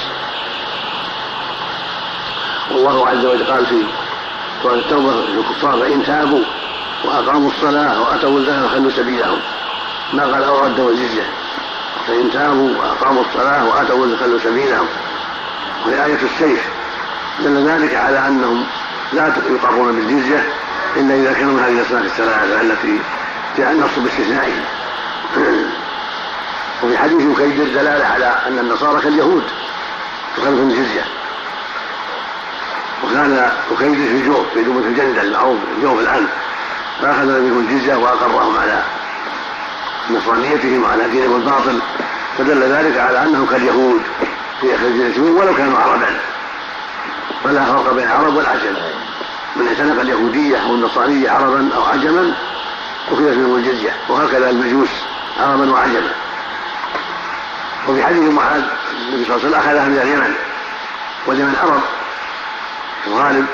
والله 2.71 3.09
عز 3.09 3.27
وجل 3.27 3.45
قال 3.45 3.67
في 3.67 3.85
سورة 4.63 4.75
التوبة 4.75 5.13
للكفار 5.13 5.79
فإن 5.79 6.05
تابوا 6.05 6.45
وأقاموا 7.05 7.51
الصلاة 7.51 8.01
وآتوا 8.01 8.39
الزكاة 8.39 8.67
فخلوا 8.69 8.91
سبيلهم. 8.91 9.39
ما 10.13 10.23
قال 10.23 10.45
أو 10.45 10.59
ردوا 10.59 10.91
الجزيه 10.91 11.27
فإن 12.07 12.31
تابوا 12.31 12.71
وأقاموا 12.79 13.23
الصلاة 13.23 13.69
وآتوا 13.69 14.17
فخلوا 14.17 14.39
سبيلهم. 14.39 14.87
وهي 15.87 16.05
آية 16.05 16.19
السيف. 16.23 16.69
دل 17.45 17.69
ذلك 17.69 17.95
على 17.95 18.29
أنهم 18.29 18.67
لا 19.13 19.33
يقرون 19.51 19.93
بالجزيه 19.93 20.49
إلا 20.97 21.15
إذا 21.15 21.33
كانوا 21.33 21.53
من 21.53 21.61
هذه 21.61 21.73
الأصناف 21.73 22.05
الثلاثة 22.05 22.61
التي 22.61 22.99
جاء 23.59 23.73
النص 23.73 23.99
باستثنائهم. 23.99 24.65
وفي 26.83 26.99
حديث 26.99 27.39
كيدر 27.39 27.65
دلاله 27.65 28.05
على 28.05 28.37
أن 28.47 28.59
النصارى 28.59 29.01
كاليهود 29.01 29.45
تخالفهم 30.37 30.71
الجزية. 30.71 31.05
وكان 33.05 33.51
أكيدر 33.71 33.95
في 33.95 34.27
جوف 34.27 34.47
في 34.55 34.65
جوف 34.65 34.77
الجندل 34.77 35.19
المعروف 35.19 35.59
جوف 35.83 36.01
الآن 36.01 36.27
فأخذ 37.03 37.41
منهم 37.41 37.59
الجزية 37.59 37.95
وأقرهم 37.95 38.57
على 38.59 38.83
نصرانيتهم 40.11 40.83
وعلى 40.83 41.09
دينهم 41.09 41.37
الباطل 41.37 41.81
فدل 42.39 42.63
ذلك 42.63 42.99
على 42.99 43.23
أنهم 43.23 43.47
كاليهود 43.47 44.03
في 44.61 44.75
أخذ 44.75 44.85
الجزية 44.85 45.31
ولو 45.31 45.55
كانوا 45.55 45.79
عربا. 45.79 46.21
فلا 47.45 47.65
فرق 47.65 47.93
بين 47.93 48.07
العرب 48.07 48.37
والعجم. 48.37 48.75
من 49.57 49.69
اعتنق 49.69 50.01
اليهودية 50.01 50.57
أو 50.57 50.75
النصرانية 50.75 51.31
عربا 51.31 51.69
أو 51.77 51.85
عجما 51.85 52.35
أخذت 53.09 53.37
منهم 53.37 53.57
الجزية. 53.57 53.97
وهكذا 54.09 54.51
المجوس 54.51 54.89
عربا 55.41 55.73
وعجما. 55.73 56.13
وفي 57.89 58.05
حديث 58.05 58.33
معاذ 58.33 58.63
النبي 58.93 59.25
صلى 59.25 59.37
الله 59.37 59.47
عليه 59.47 59.49
وسلم 59.49 59.55
أخذها 59.55 59.85
من 59.85 59.99
اليمن. 59.99 60.35
واليمن 61.27 61.57
عرب 61.63 61.81
الغالب 63.07 63.47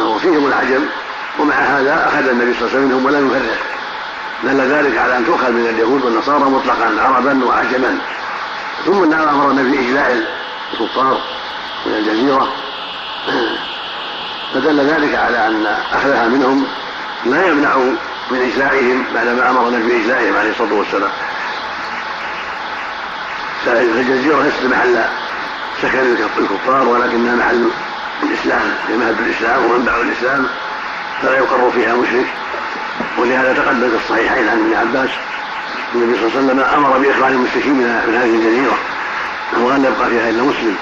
وفيهم 0.00 0.46
العجم. 0.46 0.84
ومع 1.38 1.54
هذا 1.54 2.08
أخذ 2.08 2.28
النبي 2.28 2.54
صلى 2.54 2.68
الله 2.68 2.76
عليه 2.76 2.78
وسلم 2.78 2.88
منهم 2.88 3.06
ولم 3.06 3.26
يفرق. 3.26 3.58
دل 4.44 4.60
ذلك 4.60 4.98
على 4.98 5.16
أن 5.16 5.26
تؤخذ 5.26 5.50
من 5.50 5.66
اليهود 5.66 6.04
والنصارى 6.04 6.44
مطلقا 6.44 7.02
عربا 7.02 7.44
وعجما. 7.44 7.98
ثم 8.86 9.12
أمر 9.12 9.50
النبي 9.50 9.76
بإجلاء 9.76 10.26
الكفار 10.72 11.20
من 11.86 11.92
الجزيرة. 11.92 12.52
فدل 14.54 14.80
ذلك 14.80 15.14
على 15.14 15.46
أن 15.46 15.66
أخذها 15.92 16.28
منهم 16.28 16.66
لا 17.26 17.46
يمنع 17.46 17.76
من 18.30 18.52
إجلائهم 18.52 19.04
بعدما 19.14 19.50
أمر 19.50 19.68
النبي 19.68 20.12
عليه 20.12 20.50
الصلاة 20.50 20.74
والسلام. 20.74 21.10
فالجزيرة 23.66 24.42
ليست 24.42 24.64
محل 24.64 25.04
سكن 25.82 26.16
الكفار 26.38 26.88
ولكنها 26.88 27.34
محل 27.34 27.68
الإسلام 28.22 28.74
مهد 28.90 29.18
الإسلام 29.20 29.64
ومنبع 29.64 29.96
الإسلام 29.96 30.46
فلا 31.22 31.36
يقر 31.36 31.70
فيها 31.70 31.94
مشرك. 31.94 32.26
ولهذا 33.18 33.52
تقدم 33.54 33.90
في 33.90 33.96
الصحيحين 33.96 34.48
عن 34.48 34.58
ابن 34.58 34.74
عباس 34.74 35.10
النبي 35.94 36.18
صلى 36.18 36.26
الله 36.26 36.38
عليه 36.38 36.46
وسلم 36.46 36.60
أمر 36.60 36.98
بإخراج 36.98 37.32
المشركين 37.32 37.72
من 37.72 38.14
هذه 38.20 38.34
الجزيرة 38.34 38.78
وأن 39.56 39.84
يبقى 39.84 40.10
فيها 40.10 40.30
إلا 40.30 40.42
مسلم. 40.42 40.76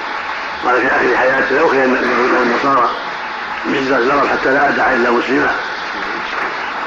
قال 0.64 0.80
في 0.80 0.86
آخر 0.86 1.16
حياته 1.16 1.58
لو 1.58 1.68
كان 1.68 1.96
النصارى 2.42 2.90
بجزاء 3.66 3.98
الأرض 3.98 4.26
حتى 4.26 4.50
لا 4.50 4.68
ادع 4.68 4.92
إلا 4.92 5.10
مسلما 5.10 5.54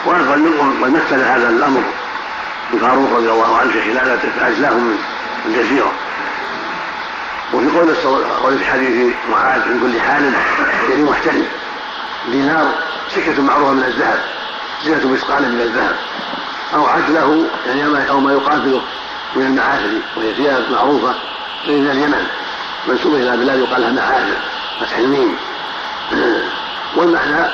وقد 0.06 0.92
مثل 0.92 1.22
هذا 1.22 1.50
الأمر 1.50 1.84
بفاروق 2.74 3.14
رضي 3.18 3.32
الله 3.32 3.58
عنه 3.58 3.72
في 3.72 3.82
خلالته 3.82 4.30
فاجلاهم 4.40 4.84
من 4.88 4.98
الجزيرة. 5.46 5.92
وفي 7.54 7.70
قول 7.70 7.96
قول 8.44 8.58
في 8.58 8.66
حديث 8.66 9.16
معاذ 9.32 9.68
من 9.68 9.80
كل 9.80 10.02
حال 10.02 10.34
يعني 10.90 11.04
محتل. 11.04 11.44
دينار 12.32 12.72
سكة 13.10 13.42
معروفة 13.42 13.72
من 13.72 13.84
الذهب 13.84 14.20
سكة 14.86 15.10
مثقال 15.10 15.52
من 15.52 15.62
الذهب. 15.62 15.96
أو 16.74 16.86
عدله 16.88 17.46
يعني 17.68 18.10
أو 18.10 18.20
ما 18.20 18.34
يقاتله 18.34 18.82
من 19.36 19.46
المعافر 19.46 19.92
وهي 20.18 20.34
ثياب 20.34 20.72
معروفة 20.72 21.16
من 21.68 21.88
اليمن. 21.88 22.28
منسوبة 22.88 23.18
إلى 23.18 23.38
بلاد 23.38 23.60
يقال 23.60 23.82
لها 23.82 23.92
معافر 23.92 24.38
فتح 24.80 24.98
الميم 24.98 25.38
والمعنى 26.96 27.50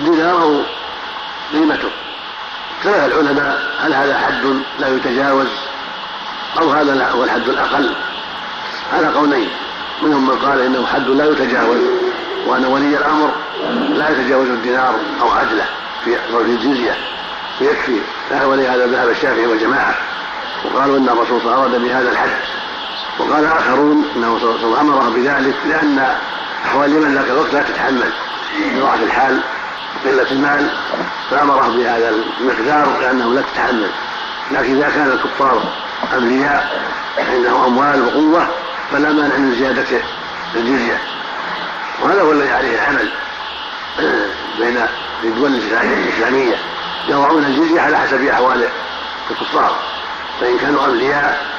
دينار 0.00 0.42
أو 0.42 0.62
قيمته. 1.52 1.90
اختلف 2.78 3.04
العلماء 3.04 3.58
هل 3.80 3.94
هذا 3.94 4.18
حد 4.18 4.62
لا 4.78 4.88
يتجاوز 4.88 5.48
أو 6.58 6.70
هذا 6.70 7.10
هو 7.10 7.24
الحد 7.24 7.48
الأقل؟ 7.48 7.94
على 8.92 9.06
قولين. 9.06 9.48
منهم 10.02 10.26
من 10.26 10.38
قال 10.38 10.60
إنه 10.60 10.86
حد 10.86 11.08
لا 11.08 11.24
يتجاوز 11.24 11.80
وأن 12.46 12.64
ولي 12.64 12.98
الأمر 12.98 13.32
لا 13.88 14.10
يتجاوز 14.10 14.48
الدينار 14.48 14.94
أو 15.20 15.30
عدله 15.30 15.64
في 16.04 16.16
صرف 16.32 16.46
الجزية 16.46 16.96
ويكفي 17.60 18.00
ولهذا 18.44 18.86
ذهب 18.86 19.08
الشافعي 19.08 19.46
والجماعة 19.46 19.94
وقالوا 20.64 20.98
إن 20.98 21.08
الرسول 21.08 21.40
صلى 21.40 21.52
الله 21.52 21.62
عليه 21.62 21.62
وسلم 21.62 21.74
أراد 21.74 21.82
بهذا 21.82 22.10
الحد. 22.10 22.55
وقال 23.18 23.44
آخرون 23.44 24.04
أنه 24.16 24.38
صلى 24.38 24.50
الله 24.50 24.58
عليه 24.58 24.66
وسلم 24.66 24.90
أمره 24.90 25.10
بذلك 25.10 25.54
لأن 25.66 26.16
أحوال 26.64 26.90
اليمن 26.90 27.14
ذاك 27.14 27.30
الوقت 27.30 27.54
لا 27.54 27.62
تتحمل. 27.62 28.12
ضعف 28.80 29.02
الحال 29.02 29.40
وقله 30.04 30.30
المال 30.30 30.70
فأمره 31.30 31.68
بهذا 31.68 32.14
المقدار 32.40 33.00
لأنه 33.00 33.34
لا 33.34 33.42
تتحمل. 33.42 33.90
لكن 34.50 34.76
إذا 34.76 34.90
كان 34.90 35.10
الكفار 35.10 35.62
امنياء 36.16 36.82
عندهم 37.18 37.64
أموال 37.64 38.06
وقوة 38.06 38.48
فلا 38.92 39.12
مانع 39.12 39.36
من 39.36 39.54
زيادة 39.54 40.00
الجزية. 40.54 41.00
وهذا 42.02 42.22
هو 42.22 42.32
الذي 42.32 42.50
عليه 42.50 42.74
العمل 42.74 43.10
بين 44.58 44.78
الدول 45.24 45.54
الإسلامية. 45.54 46.56
يضعون 47.08 47.44
الجزية 47.44 47.80
على 47.80 47.98
حسب 47.98 48.24
أحوال 48.24 48.68
الكفار. 49.30 49.76
فإن 50.40 50.58
كانوا 50.58 50.86
أولياء 50.86 51.55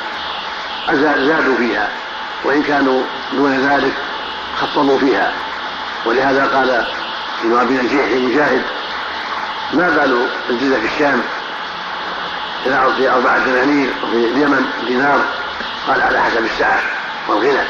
زادوا 0.94 1.58
فيها 1.58 1.90
وإن 2.44 2.64
كانوا 2.64 3.04
دون 3.32 3.70
ذلك 3.70 3.94
خفضوا 4.62 5.00
فيها. 5.00 5.32
ولهذا 6.06 6.46
قال 6.46 6.86
ابن 7.44 7.58
أبي 7.60 7.74
نجيح 7.74 8.06
مجاهد 8.06 8.62
ما 9.74 10.00
قالوا 10.00 10.28
الجزية 10.50 10.78
في 10.78 10.86
الشام؟ 10.86 11.22
في 12.98 13.10
أربعة 13.10 13.46
دنانير 13.46 13.90
وفي 14.04 14.16
اليمن 14.16 14.66
دينار. 14.88 15.20
قال 15.88 16.02
على 16.02 16.22
حسب 16.22 16.46
الساعة 16.46 16.82
والغنى. 17.28 17.64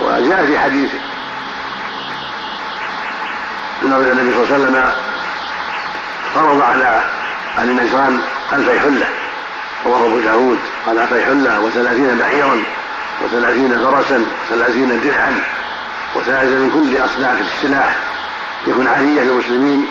وجاء 0.00 0.46
في 0.46 0.58
حديث 0.58 0.90
إن 3.82 3.92
النبي 3.92 4.34
صلى 4.34 4.44
الله 4.44 4.54
عليه 4.54 4.64
وسلم 4.64 4.92
فرض 6.34 6.60
على 6.60 7.02
أهل 7.58 7.76
نجران 7.76 8.20
ألفي 8.52 8.80
حلة. 8.80 9.06
رواه 9.86 10.06
أبو 10.06 10.20
داود 10.20 10.58
قال 10.86 10.98
الفي 10.98 11.24
حلة 11.24 11.60
وثلاثين 11.60 12.18
بعيرا 12.18 12.62
وثلاثين 13.24 13.78
فرسا 13.78 14.26
وثلاثين 14.44 15.00
درعا 15.00 15.40
وثلاثة 16.14 16.54
من 16.54 16.70
كل 16.70 17.04
أصناف 17.04 17.40
السلاح 17.40 17.96
يكون 18.66 18.86
عالية 18.86 19.22
للمسلمين 19.22 19.88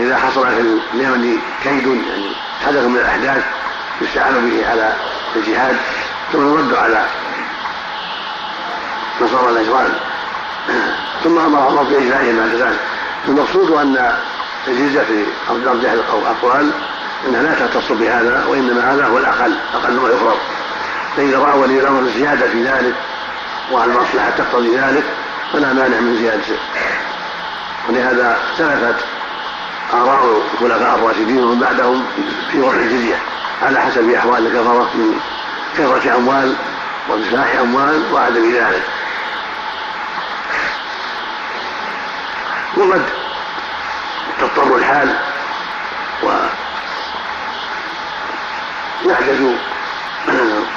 إذا 0.00 0.16
حصل 0.16 0.46
في 0.46 0.78
اليمن 0.94 1.38
كيد 1.62 1.86
يعني 1.86 2.32
حدث 2.66 2.84
من 2.84 2.96
الأحداث 2.96 3.44
يستعان 4.00 4.50
به 4.50 4.70
على 4.70 4.92
الجهاد 5.36 5.76
ثم 6.32 6.52
يرد 6.52 6.74
على 6.74 7.06
نصارى 9.20 9.50
الأجران. 9.50 9.94
ثم 11.24 11.38
أمر 11.38 11.58
عمر 11.58 11.82
باجزائهم 11.82 12.36
بعد 12.36 12.54
ذلك. 12.54 12.80
المقصود 13.28 13.70
أن 13.70 14.16
الجزيه 14.68 15.00
في 15.00 15.24
ارجح 15.50 15.90
الاقوال 15.90 16.70
إنها 17.28 17.42
لا 17.42 17.54
تختص 17.54 17.92
بهذا 17.92 18.44
وإنما 18.48 18.94
هذا 18.94 19.06
هو 19.06 19.18
الأقل 19.18 19.56
أقل 19.74 19.92
ما 19.92 20.08
يفرض 20.08 20.36
فإذا 21.16 21.38
راى 21.38 21.58
ولي 21.58 21.80
الأمر 21.80 22.00
الزياده 22.00 22.48
في 22.48 22.64
ذلك 22.64 22.94
وأن 23.70 23.90
المصلحة 23.90 24.30
تقتضي 24.30 24.76
ذلك 24.76 25.04
فلا 25.52 25.72
مانع 25.72 26.00
من 26.00 26.16
زيادة 26.16 26.56
ولهذا 27.88 28.38
اختلفت 28.50 29.04
آراء 29.92 30.42
الخلفاء 30.54 30.98
الراشدين 30.98 31.44
ومن 31.44 31.60
بعدهم 31.60 32.04
في 32.52 32.60
وضع 32.60 32.76
الجزية 32.76 33.16
على 33.62 33.80
حسب 33.80 34.10
أحوال 34.10 34.46
الكفرة 34.46 34.90
من 34.94 35.20
كثرة 35.78 36.16
أموال 36.16 36.54
وانتفاع 37.08 37.60
أموال 37.60 38.02
وعدم 38.12 38.52
ذلك. 38.52 38.82
وقد 42.76 43.02
تضطر 44.40 44.76
الحال 44.76 45.16
يعجز 49.04 49.56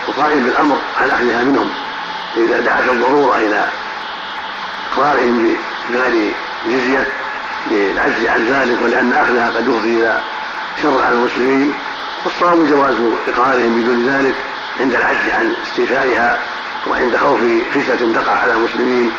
القائم 0.08 0.44
بالأمر 0.44 0.78
عن 1.02 1.10
اخذها 1.10 1.44
منهم 1.44 1.70
إذا 2.38 2.60
دعت 2.60 2.90
الضرورة 2.90 3.38
إلى 3.38 3.70
إقرارهم 4.92 5.56
بغير 5.90 6.34
جزية 6.66 7.08
للعجز 7.72 8.26
عن 8.26 8.46
ذلك 8.46 8.78
ولأن 8.84 9.14
أخذها 9.14 9.50
قد 9.50 9.68
يفضي 9.68 9.98
إلى 10.00 10.22
شر 10.82 11.02
على 11.04 11.16
المسلمين 11.16 11.74
والصواب 12.26 12.70
جواز 12.70 12.96
إقرارهم 13.28 13.82
بدون 13.82 14.10
ذلك 14.10 14.36
عند 14.80 14.96
العجز 14.96 15.30
عن 15.30 15.54
استيفائها 15.64 16.40
وعند 16.88 17.18
خوف 17.18 17.40
فتنة 17.74 18.14
تقع 18.22 18.32
على 18.32 18.54
المسلمين 18.54 19.12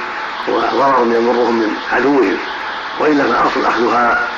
وضرر 0.49 1.07
يضرهم 1.13 1.55
من 1.55 1.77
عدوهم 1.93 2.37
والا 3.01 3.25
فالاصل 3.25 3.67
أخذها 3.67 4.29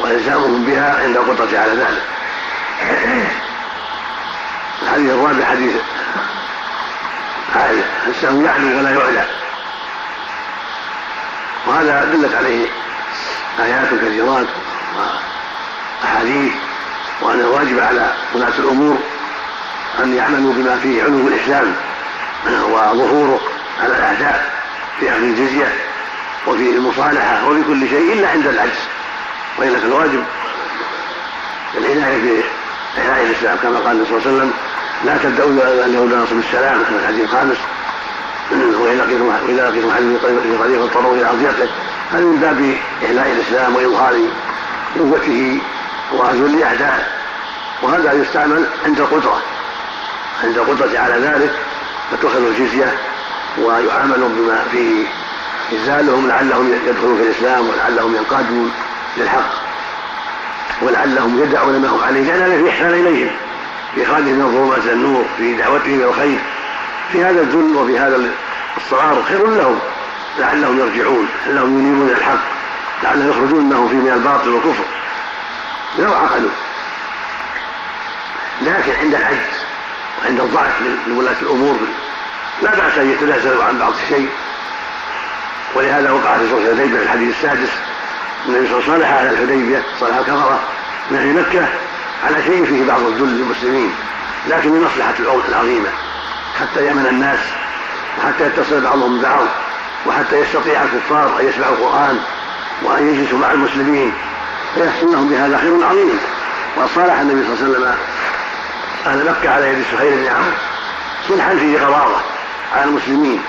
وإلزامهم 0.00 0.64
بها 0.64 1.02
عند 1.04 1.16
القدرة 1.16 1.58
على 1.58 1.72
ذلك. 1.72 2.02
الحديث 4.82 5.10
الرابع 5.10 5.44
حديث. 5.44 5.74
عائلة 7.56 7.84
السهم 8.06 8.44
يعلو 8.44 8.78
ولا 8.78 8.90
يعلى 8.90 9.24
وهذا 11.66 12.04
دلت 12.04 12.34
عليه 12.34 12.66
آيات 13.60 13.88
كثيرات 13.88 14.46
وأحاديث 16.02 16.52
وأن 17.20 17.40
الواجب 17.40 17.78
على 17.78 18.14
ولاة 18.34 18.58
الأمور 18.58 18.98
أن 19.98 20.14
يعملوا 20.14 20.52
بما 20.52 20.78
فيه 20.78 21.02
علو 21.02 21.28
الإسلام 21.28 21.76
وظهوره 22.46 23.40
على 23.82 23.96
الأعداء 23.96 24.52
في 25.00 25.10
أخذ 25.10 25.22
الجزية 25.22 25.72
وفي 26.46 26.70
المصالحة 26.70 27.48
وفي 27.48 27.62
كل 27.62 27.88
شيء 27.88 28.12
إلا 28.12 28.28
عند 28.28 28.46
العجز. 28.46 28.80
وإلا 29.58 29.78
فالواجب 29.78 30.24
العناية 31.78 32.42
بإحياء 32.96 33.26
الإسلام 33.26 33.56
كما 33.62 33.78
قال 33.78 33.92
النبي 33.92 34.08
صلى 34.08 34.18
الله 34.18 34.28
عليه 34.28 34.36
وسلم 34.36 34.52
لا 35.04 35.16
تبدأوا 35.16 35.84
اليهود 35.86 36.14
نصب 36.14 36.38
السلام 36.38 36.84
في 36.84 36.90
الحديث 36.90 37.24
الخامس. 37.24 37.56
وإذا 38.52 39.04
لقيتم 39.04 39.26
وإذا 39.26 39.70
لقيتم 39.70 39.88
أحد 39.88 40.02
في 40.22 40.58
طريق 40.58 40.82
اضطروا 40.82 41.14
إلى 41.14 41.30
أضيقه 41.30 41.68
هذا 42.12 42.24
من 42.24 42.36
باب 42.36 42.76
إحلاء 43.04 43.32
الإسلام 43.32 43.76
وإظهار 43.76 44.18
قوته 44.98 45.58
وذل 46.12 46.62
أعدائه 46.62 47.06
وهذا 47.82 48.12
يستعمل 48.12 48.66
عند 48.86 49.00
القدرة. 49.00 49.42
عند 50.44 50.58
القدرة 50.58 50.98
على 50.98 51.14
ذلك 51.14 51.50
فتؤخذ 52.12 52.46
الجزية 52.46 52.98
ويعامل 53.58 54.28
بما 54.36 54.64
فيه. 54.72 55.06
إزالهم 55.72 56.28
لعلهم 56.28 56.72
يدخلون 56.86 57.16
في 57.16 57.22
الإسلام 57.22 57.68
ولعلهم 57.68 58.16
ينقادون 58.16 58.72
للحق. 59.16 59.65
ولعلهم 60.82 61.42
يدعون 61.42 61.80
ما 61.80 61.88
هم 61.88 62.04
عليه 62.04 62.22
لأن 62.22 62.42
هذا 62.42 62.62
في 62.62 62.70
إحسان 62.70 62.90
إليهم 62.90 63.30
في 63.94 64.02
إخراجهم 64.02 64.34
من 64.34 64.42
الظلمات 64.42 64.78
إلى 64.78 64.92
النور 64.92 65.24
في 65.36 65.56
دعوتهم 65.56 65.94
إلى 65.94 66.04
الخير 66.04 66.38
في 67.12 67.24
هذا 67.24 67.40
الذل 67.40 67.76
وفي 67.76 67.98
هذا 67.98 68.20
الصغار 68.76 69.22
خير 69.28 69.46
لهم 69.46 69.78
لعلهم 70.38 70.78
يرجعون 70.78 71.28
لعلهم 71.46 71.78
ينيبون 71.78 72.08
إلى 72.08 72.18
الحق 72.18 72.44
لعلهم 73.02 73.30
يخرجون 73.30 73.64
منه 73.64 73.88
في 73.88 73.94
من 73.94 74.12
الباطل 74.12 74.48
والكفر. 74.48 74.84
لو 75.98 76.14
عقلوا. 76.14 76.50
لكن 78.62 78.92
عند 79.00 79.14
العجز 79.14 79.66
وعند 80.22 80.40
الضعف 80.40 80.72
لولاة 81.06 81.36
الأمور 81.42 81.76
لا 82.62 82.70
بأس 82.70 82.98
أن 82.98 83.10
يتنازلوا 83.10 83.64
عن 83.64 83.78
بعض 83.78 83.92
الشيء 84.04 84.28
ولهذا 85.74 86.10
وقع 86.10 86.38
في 86.38 86.50
صلح 86.50 86.74
في 86.74 87.02
الحديث 87.02 87.36
السادس 87.36 87.70
النبي 88.48 88.66
صلى 88.66 88.78
الله 88.78 88.84
عليه 88.84 88.94
وسلم 88.94 89.00
صالح 89.00 89.12
على 89.12 89.30
الحديبية 89.30 89.82
صالح 90.00 90.16
الكفرة 90.16 90.60
من 91.10 91.16
أهل 91.16 91.34
مكة 91.40 91.68
على 92.26 92.42
شيء 92.42 92.64
فيه 92.64 92.84
بعض 92.84 93.00
الذل 93.00 93.28
للمسلمين 93.28 93.94
لكن 94.48 94.70
لمصلحة 94.70 95.14
العظيمة 95.48 95.88
حتى 96.60 96.84
يأمن 96.84 97.06
الناس 97.06 97.38
وحتى 98.18 98.46
يتصل 98.46 98.80
بعضهم 98.80 99.18
ببعض 99.18 99.46
وحتى 100.06 100.40
يستطيع 100.40 100.82
الكفار 100.82 101.40
أن 101.40 101.48
يسمعوا 101.48 101.74
القرآن 101.74 102.18
وأن 102.82 103.08
يجلسوا 103.08 103.38
مع 103.38 103.52
المسلمين 103.52 104.12
فيحصل 104.74 105.12
لهم 105.12 105.28
بهذا 105.28 105.58
خير 105.58 105.86
عظيم. 105.86 106.18
وصالح 106.76 107.20
النبي 107.20 107.44
صلى 107.44 107.66
الله 107.66 107.76
عليه 107.76 107.86
وسلم 107.86 107.94
أهل 109.06 109.30
مكة 109.30 109.50
على 109.50 109.68
يد 109.68 109.84
سهيل 109.92 110.16
بن 110.16 110.26
عمرو 110.26 110.52
صلحا 111.28 111.56
فيه 111.56 111.78
غضاضة 111.78 112.16
على 112.74 112.84
المسلمين 112.84 113.42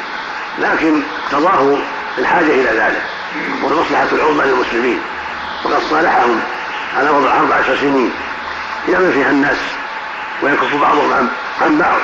لكن 0.59 1.01
قضاه 1.31 1.77
الحاجة 2.17 2.51
إلى 2.51 2.79
ذلك. 2.79 3.03
والمصلحة 3.63 4.07
العظمى 4.11 4.45
للمسلمين. 4.45 5.01
وقد 5.65 5.81
صالحهم 5.89 6.39
على 6.97 7.09
وضع 7.09 7.35
أربع 7.35 7.61
سنين. 7.81 8.11
يعمل 8.89 9.13
فيها 9.13 9.29
الناس 9.29 9.57
ويكف 10.41 10.75
بعضهم 10.75 11.29
عن, 11.61 11.77
بعض. 11.77 11.97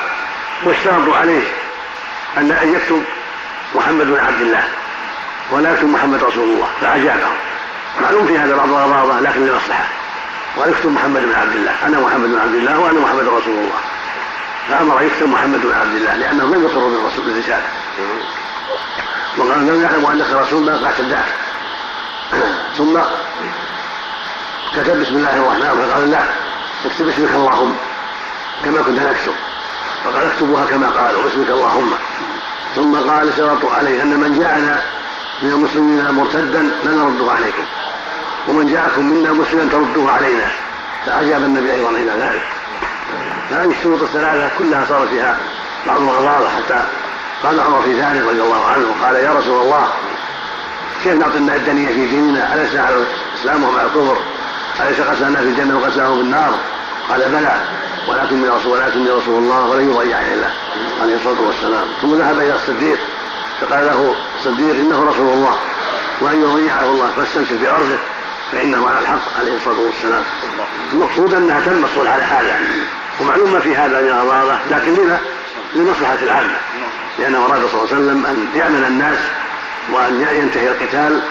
واشترطوا 0.64 1.16
عليه 1.16 1.42
أن 2.36 2.50
أن 2.50 2.74
يكتب 2.74 3.04
محمد 3.74 4.06
بن 4.06 4.18
عبد 4.26 4.40
الله 4.40 4.64
ولا 5.50 5.72
يكتب 5.72 5.88
محمد 5.88 6.24
رسول 6.24 6.44
الله 6.44 6.68
فأجابهم. 6.80 7.36
معلوم 8.02 8.26
في 8.26 8.38
هذا 8.38 8.56
بعض 8.56 8.68
الغضاضة 8.68 9.20
لكن 9.20 9.46
لمصلحة 9.46 9.84
وأن 10.56 10.70
يكتب 10.70 10.90
محمد 10.90 11.22
بن 11.22 11.34
عبد 11.34 11.56
الله. 11.56 11.72
أنا 11.86 12.00
محمد 12.00 12.28
بن 12.28 12.38
عبد 12.38 12.54
الله 12.54 12.78
وأنا 12.78 13.00
محمد 13.00 13.28
رسول 13.28 13.54
الله. 13.54 13.80
فأمر 14.68 15.02
يكتب 15.02 15.28
محمد 15.28 15.60
بن 15.62 15.72
عبد 15.80 15.94
الله 15.94 16.14
لأنه 16.14 16.44
لم 16.44 16.64
يقر 16.64 16.88
بالرسول 16.88 17.24
بالرسالة. 17.24 17.68
وقال 19.38 19.66
لم 19.66 19.82
يعلم 19.82 20.06
أنك 20.06 20.32
رسول 20.32 20.62
ما 20.62 20.78
فاعتداك 20.78 21.24
ثم 22.76 22.98
كتب 24.76 25.00
بسم 25.00 25.16
الله 25.16 25.36
الرحمن 25.36 25.62
الرحيم. 25.62 25.90
فقال 25.90 26.10
لا 26.10 26.22
اكتب 26.84 27.08
اسمك 27.08 27.30
اللهم 27.30 27.76
كما 28.64 28.82
كنا 28.82 29.10
نكتب 29.10 29.32
فقال 30.04 30.30
اكتبوها 30.30 30.64
كما 30.64 30.90
قال 30.90 31.16
واسمك 31.16 31.48
اللهم. 31.48 31.92
ثم 32.74 33.10
قال 33.10 33.28
اشترطوا 33.28 33.72
عليه 33.72 34.02
أن 34.02 34.20
من 34.20 34.38
جاءنا 34.38 34.82
من 35.42 35.50
المسلمين 35.50 36.10
مرتدا 36.10 36.70
لنرده 36.84 37.32
عليكم 37.32 37.64
ومن 38.48 38.72
جاءكم 38.72 39.04
منا 39.04 39.32
مسلما 39.32 39.70
تردوه 39.72 40.12
علينا. 40.12 40.50
فأجاب 41.06 41.42
النبي 41.42 41.72
أيضا 41.72 41.90
إلى 41.90 42.12
ذلك. 42.12 42.42
فهذه 43.50 43.70
الشروط 43.70 44.02
الثلاثة 44.02 44.50
كلها 44.58 44.84
صار 44.88 45.06
فيها 45.06 45.38
بعض 45.86 46.00
الغضاضه 46.00 46.48
حتى 46.48 46.82
قال 47.44 47.60
عمر 47.60 47.82
في 47.82 47.92
ذلك 47.92 48.22
رضي 48.28 48.42
الله 48.42 48.64
عنه 48.66 48.86
وقال 48.90 49.16
يا 49.16 49.30
رسول 49.30 49.62
الله 49.62 49.88
كيف 51.04 51.12
نعطي 51.12 51.38
الدنيا 51.38 51.88
في 51.88 52.06
ديننا؟ 52.06 52.54
أليس 52.54 52.76
على 52.76 52.96
الاسلام 53.32 53.62
وهم 53.62 53.78
على 53.78 53.88
الكفر؟ 53.88 54.16
أليس 54.80 55.00
قسمنا 55.00 55.38
في 55.38 55.44
الجنة 55.44 55.78
وقسمه 55.78 56.14
في 56.14 56.20
النار 56.20 56.54
قال 57.08 57.20
بلى 57.20 57.60
ولكني 58.08 58.48
رسول 58.48 58.72
ولكني 58.72 59.10
رسول 59.10 59.42
الله 59.42 59.66
ولن 59.66 59.90
يضيعني 59.90 60.34
الله 60.34 60.50
عليه 61.02 61.16
الصلاة 61.16 61.40
والسلام. 61.40 61.86
ثم 62.02 62.14
ذهب 62.14 62.38
إلى 62.38 62.54
الصديق 62.54 62.98
فقال 63.60 63.86
له 63.86 64.14
الصديق 64.38 64.74
إنه 64.74 65.04
رسول 65.10 65.28
الله 65.28 65.58
وأن 66.20 66.42
يضيعه 66.42 66.84
الله 66.84 67.10
فاستمسك 67.16 67.52
بأرضه 67.52 67.98
فإنه 68.52 68.88
على 68.88 68.98
الحق 68.98 69.40
عليه 69.40 69.56
الصلاة 69.56 69.80
والسلام. 69.80 70.22
المقصود 70.92 71.34
أنها 71.34 71.60
تم 71.60 71.84
الصلح 71.84 72.12
على 72.12 72.22
هذا 72.22 72.60
ومعلوم 73.20 73.52
ما 73.52 73.60
في 73.60 73.76
هذا 73.76 74.00
من 74.00 74.08
الغضاضه 74.08 74.58
لكن 74.70 74.94
لما؟ 74.94 75.18
لمصلحة 75.74 76.18
العامة. 76.22 76.56
لأنه 77.18 77.44
اراد 77.44 77.66
صلى 77.66 77.82
الله 77.82 77.94
عليه 77.94 77.96
وسلم 77.96 78.26
أن 78.26 78.48
يعمل 78.56 78.84
الناس 78.84 79.18
وأن 79.92 80.26
ينتهي 80.32 80.68
القتال 80.68 81.22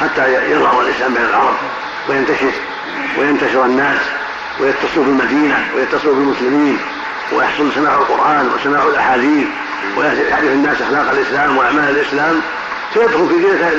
حتى 0.00 0.50
يظهر 0.50 0.80
الإسلام 0.80 1.14
بين 1.14 1.24
العرب 1.24 1.54
وينتشر 2.08 2.52
وينتشر 3.18 3.64
الناس 3.64 3.98
ويتصلوا 4.60 5.04
بالمدينة 5.04 5.66
ويتصلوا 5.76 6.14
بالمسلمين 6.14 6.78
ويحصل 7.32 7.72
سماع 7.74 7.94
القرآن 7.94 8.50
وسماع 8.54 8.82
الأحاديث 8.82 9.46
ويعرف 9.96 10.44
الناس 10.44 10.82
أخلاق 10.82 11.10
الإسلام 11.10 11.56
وأعمال 11.56 11.90
الإسلام 11.90 12.40
فيدخل 12.94 13.28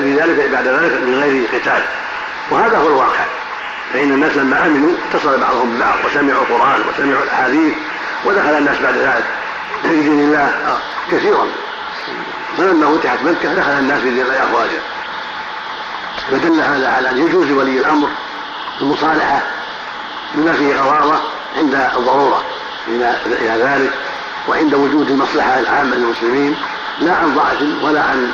في 0.02 0.14
ذلك 0.14 0.50
بعد 0.52 0.66
ذلك 0.66 0.92
من 1.06 1.20
غير 1.22 1.46
قتال. 1.46 1.82
وهذا 2.50 2.78
هو 2.78 2.86
الواقع. 2.86 3.24
فإن 3.92 4.10
الناس 4.10 4.36
لما 4.36 4.66
آمنوا 4.66 4.92
اتصل 5.10 5.40
بعضهم 5.40 5.76
ببعض 5.76 5.94
وسمعوا 6.06 6.42
القرآن 6.42 6.80
وسمعوا 6.88 7.22
الأحاديث 7.22 7.74
ودخل 8.24 8.58
الناس 8.58 8.80
بعد 8.82 8.94
ذلك. 8.94 9.24
في 9.82 10.02
دين 10.02 10.20
الله 10.20 10.78
كثيرا. 11.10 11.46
فلما 12.58 12.98
فتحت 12.98 13.18
مكة 13.22 13.54
دخل 13.54 13.70
الناس 13.70 14.00
في 14.00 14.10
دين 14.10 14.22
الله 14.22 14.42
أفواجا 14.42 14.80
فدل 16.30 16.60
هذا 16.60 16.88
على 16.88 17.10
أن 17.10 17.26
يجوز 17.26 17.50
ولي 17.50 17.78
الأمر 17.78 18.08
المصالحة 18.80 19.42
بما 20.34 20.52
فيه 20.52 20.80
غضاضة 20.80 21.20
عند 21.56 21.74
الضرورة. 21.96 22.44
إلى 22.88 23.58
ذلك. 23.64 23.92
وعند 24.48 24.74
وجود 24.74 25.10
المصلحة 25.10 25.58
العامة 25.58 25.96
للمسلمين. 25.96 26.56
لا 27.00 27.14
عن 27.14 27.34
ضعف 27.34 27.62
ولا 27.82 28.02
عن 28.02 28.32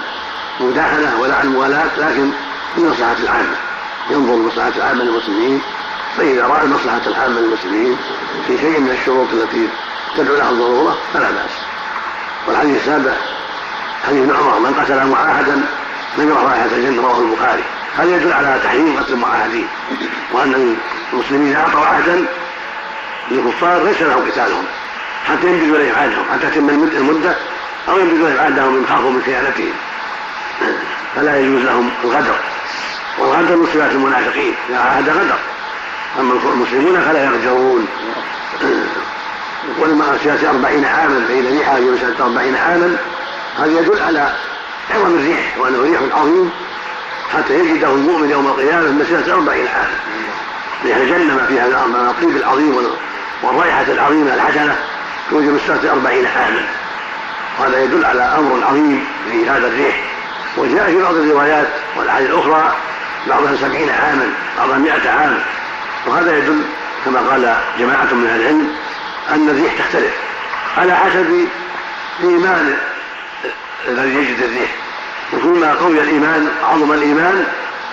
مداهنة 0.60 1.20
ولا 1.20 1.34
عن 1.34 1.52
موالاة 1.52 1.90
لكن 1.98 2.30
لمصلحة 2.76 3.16
العامة. 3.22 3.56
ينظر 4.10 4.34
لمصلحة 4.34 4.72
العامة 4.76 5.04
للمسلمين. 5.04 5.62
فإذا 6.16 6.46
رأى 6.46 6.62
المصلحة 6.62 7.00
العامة 7.06 7.40
للمسلمين 7.40 7.96
في 8.46 8.58
شيء 8.58 8.80
من 8.80 8.90
الشروط 8.90 9.28
التي 9.32 9.68
تدعو 10.16 10.36
لها 10.36 10.50
الضرورة 10.50 10.98
فلا 11.14 11.30
بأس. 11.30 11.50
والحديث 12.46 12.76
السابع 12.76 13.12
حديث 14.06 14.22
ابن 14.22 14.36
عمر 14.36 14.58
من 14.58 14.74
قتل 14.80 15.06
معاهدا 15.06 15.60
لم 16.18 16.28
يرى 16.28 16.42
رائحة 16.44 16.66
الجنة 16.66 17.02
رواه 17.02 17.20
البخاري. 17.20 17.64
هذا 17.96 18.16
يدل 18.16 18.32
على 18.32 18.60
تحريم 18.64 18.98
قتل 18.98 19.12
المعاهدين 19.12 19.68
وأن 20.32 20.76
المسلمين 21.12 21.56
أعطوا 21.56 21.86
عهدا 21.86 22.24
للكفار 23.30 23.82
ليس 23.82 24.02
له 24.02 24.14
قتالهم 24.14 24.64
حتى 25.28 25.46
ينجزوا 25.46 25.76
إليه 25.76 25.92
عهدهم 25.92 26.24
حتى 26.32 26.50
تتم 26.50 26.68
المدة 26.68 27.36
أو 27.88 27.98
ينجزوا 27.98 28.28
إليه 28.28 28.40
عهدهم 28.40 28.76
إن 28.76 28.86
خافوا 28.88 29.10
من 29.10 29.22
خيانتهم. 29.22 29.72
فلا 31.16 31.38
يجوز 31.38 31.62
لهم 31.62 31.90
الغدر. 32.04 32.34
والغدر 33.18 33.56
من 33.56 33.66
صفات 33.66 33.92
المنافقين 33.92 34.54
إذا 34.68 34.78
عاهد 34.78 35.08
غدر. 35.08 35.38
أما 36.20 36.32
المسلمون 36.32 37.00
فلا 37.00 37.24
يغدرون 37.24 37.86
ولما 39.78 40.18
سياسة 40.22 40.50
أربعين 40.50 40.84
عاما 40.84 41.24
فإذا 41.28 41.50
ريحها 41.50 41.76
في 41.76 41.90
مسيرة 41.90 42.14
أربعين 42.20 42.56
عاما 42.56 42.96
هذا 43.58 43.80
يدل 43.80 44.02
على 44.02 44.32
عظم 44.94 45.14
الريح 45.14 45.58
وأنه 45.58 45.82
ريح 45.82 46.00
عظيم 46.16 46.50
حتى 47.32 47.54
يجده 47.58 47.88
المؤمن 47.88 48.30
يوم 48.30 48.46
القيامة 48.46 48.92
مسيرة 48.92 49.34
أربعين 49.34 49.66
عاما. 49.66 51.02
الجنة 51.02 51.34
ما 51.34 51.46
فيها 51.46 51.66
الطيب 52.10 52.36
العظيم 52.36 52.76
والرائحة 53.42 53.84
العظيمة 53.88 54.34
الحسنة 54.34 54.76
توجد 55.30 55.48
مسيرة 55.48 55.92
أربعين 55.92 56.26
عاما. 56.26 56.64
وهذا 57.58 57.84
يدل 57.84 58.04
على 58.04 58.22
أمر 58.22 58.66
عظيم 58.66 59.06
في 59.30 59.50
هذا 59.50 59.66
الريح. 59.66 60.04
وجاء 60.56 60.86
في 60.86 61.02
بعض 61.02 61.14
الروايات 61.14 61.68
والأحاديث 61.96 62.30
الأخرى 62.30 62.74
بعضها 63.28 63.56
سبعين 63.56 63.90
عاما 63.90 64.30
بعضها 64.58 64.78
مئة 64.78 65.10
عام. 65.10 65.38
وهذا 66.06 66.38
يدل 66.38 66.62
كما 67.04 67.20
قال 67.20 67.56
جماعة 67.78 68.14
من 68.14 68.26
أهل 68.26 68.40
العلم 68.40 68.68
أن 69.30 69.48
الريح 69.48 69.78
تختلف. 69.78 70.16
على 70.76 70.96
حسب 70.96 71.48
إيمان 72.20 72.76
الذي 73.88 74.14
يجد 74.14 74.42
الريح. 74.42 74.70
وكلما 75.32 75.74
قوي 75.74 76.00
الإيمان 76.00 76.48
عظم 76.62 76.92
الإيمان 76.92 77.46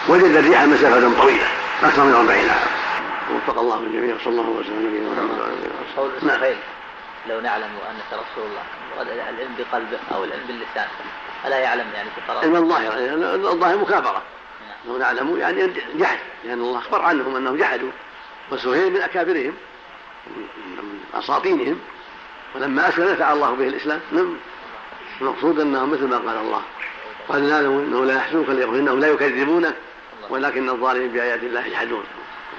وجد 0.09 0.35
الريح 0.35 0.63
مسافة 0.63 1.21
طويلة 1.21 1.47
أكثر 1.83 2.03
من 2.03 2.13
أربعين 2.13 2.49
عام. 2.49 2.67
وفق 3.35 3.59
الله 3.59 3.79
الجميع 3.79 4.15
صلى 4.23 4.41
الله 4.41 4.49
وسلم 4.49 4.77
على 4.77 4.87
نبينا 4.87 5.09
محمد 5.09 5.39
وصحبه. 5.97 6.27
نعم. 6.27 6.55
لو 7.29 7.41
نعلم 7.41 7.63
أنك 7.63 8.09
رسول 8.13 8.49
الله 8.49 8.63
العلم 9.01 9.55
بقلبه 9.57 9.99
أو 10.15 10.23
العلم 10.23 10.43
باللسان 10.47 10.87
ألا 11.45 11.57
يعلم 11.57 11.85
يعني 11.93 12.09
في 12.15 12.21
قرار؟ 12.31 12.43
علم 12.43 12.55
الظاهر 12.55 12.93
الظاهر 13.53 13.77
مكابرة. 13.77 14.21
نعم. 14.67 14.77
لو 14.87 14.97
نعلم 14.97 15.37
يعني 15.39 15.73
جحد 15.95 16.17
لأن 16.43 16.59
الله 16.59 16.79
أخبر 16.79 17.01
عنهم 17.01 17.35
أنهم 17.35 17.57
جحدوا 17.57 17.91
وسهيل 18.51 18.93
من 18.93 19.01
أكابرهم. 19.01 19.53
من 20.27 20.99
أساطينهم. 21.13 21.79
ولما 22.55 22.89
اسلم 22.89 23.11
نفع 23.11 23.33
الله 23.33 23.51
به 23.51 23.67
الإسلام 23.67 23.99
نعم. 24.11 24.37
المقصود 25.21 25.59
انهم 25.59 25.91
مثل 25.91 26.07
ما 26.07 26.17
قال 26.17 26.37
الله. 26.37 26.61
قال 27.29 27.51
إنه 27.51 28.05
لا 28.05 28.15
يحزنك 28.15 28.49
إنهم 28.49 28.99
لا 28.99 29.07
يكذبونك 29.07 29.75
ولكن 30.29 30.69
الظالمين 30.69 31.11
بآيات 31.11 31.43
الله 31.43 31.65
يجحدون. 31.65 32.03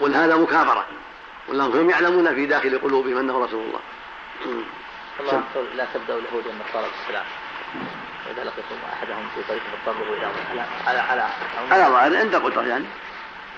قل 0.00 0.14
هذا 0.14 0.36
مكابرة. 0.36 0.86
ولهم 1.48 1.90
يعلمون 1.90 2.34
في 2.34 2.46
داخل 2.46 2.78
قلوبهم 2.78 3.18
أنه 3.18 3.44
رسول 3.44 3.64
الله. 3.64 3.80
الله 5.20 5.42
لا 5.76 5.86
تبدأوا 5.94 6.20
اليهود 6.20 6.46
والنصارى 6.46 6.86
بالسلام 6.98 7.24
إذا 8.30 8.44
لقيتم 8.44 8.76
أحدهم 8.92 9.28
في 9.34 9.42
طريق 9.48 9.62
فاضطروا 9.86 10.16
إلى 10.16 10.26
على 10.86 10.98
على 10.98 11.28
على 11.70 11.84
ظاهر 11.92 12.16
عند 12.16 12.36
قدرة 12.36 12.62
يعني. 12.62 12.84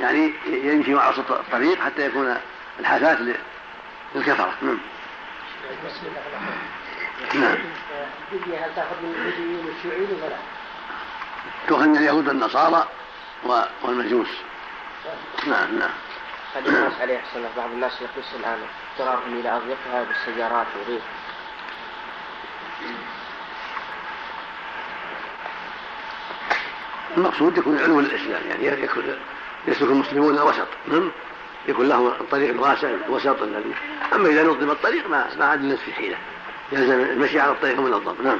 يعني 0.01 0.33
يمشي 0.47 0.95
مع 0.95 1.09
وسط 1.09 1.31
الطريق 1.31 1.81
حتى 1.81 2.07
يكون 2.07 2.37
الحافات 2.81 3.19
للكفرة 4.15 4.55
نعم. 4.63 4.79
نعم. 7.35 7.59
هل 8.33 8.75
تاخذ 8.77 9.03
من 9.03 9.15
اليهوديين 9.15 9.67
والشيوعيين 9.67 10.23
ولا 10.23 10.37
تؤخذ 11.69 11.87
من 11.87 11.97
اليهود 11.97 12.29
والنصارى 12.29 12.89
والمجوس. 13.83 14.29
نعم 15.47 15.79
نعم. 15.79 15.91
قد 16.57 16.67
الناس 16.67 16.93
عليه 17.01 17.21
الصلاة 17.21 17.51
بعض 17.57 17.71
الناس 17.71 17.93
يقيس 17.93 18.35
الآن 18.41 18.59
اضطرارهم 18.93 19.41
إلى 19.41 19.57
أضيافها 19.57 20.05
بالسيارات 20.05 20.67
وغيره. 20.77 21.03
المقصود 27.17 27.59
يكون 27.59 27.79
علو 27.79 28.01
الإسلام 28.01 28.43
يعني 28.49 28.85
يكون 28.85 29.19
يسلك 29.69 29.91
المسلمون 29.91 30.35
الوسط 30.35 30.69
نعم. 30.89 31.11
يكون 31.67 31.89
له 31.89 32.09
الطريق 32.21 32.51
الواسع 32.51 32.89
الوسط 32.89 33.43
الذي 33.43 33.75
أما 34.13 34.29
إذا 34.29 34.43
نظم 34.43 34.71
الطريق 34.71 35.09
ما 35.09 35.27
ما 35.39 35.45
عاد 35.45 35.61
الناس 35.61 35.79
في 35.79 35.93
حيلة. 35.93 36.17
يلزم 36.73 37.01
المشي 37.01 37.41
على 37.41 37.53
الطريق 37.53 37.79
المنظم 37.79 38.15
نعم. 38.23 38.39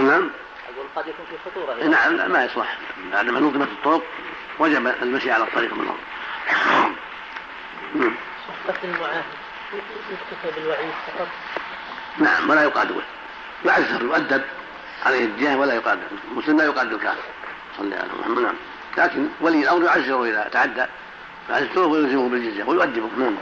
نعم. 0.00 0.30
أقول 0.70 0.86
قد 0.96 1.06
يكون 1.06 1.26
في 1.30 1.50
خطورة 1.50 1.88
نعم 1.88 2.16
لا 2.16 2.28
ما 2.28 2.44
يصلح. 2.44 2.78
بعد 3.12 3.30
ما 3.30 3.40
نظمت 3.40 3.68
الطرق 3.68 4.02
وجب 4.58 4.86
المشي 5.02 5.30
على 5.30 5.44
الطريق 5.44 5.72
المنظم 5.72 5.96
قتل 8.68 8.88
المعاهد 8.88 9.24
يكتفى 10.10 10.60
بالوعيد 10.60 10.90
فقط 11.06 11.28
نعم 12.18 12.50
ولا 12.50 12.62
يقاد 12.62 12.92
به 12.92 13.02
يعزر 13.64 14.02
يؤدب. 14.02 14.42
عليه 15.06 15.24
الجهه 15.24 15.56
ولا 15.56 15.74
يقاد 15.74 15.98
المسلم 16.30 16.58
لا 16.58 16.64
يقاد 16.64 16.92
الكافر 16.92 17.22
صلى 17.78 17.96
على 17.96 18.08
محمد 18.20 18.42
نعم. 18.42 18.54
لكن 18.98 19.28
ولي 19.40 19.62
الأمر 19.62 19.84
يعزره 19.84 20.24
إذا 20.24 20.48
تعدى 20.52 20.84
يعزره 21.50 21.86
ويلزمه 21.86 22.28
بالجزية 22.28 22.64
ويؤدبه. 22.64 23.08
نعم. 23.18 23.34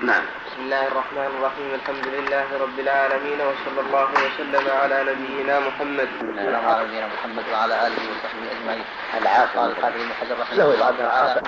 نعم. 0.00 0.22
بسم 0.58 0.66
الله 0.66 0.86
الرحمن 0.92 1.30
الرحيم. 1.38 1.70
الحمد 1.74 2.06
لله 2.14 2.46
رب 2.64 2.78
العالمين 2.78 3.40
وصلى 3.48 3.80
الله 3.86 4.08
وسلم 4.24 4.64
على 4.82 4.96
نبينا 5.10 5.54
محمد. 5.60 6.08
السلام 6.34 6.64
على 6.68 6.84
نبينا 6.84 7.06
محمد 7.14 7.44
وعلى 7.52 7.74
آله 7.86 8.02
وصحبه 8.10 8.46
أجمعين. 8.54 8.84
العاف 9.22 9.48
قال 9.58 9.70
الحافظ 9.70 10.00
بن 10.02 10.12
حجر 10.20 10.34
رحمه 10.42 10.64
الله 10.74 10.90
تعالى. 10.98 11.40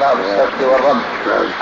باب 0.00 0.16
السبت 0.20 0.60
والرمل 0.70 1.04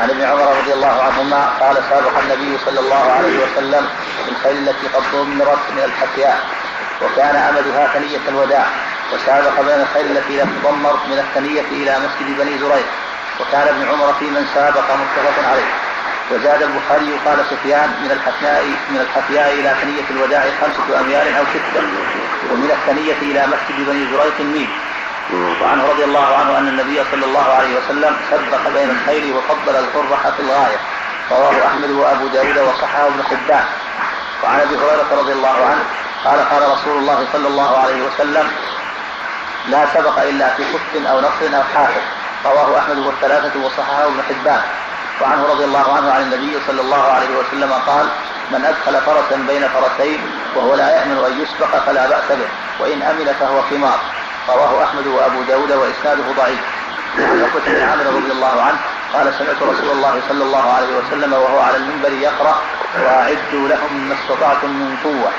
عن 0.00 0.10
ابن 0.10 0.22
عمر 0.22 0.48
رضي 0.60 0.72
الله 0.72 0.94
عنهما 1.06 1.40
قال 1.60 1.76
سابق 1.90 2.14
النبي 2.18 2.58
صلى 2.66 2.80
الله 2.80 3.04
عليه 3.16 3.36
وسلم 3.44 3.84
الخيل 4.28 4.56
التي 4.68 4.86
قد 4.94 5.04
ضمرت 5.12 5.64
من 5.76 5.82
الحفياء 5.88 6.38
وكان 7.02 7.36
امدها 7.36 7.82
ثنية 7.94 8.24
الوداع. 8.28 8.66
وسابق 9.12 9.60
بين 9.60 9.80
الخيل 9.80 10.06
التي 10.16 10.34
لم 10.40 10.50
تضمر 10.60 10.94
من 11.10 11.18
الثنية 11.24 11.66
إلى 11.78 11.92
مسجد 12.04 12.28
بني 12.38 12.58
زريق 12.58 12.88
وكان 13.40 13.68
ابن 13.68 13.82
عمر 13.88 14.12
في 14.12 14.24
من 14.24 14.44
سابق 14.54 14.86
متفق 15.00 15.48
عليه. 15.50 15.70
وزاد 16.32 16.62
البخاري 16.62 17.18
قال 17.26 17.38
سفيان 17.50 17.90
من 18.02 18.10
الحفياء 18.10 18.64
من 18.90 19.00
الحفياء 19.00 19.54
إلى 19.54 19.74
ثنية 19.82 20.10
الوداع 20.10 20.44
خمسة 20.60 21.00
أميال 21.00 21.36
أو 21.36 21.44
ستة 21.44 21.82
ومن 22.52 22.70
الثنية 22.70 23.18
إلى 23.32 23.46
مسجد 23.46 23.86
بني 23.86 24.04
زريق 24.12 24.40
ميل. 24.40 24.70
وعنه 25.62 25.88
رضي 25.88 26.04
الله 26.04 26.36
عنه 26.36 26.58
أن 26.58 26.68
النبي 26.68 27.04
صلى 27.10 27.24
الله 27.24 27.52
عليه 27.52 27.78
وسلم 27.78 28.16
سبق 28.30 28.68
بين 28.74 28.90
الخيل 28.90 29.34
وفضل 29.36 29.76
القرح 29.76 30.28
في 30.28 30.40
الغاية. 30.40 30.76
رواه 31.30 31.66
أحمد 31.66 31.90
وأبو 31.90 32.26
داود 32.26 32.58
وصححه 32.58 33.06
ابن 33.06 33.22
حبان. 33.22 33.64
وعن 34.44 34.60
أبي 34.60 34.76
هريرة 34.76 35.08
رضي 35.20 35.32
الله 35.32 35.66
عنه 35.66 35.84
قال 36.24 36.48
قال 36.48 36.72
رسول 36.72 36.98
الله 36.98 37.26
صلى 37.32 37.48
الله 37.48 37.78
عليه 37.78 38.02
وسلم 38.02 38.50
لا 39.68 39.86
سبق 39.94 40.22
إلا 40.22 40.54
في 40.54 40.64
خف 40.64 41.06
أو 41.06 41.20
نصر 41.20 41.56
أو 41.56 41.62
حافظ. 41.74 42.02
رواه 42.44 42.78
أحمد 42.78 42.98
والثلاثة 42.98 43.60
وصححه 43.60 44.06
ابن 44.06 44.22
حبان. 44.28 44.62
وعنه 45.22 45.46
رضي 45.46 45.64
الله 45.64 45.96
عنه 45.96 46.12
عن 46.12 46.22
النبي 46.22 46.60
صلى 46.66 46.80
الله 46.80 47.02
عليه 47.02 47.38
وسلم 47.38 47.72
قال 47.72 48.06
من 48.50 48.64
أدخل 48.64 49.00
فرسا 49.00 49.36
بين 49.48 49.68
فرسين 49.68 50.20
وهو 50.56 50.74
لا 50.74 50.96
يأمن 50.96 51.24
أن 51.24 51.42
يسبق 51.42 51.78
فلا 51.86 52.08
بأس 52.08 52.28
به 52.38 52.48
وإن 52.80 53.02
أمن 53.02 53.34
فهو 53.40 53.62
حمار 53.62 53.98
رواه 54.48 54.84
أحمد 54.84 55.06
وأبو 55.06 55.42
داود 55.42 55.72
وإسناده 55.72 56.32
ضعيف. 56.36 56.60
وعن 57.18 57.50
بن 57.66 57.82
عامر 57.82 58.06
رضي 58.06 58.32
الله 58.32 58.62
عنه 58.62 58.78
قال 59.12 59.34
سمعت 59.34 59.62
رسول 59.62 59.90
الله 59.90 60.20
صلى 60.28 60.44
الله 60.44 60.72
عليه 60.72 60.96
وسلم 60.96 61.32
وهو 61.32 61.58
على 61.58 61.76
المنبر 61.76 62.12
يقرأ 62.12 62.56
وأعدوا 63.04 63.68
لهم 63.68 64.08
ما 64.08 64.14
استطعتم 64.14 64.70
من 64.70 64.96
قوة. 65.04 65.30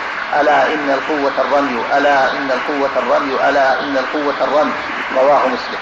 ألا 0.42 0.74
إن 0.74 0.90
القوة 0.90 1.34
الرمي. 1.40 1.98
ألا 1.98 2.32
إن 2.32 2.52
القوة 2.52 2.90
الرمي. 2.98 3.50
ألا 3.50 3.80
إن 3.80 3.98
القوة 3.98 4.36
الرمي. 4.42 4.74
رواه 5.16 5.48
مسلم. 5.48 5.80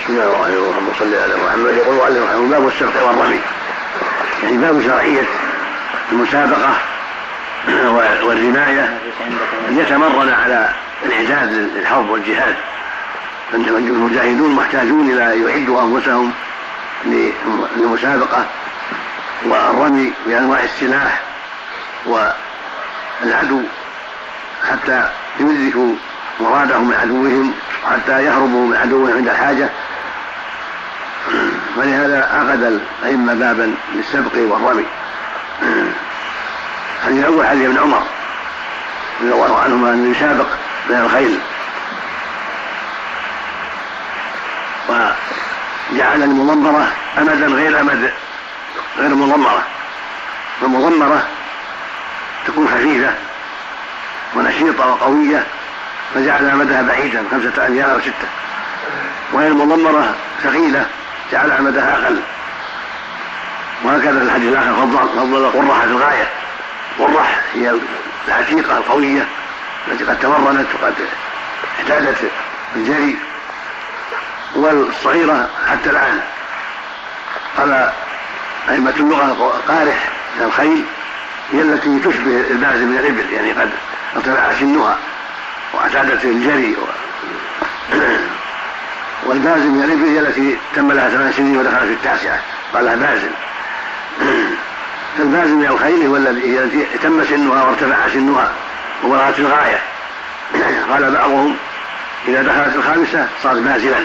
بسم 0.00 0.12
الله 0.12 0.24
الرحمن 0.24 0.44
الرحيم. 0.44 0.64
اللهم 0.64 0.92
صل 0.98 1.14
على 1.14 1.36
محمد. 1.36 1.76
يقول 1.76 1.96
معلم 1.96 2.24
رحمه 2.24 2.48
باب 2.50 2.68
السبق 2.68 3.06
والرمي 3.06 3.40
يعني 4.42 4.56
باب 4.56 4.82
شرعية 4.86 5.22
المسابقة 6.12 6.74
والرماية 8.22 8.98
أن 9.68 9.78
يتمرن 9.78 10.32
على 10.32 10.70
الإعداد 11.06 11.52
للحرب 11.52 12.10
والجهاد. 12.10 12.54
المجاهدون 13.54 14.54
محتاجون 14.54 15.10
إلى 15.10 15.34
أن 15.34 15.48
يعدوا 15.48 15.82
أنفسهم 15.82 16.32
للمسابقة 17.76 18.46
والرمي 19.44 20.12
بأنواع 20.26 20.60
السلاح 20.60 21.20
العدو 23.22 23.60
حتى 24.70 25.10
يدركوا 25.40 25.92
مرادهم 26.40 26.88
من 26.88 26.94
عدوهم 26.94 27.54
حتى 27.90 28.24
يهربوا 28.24 28.66
من 28.66 28.76
عدوهم 28.76 29.16
عند 29.16 29.28
الحاجة. 29.28 29.68
ولهذا 31.76 32.18
عقد 32.32 32.62
الأئمة 33.02 33.34
بابا 33.34 33.74
للسبق 33.94 34.32
والرمي. 34.34 34.84
الحديث 36.98 37.24
الأول 37.24 37.46
حديث 37.46 37.66
ابن 37.66 37.78
عمر 37.78 38.02
رضي 39.20 39.32
الله 39.32 39.58
عنهما 39.58 39.92
أنه 39.92 40.16
يسابق 40.16 40.46
بين 40.88 41.00
الخيل. 41.00 41.40
وجعل 44.88 46.22
المضمرة 46.22 46.92
أمدا 47.18 47.46
غير 47.46 47.80
أمد 47.80 48.12
غير 48.98 49.14
مضمرة. 49.14 49.62
والمضمرة 50.62 51.26
تكون 52.46 52.68
خفيفة 52.68 53.14
ونشيطة 54.36 54.86
وقوية. 54.86 55.46
فجعل 56.14 56.56
مدها 56.56 56.82
بعيدا 56.82 57.24
خمسة 57.30 57.66
أميال 57.66 57.90
أو 57.90 58.00
ستة. 58.00 58.28
وهي 59.32 59.46
المضمرة 59.46 60.14
ثقيلة 60.42 60.86
جعل 61.32 61.62
مدها 61.62 62.02
أقل. 62.02 62.20
وهكذا 63.84 64.18
في 64.18 64.24
الحديث 64.24 64.52
الآخر 64.52 64.74
فضل 64.74 65.08
فضل 65.08 65.44
القرحة 65.44 65.80
في 65.80 65.86
الغاية. 65.86 66.28
القرح 67.00 67.40
هي 67.54 67.74
العتيقة 68.28 68.76
القوية 68.76 69.26
التي 69.88 70.04
قد 70.04 70.18
تمرنت 70.18 70.66
وقد 70.74 70.94
احتاجت 71.78 72.16
الجري 72.76 73.18
والصغيرة 74.54 75.48
حتى 75.70 75.90
الآن. 75.90 76.20
قال 77.58 77.92
أئمة 78.68 78.94
اللغة 79.00 79.62
قارح 79.68 80.08
من 80.38 80.44
الخيل 80.44 80.84
هي 81.52 81.62
التي 81.62 81.98
تشبه 81.98 82.40
الباز 82.50 82.80
من 82.80 82.98
الإبل 82.98 83.32
يعني 83.32 83.52
قد 83.52 83.70
ارتفع 84.16 84.52
سنها. 84.60 84.98
واعتادت 85.74 86.24
الجري 86.24 86.76
و... 86.76 86.84
والبازم 89.26 89.82
الإبل 89.82 90.04
هي 90.04 90.18
التي 90.18 90.56
تم 90.74 90.92
لها 90.92 91.08
ثمان 91.08 91.32
سنين 91.32 91.56
ودخلت 91.56 91.84
في 91.84 91.92
التاسعة 91.92 92.40
قال 92.74 92.84
لها 92.84 92.96
بازم 92.96 93.30
فالبازم 95.18 95.58
من 95.58 95.66
الخيل 95.66 96.06
هو 96.06 96.16
الذي 96.16 96.86
تم 97.02 97.24
سنها 97.24 97.64
وارتفع 97.64 98.08
سنها 98.08 98.52
وبلغت 99.04 99.38
الغاية. 99.38 99.80
قال 100.90 101.10
بعضهم 101.10 101.56
إذا 102.28 102.42
دخلت 102.42 102.76
الخامسة 102.76 103.28
صارت 103.42 103.58
بازلا 103.58 103.96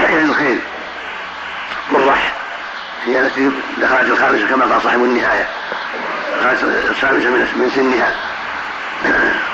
يعني 0.00 0.22
الخيل. 0.22 0.58
والرح 1.90 2.32
هي 3.06 3.20
التي 3.20 3.50
دخلت 3.78 4.10
الخامسة 4.10 4.46
كما 4.46 4.64
قال 4.64 4.82
صاحب 4.82 5.04
النهاية. 5.04 5.48
دخلت 6.40 6.62
الخامسة 6.90 7.30
من 7.30 7.70
سنها. 7.74 8.14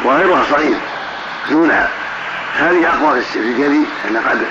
وغيرها 0.05 0.45
صغير 0.51 0.77
دونها. 1.51 1.89
هذه 2.59 2.89
أقوى 2.89 3.21
في 3.21 3.39
الجري 3.39 3.87
لأن 4.05 4.17
قد 4.17 4.47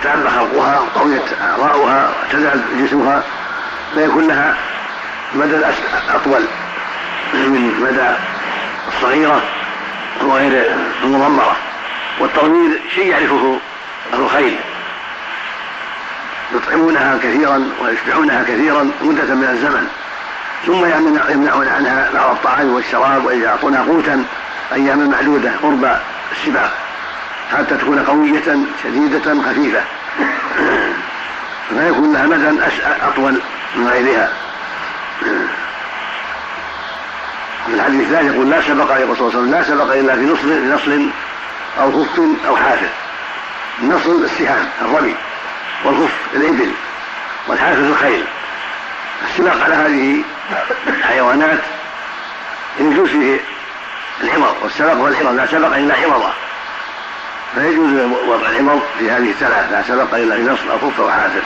تتعب 0.00 0.28
خلقها 0.28 0.80
وقويت 0.80 1.22
أعضاؤها 1.40 2.10
واعتدل 2.10 2.62
جسمها 2.78 3.22
فيكون 3.94 4.28
لها 4.28 4.56
مدى 5.34 5.56
أطول 6.14 6.44
من 7.34 7.80
مدى 7.80 8.16
الصغيرة 8.88 9.42
وغير 10.22 10.76
المضمرة. 11.04 11.56
والتضمير 12.20 12.80
شيء 12.94 13.06
يعرفه 13.06 13.58
أهل 14.12 14.20
الخيل 14.20 14.56
يطعمونها 16.54 17.18
كثيرا 17.22 17.68
ويشبعونها 17.82 18.42
كثيرا 18.42 18.90
مدة 19.02 19.34
من 19.34 19.48
الزمن. 19.48 19.88
ثم 20.66 20.84
يمنعون 21.30 21.68
عنها 21.68 22.10
بعض 22.14 22.30
الطعام 22.30 22.74
والشراب 22.74 23.24
ويعطونها 23.24 23.82
قوتا 23.82 24.24
أياما 24.72 25.04
معدودة 25.04 25.52
قرب 25.62 25.96
السباق 26.32 26.72
حتى 27.52 27.76
تكون 27.76 27.98
قوية 27.98 28.58
شديدة 28.82 29.42
خفيفة. 29.42 29.82
فيكون 31.68 32.12
لها 32.12 32.26
مدى 32.26 32.60
أطول 33.02 33.40
من 33.76 33.88
غيرها. 33.88 34.32
في 37.66 37.74
الحديث 37.74 38.00
الثاني 38.00 38.28
يقول 38.28 38.50
لا 38.50 38.62
سبق 38.62 38.96
يقول 38.96 39.16
صلى 39.16 39.28
الله 39.28 39.38
عليه 39.38 39.38
وسلم 39.38 39.50
لا 39.50 39.62
سبق 39.62 39.92
إلا 39.94 40.14
في 40.14 40.22
نصل 40.22 40.74
نصل 40.74 41.10
أو 41.80 42.04
خف 42.04 42.20
أو 42.46 42.56
حافر. 42.56 42.88
النصل 43.82 44.24
السهام 44.24 44.68
الرمي 44.82 45.14
والخف 45.84 46.14
الإبل 46.34 46.70
والحافر 47.48 47.80
الخيل. 47.80 48.24
السباق 49.30 49.64
على 49.64 49.74
هذه 49.74 50.22
الحيوانات 50.86 51.58
يجوز 52.80 53.08
فيه 53.08 53.40
الحمض 54.22 54.54
والسبق 54.62 54.92
هو 54.92 55.08
الحمض 55.08 55.34
لا 55.34 55.46
سبق 55.46 55.76
إلا 55.76 55.94
حمضة 55.94 56.32
فيجوز 57.54 57.92
وضع 58.26 58.48
الحمض 58.48 58.82
في 58.98 59.10
هذه 59.10 59.30
الثلاث 59.30 59.72
لا 59.72 59.82
سبق 59.82 60.14
إلا 60.14 60.36
في 60.36 60.42
نصر 60.42 60.72
أو 60.72 60.78
خف 60.78 61.00
أو 61.00 61.10
حافر 61.10 61.42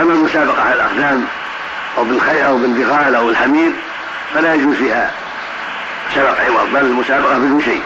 أما 0.00 0.12
المسابقة 0.12 0.62
على 0.62 0.74
الأقدام 0.74 1.26
أو 1.98 2.04
بالخيل 2.04 2.44
أو 2.44 2.58
بالبغال 2.58 3.14
أو 3.14 3.30
الحمير 3.30 3.72
فلا 4.34 4.54
يجوز 4.54 4.76
فيها 4.76 5.10
سبق 6.14 6.40
عوض 6.40 6.72
بل 6.72 6.80
المسابقة 6.80 7.38
بدون 7.38 7.62
شيء. 7.62 7.82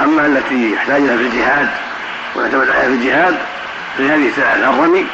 أما 0.00 0.26
التي 0.26 0.72
يحتاجها 0.72 1.16
في 1.16 1.22
الجهاد 1.22 1.68
ونعتمد 2.36 2.70
عليها 2.70 2.88
في 2.88 2.94
الجهاد 2.94 3.38
في 3.96 4.08
هذه 4.08 4.28
الثلاث 4.28 4.58
الرمي 4.58 5.06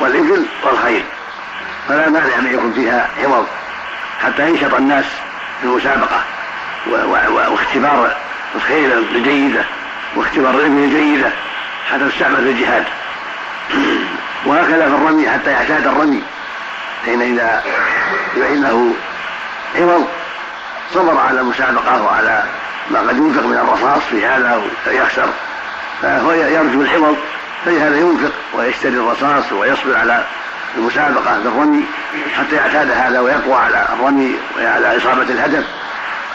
والإبل 0.00 0.46
والخيل. 0.64 1.04
فلا 1.88 2.10
مانع 2.10 2.38
أن 2.38 2.46
يكون 2.46 2.72
فيها 2.72 3.08
عوض 3.24 3.46
حتى 4.24 4.48
ينشط 4.48 4.74
الناس 4.74 5.04
في 5.60 5.66
المسابقة 5.66 6.22
واختبار 7.50 8.16
الخيل 8.54 8.92
الجيدة 8.92 9.64
واختبار 10.16 10.54
الإبل 10.54 10.78
الجيدة 10.78 11.30
حتى 11.90 12.08
تستعمل 12.08 12.36
في 12.36 12.50
الجهاد. 12.50 12.84
وهكذا 14.46 14.88
في 14.88 14.94
الرمي 14.94 15.30
حتى 15.30 15.50
يعتاد 15.50 15.86
الرمي. 15.86 16.22
حين 17.04 17.22
إذا 17.22 17.62
يعين 18.36 18.62
له 18.62 18.92
عوض 19.76 20.08
صبر 20.94 21.18
على 21.18 21.40
المسابقة 21.40 22.02
وعلى 22.02 22.44
ما 22.90 23.00
قد 23.00 23.16
ينفق 23.16 23.46
من 23.46 23.56
الرصاص 23.56 24.02
في 24.10 24.26
هذا 24.26 24.62
ويخسر. 24.86 25.28
فهو 26.02 26.32
يرجو 26.32 26.82
العوض 26.82 27.16
فلهذا 27.64 27.96
ينفق 27.96 28.32
ويشتري 28.54 28.96
الرصاص 28.96 29.52
ويصبر 29.52 29.96
على 29.96 30.24
المسابقة 30.76 31.38
بالرمي 31.38 31.84
حتى 32.36 32.56
يعتاد 32.56 32.90
هذا 32.90 33.20
ويقوى 33.20 33.54
على 33.54 33.88
الرمي 33.92 34.36
وعلى 34.56 34.96
إصابة 34.96 35.22
الهدف 35.22 35.64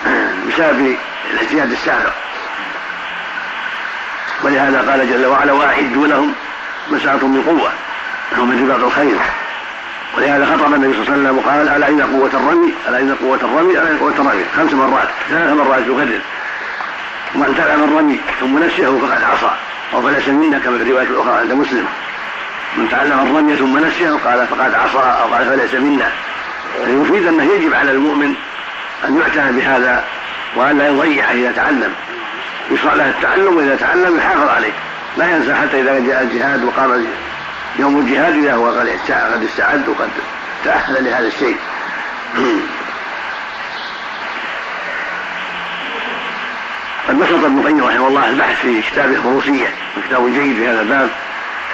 بسبب 0.48 0.96
الاجتهاد 1.34 1.72
السابق. 1.72 2.14
ولهذا 4.44 4.92
قال 4.92 5.10
جل 5.10 5.26
وعلا 5.26 5.52
وأعدوا 5.52 6.08
لهم 6.08 6.34
ما 6.92 6.98
من 7.22 7.44
قوة 7.48 7.72
ومن 8.42 8.70
رباط 8.70 8.84
الخير. 8.84 9.18
ولهذا 10.18 10.46
خطب 10.46 10.74
النبي 10.74 10.94
صلى 10.94 11.02
الله 11.02 11.14
عليه 11.14 11.22
وسلم 11.22 11.38
وقال 11.38 11.70
ألا 11.70 11.90
إن 11.90 12.02
قوة 12.02 12.30
الرمي 12.34 12.74
ألا 12.88 13.00
إن 13.00 13.16
قوة 13.16 13.40
الرمي 13.42 13.74
ألا 13.74 13.92
إن 13.92 13.98
قوة 13.98 14.12
الرمي 14.12 14.46
خمس 14.58 14.74
مرات 14.74 15.10
ثلاث 15.30 15.54
مرات 15.54 15.82
يكرر. 15.82 16.22
ومن 17.36 17.56
تعلم 17.58 17.84
الرمي 17.84 18.20
ثم 18.40 18.64
نسيه 18.64 18.88
فقد 18.88 19.24
عصى. 19.24 19.52
أو 19.94 20.02
فليس 20.02 20.28
منا 20.28 20.60
كما 20.60 20.78
في 20.78 20.84
الرواية 20.84 21.08
الأخرى 21.08 21.34
عند 21.34 21.54
مسلم. 21.54 21.88
من 22.78 22.90
تعلم 22.90 23.20
الرمي 23.20 23.56
ثم 23.56 23.78
نسيه 23.78 24.10
قال 24.10 24.48
فقد 24.48 24.74
عصى 24.74 25.22
أو 25.22 25.34
قال 25.34 25.46
فليس 25.46 25.74
منا. 25.74 26.12
فيفيد 26.86 27.28
أنه 27.28 27.44
يجب 27.44 27.74
على 27.74 27.92
المؤمن 27.92 28.36
أن 29.08 29.20
يعتنى 29.20 29.52
بهذا 29.52 30.04
وأن 30.56 30.78
لا 30.78 30.88
يضيع 30.88 31.32
إذا 31.32 31.52
تعلم. 31.52 31.94
يشرع 32.72 32.94
له 32.94 33.10
التعلم 33.10 33.58
وإذا 33.58 33.76
تعلم 33.76 34.18
يحافظ 34.18 34.50
عليه. 34.50 34.72
لا 35.18 35.36
ينسى 35.36 35.54
حتى 35.54 35.82
إذا 35.82 36.00
جاء 36.00 36.24
الجهاد 36.24 36.64
وقام 36.64 37.06
يوم 37.80 38.00
الجهاد 38.00 38.36
إذا 38.36 38.54
هو 38.54 38.68
قد 38.68 39.44
استعد 39.44 39.90
وقد 39.90 40.10
تأهل 40.66 41.06
لهذا 41.06 41.28
الشيء. 41.28 41.58
قد 47.08 47.20
نشط 47.20 47.34
ابن 47.34 47.60
القيم 47.60 47.84
رحمه 47.84 48.08
الله 48.08 48.30
البحث 48.30 48.62
في 48.62 48.82
كتاب 48.82 49.12
الفروسيه 49.12 49.68
كتاب 50.08 50.34
جيد 50.34 50.56
في 50.56 50.68
هذا 50.68 50.82
الباب. 50.82 51.10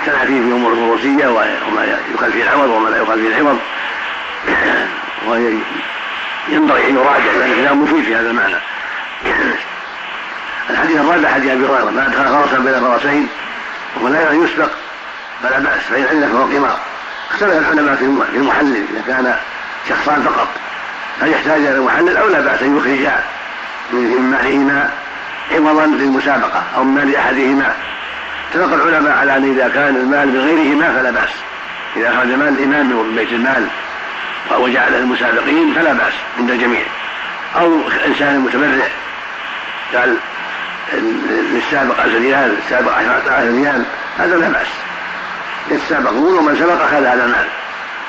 فيه 0.06 0.26
في 0.26 0.52
امور 0.52 0.74
الفروسيه 0.74 1.28
وما 1.28 2.00
يقال 2.14 2.32
فيه 2.34 2.44
العوض 2.44 2.70
وما 2.70 2.90
لا 2.90 2.98
يقال 2.98 3.20
فيه 3.20 3.28
العوض 3.28 3.60
وينبغي 5.28 6.90
أن 6.90 6.96
يراجع 6.96 7.32
لأن 7.40 7.62
كتاب 7.62 7.78
مفيد 7.78 8.04
في 8.04 8.16
هذا 8.16 8.30
المعنى. 8.30 8.56
الحديث 10.70 10.98
الرابع 10.98 11.30
حديث 11.30 11.52
أبي 11.52 11.66
هريرة 11.66 11.90
ما 11.90 12.08
أدخل 12.08 12.26
فرسا 12.26 12.60
بين 12.60 12.80
فرسين 12.80 13.28
وهو 13.96 14.08
لا 14.08 14.32
يسبق 14.32 14.70
فلا 15.44 15.60
بأس 15.60 15.82
فإن 15.90 16.06
عندك 16.12 16.28
فهو 16.28 16.44
قمار. 16.44 16.80
اختلف 17.32 17.54
العلماء 17.54 17.96
في 17.96 18.06
المحلل 18.38 18.84
إذا 18.94 19.04
كان 19.08 19.36
شخصان 19.90 20.22
فقط 20.22 20.48
هل 21.22 21.30
يحتاج 21.30 21.62
إلى 21.62 21.76
المحلل 21.76 22.18
أو 22.18 22.28
لا 22.28 22.40
بأس 22.40 22.62
أن 22.62 22.78
يخرجا 22.78 23.24
من 23.92 24.22
مالهما 24.32 24.90
عوضا 25.52 25.86
للمسابقة 25.86 26.64
أو 26.76 26.84
من 26.84 26.96
مال 26.96 27.16
احدهما 27.16 27.74
اتفق 28.52 28.74
العلماء 28.74 29.18
على 29.18 29.38
أن 29.38 29.52
إذا 29.52 29.68
كان 29.68 29.96
المال 29.96 30.32
بغيرهما 30.32 30.94
فلا 30.94 31.12
بأس. 31.12 31.30
إذا 31.96 32.12
خرج 32.18 32.28
مال 32.28 32.48
الإمام 32.48 32.86
من 32.86 33.16
بيت 33.16 33.32
المال 33.32 33.68
وجعله 34.58 34.98
للمسابقين 34.98 35.74
فلا 35.74 35.94
بأس 35.94 36.14
عند 36.40 36.52
الجميع. 36.52 36.84
أو 37.56 37.82
إنسان 38.06 38.40
متبرع 38.40 38.88
قال 39.94 40.16
للسابق 41.54 42.00
عشر 42.00 42.18
ريال 42.20 42.58
السابق 42.66 42.94
عشر 42.94 43.22
ريال 43.52 43.84
هذا 44.18 44.38
لا 44.38 44.50
بأس. 44.50 44.68
يتسابقون 45.72 46.38
ومن 46.38 46.56
سبق 46.56 46.82
أخذ 46.82 47.06
هذا 47.06 47.26
المال. 47.26 47.48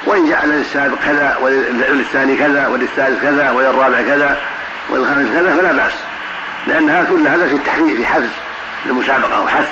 وإن 0.06 0.30
جعل 0.30 0.48
للسابق 0.48 0.98
كذا 1.04 1.36
وللثاني 1.42 2.36
كذا 2.36 2.66
وللثالث 2.66 3.22
كذا 3.22 3.50
وللرابع 3.50 4.02
كذا 4.02 4.40
وللخامس 4.90 5.28
كذا 5.34 5.56
فلا 5.56 5.72
بأس. 5.72 5.92
لأنها 6.66 7.04
كل 7.04 7.26
هذا 7.26 7.48
في 7.48 7.54
التحرير 7.54 7.96
في 7.96 8.06
حفز 8.06 8.30
المسابقة 8.86 9.40
وحث 9.40 9.68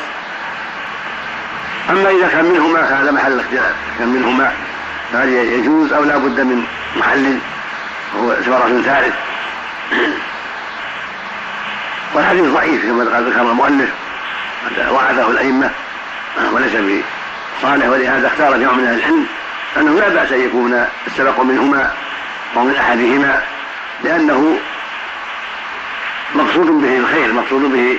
أما 1.90 2.10
إذا 2.10 2.28
كان 2.28 2.44
منهما 2.44 2.82
فهذا 2.82 3.10
محل 3.10 3.32
الاختلاف 3.32 3.74
كان 3.98 4.08
منهما 4.08 4.52
فهل 5.12 5.28
يجوز 5.28 5.92
أو 5.92 6.04
لا 6.04 6.16
بد 6.16 6.40
من 6.40 6.64
محلل 6.96 7.38
وهو 8.14 8.34
ثمرة 8.34 8.82
ثالث 8.84 9.14
والحديث 12.14 12.44
ضعيف 12.44 12.86
كما 12.86 13.14
قال 13.14 13.30
ذكر 13.30 13.40
المؤلف. 13.40 13.90
وعده 14.90 15.30
الأئمة. 15.30 15.70
وليس 16.52 16.72
بصالح 16.72 17.86
ولهذا 17.86 18.26
اختار 18.26 18.56
جمع 18.56 18.72
من 18.72 18.84
أهل 18.84 18.98
العلم. 18.98 19.26
أنه 19.76 20.00
لا 20.00 20.08
بأس 20.08 20.32
أن 20.32 20.40
يكون 20.40 20.86
السبق 21.06 21.40
منهما 21.40 21.90
أو 22.56 22.64
من 22.64 22.74
أحدهما 22.76 23.42
لأنه 24.04 24.58
مقصود 26.34 26.66
به 26.66 26.96
الخير 26.96 27.32
مقصود 27.32 27.62
به 27.72 27.98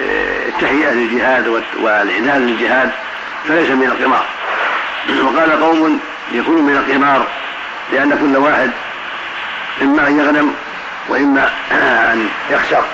آه، 0.00 0.48
التهيئة 0.48 0.90
للجهاد 0.90 1.62
والإعداد 1.82 2.42
للجهاد. 2.42 2.90
فليس 3.48 3.70
من 3.70 3.86
القمار. 3.86 4.26
وقال 5.22 5.60
قوم 5.60 6.00
يكون 6.32 6.62
من 6.62 6.76
القمار 6.76 7.26
لأن 7.92 8.18
كل 8.18 8.36
واحد 8.36 8.70
إما 9.82 10.08
أن 10.08 10.18
يغنم 10.18 10.54
وإما 11.08 11.50
أن 12.12 12.28
يخسر. 12.50 12.84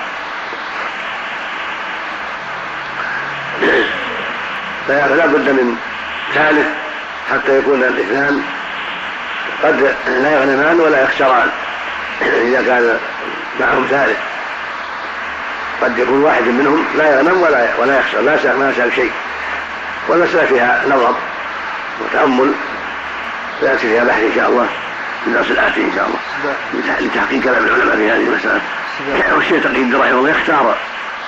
فلا 4.88 5.26
بد 5.26 5.48
من 5.48 5.76
ثالث 6.34 6.66
حتى 7.30 7.58
يكون 7.58 7.82
الاثنان 7.82 8.42
قد 9.62 9.94
لا 10.06 10.32
يغنمان 10.34 10.80
ولا 10.80 11.02
يخسران. 11.02 11.50
إذا 12.22 12.62
كان 12.62 12.98
معهم 13.60 13.86
ثالث. 13.90 14.18
قد 15.82 15.98
يكون 15.98 16.22
واحد 16.22 16.42
منهم 16.42 16.86
لا 16.96 17.14
يغنم 17.14 17.42
ولا 17.42 17.68
ولا 17.78 18.00
يخسر 18.00 18.20
لا 18.20 18.56
ما 18.56 18.90
شيء. 18.94 19.12
والمسألة 20.10 20.46
فيها 20.46 20.82
نظر 20.88 21.14
وتأمل. 22.00 22.52
سيأتي 23.60 23.78
فيها 23.78 24.04
بحث 24.04 24.22
إن 24.22 24.32
شاء 24.34 24.48
الله 24.48 24.66
في 25.24 25.26
الدرس 25.30 25.50
الآتي 25.50 25.80
إن 25.80 25.92
شاء 25.96 26.06
الله. 26.06 26.54
لتحقيق 27.00 27.42
كلام 27.42 27.64
العلماء 27.64 27.96
في 27.96 28.10
هذه 28.10 28.26
المسألة. 28.26 28.60
والشيء 29.34 29.60
تقي 29.60 29.82
الدرع 29.82 30.14
والله 30.14 30.30
يختار. 30.30 30.76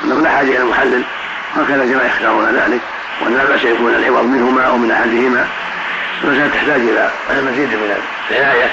أنه 0.05 0.21
لا 0.21 0.31
حاجة 0.31 0.49
إلى 0.49 0.65
محلل 0.65 1.03
وهكذا 1.57 1.85
جماعة 1.85 2.07
يختارون 2.07 2.45
ذلك. 2.57 2.81
وأن 3.23 3.37
لا 3.37 3.45
بأس 3.45 3.65
يكون 3.65 3.95
العوض 3.95 4.25
منهما 4.25 4.63
أو 4.67 4.77
من 4.77 4.91
أحدهما. 4.91 5.47
المسألة 6.25 6.49
تحتاج 6.55 6.81
إلى 6.81 7.11
مزيد 7.31 7.69
من 7.69 7.97
العناية 8.31 8.71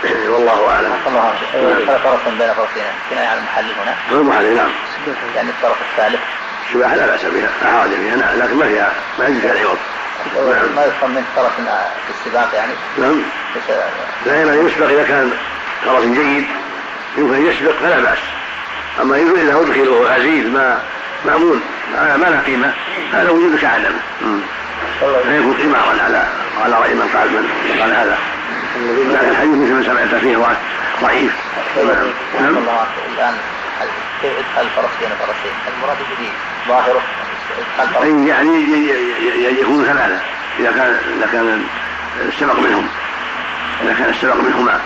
والله 0.32 0.70
أعلم. 0.70 0.92
الله. 1.06 1.32
هل 1.54 1.86
فرق 1.86 2.20
بين 2.38 2.54
فرقين. 2.54 2.84
كناية 3.10 3.26
على 3.28 3.38
المحلل 3.38 3.72
هنا؟ 3.82 3.94
غير 4.10 4.22
محلل 4.22 4.56
نعم. 4.56 4.70
يعني 5.36 5.50
الطرف 5.50 5.76
الثالث. 5.90 6.20
الشباحة 6.70 6.96
لا 6.96 7.06
بأس 7.06 7.20
بها 7.24 7.50
لا 7.62 7.80
حرج 7.80 7.90
فيها 7.90 8.16
نعم 8.16 8.38
لكن 8.38 8.56
ما 8.56 8.66
فيها 8.68 8.92
ما 9.18 9.26
يجوز 9.26 9.40
فيها 9.40 9.52
العوض 9.52 9.78
نعم. 10.36 10.76
ما 10.76 10.84
يفهم 10.84 11.10
من 11.10 11.24
طرف 11.36 11.52
في 11.56 12.12
السباق 12.20 12.50
يعني؟ 12.54 12.72
نعم. 12.98 13.22
دائما 14.26 14.54
يسبق 14.54 14.88
إذا 14.88 15.02
كان 15.02 15.30
فرس 15.84 16.04
جيد 16.04 16.44
يمكن 17.16 17.34
أن 17.34 17.46
يسبق 17.46 17.72
فلا 17.82 18.00
بأس. 18.00 18.18
أما 19.02 19.16
إذا 19.16 19.60
أدخل 19.60 19.88
وهو 19.88 20.06
عزيز 20.06 20.46
ما 20.46 20.78
مأمون 21.24 21.60
ما 21.92 22.26
له 22.30 22.42
قيمة 22.46 22.72
هذا 23.12 23.30
وجود 23.30 23.58
كعدم 23.58 23.92
فيكون 25.00 25.54
قمارا 25.62 26.02
على 26.04 26.22
على 26.64 26.74
رأي 26.74 26.94
من 26.94 27.10
قال 27.14 27.30
من 27.30 27.80
قال 27.80 27.94
هذا. 27.94 28.18
لكن 29.10 29.28
الحديث 29.28 29.54
مثل 29.54 29.72
ما 29.72 29.82
سمعت 29.82 30.20
فيه 30.20 30.36
ضعيف. 31.02 31.32
نعم. 32.40 32.56
الآن 33.16 33.34
ادخال 34.24 34.66
الفرس 34.66 34.90
بين 35.00 35.08
فرسين؟ 35.08 35.52
المراد 35.76 35.96
به 35.98 36.28
ظاهره. 36.68 37.02
ادخال 37.78 38.28
يعني 38.28 39.60
يكون 39.60 39.84
ثلاثة. 39.84 40.20
إذا 40.58 40.70
كان 40.70 40.98
إذا 41.16 41.28
كان 41.32 41.64
السبق 42.28 42.58
منهم. 42.58 42.88
إذا 43.82 43.94
كان 43.94 44.10
السبق 44.10 44.34
منهما. 44.34 44.80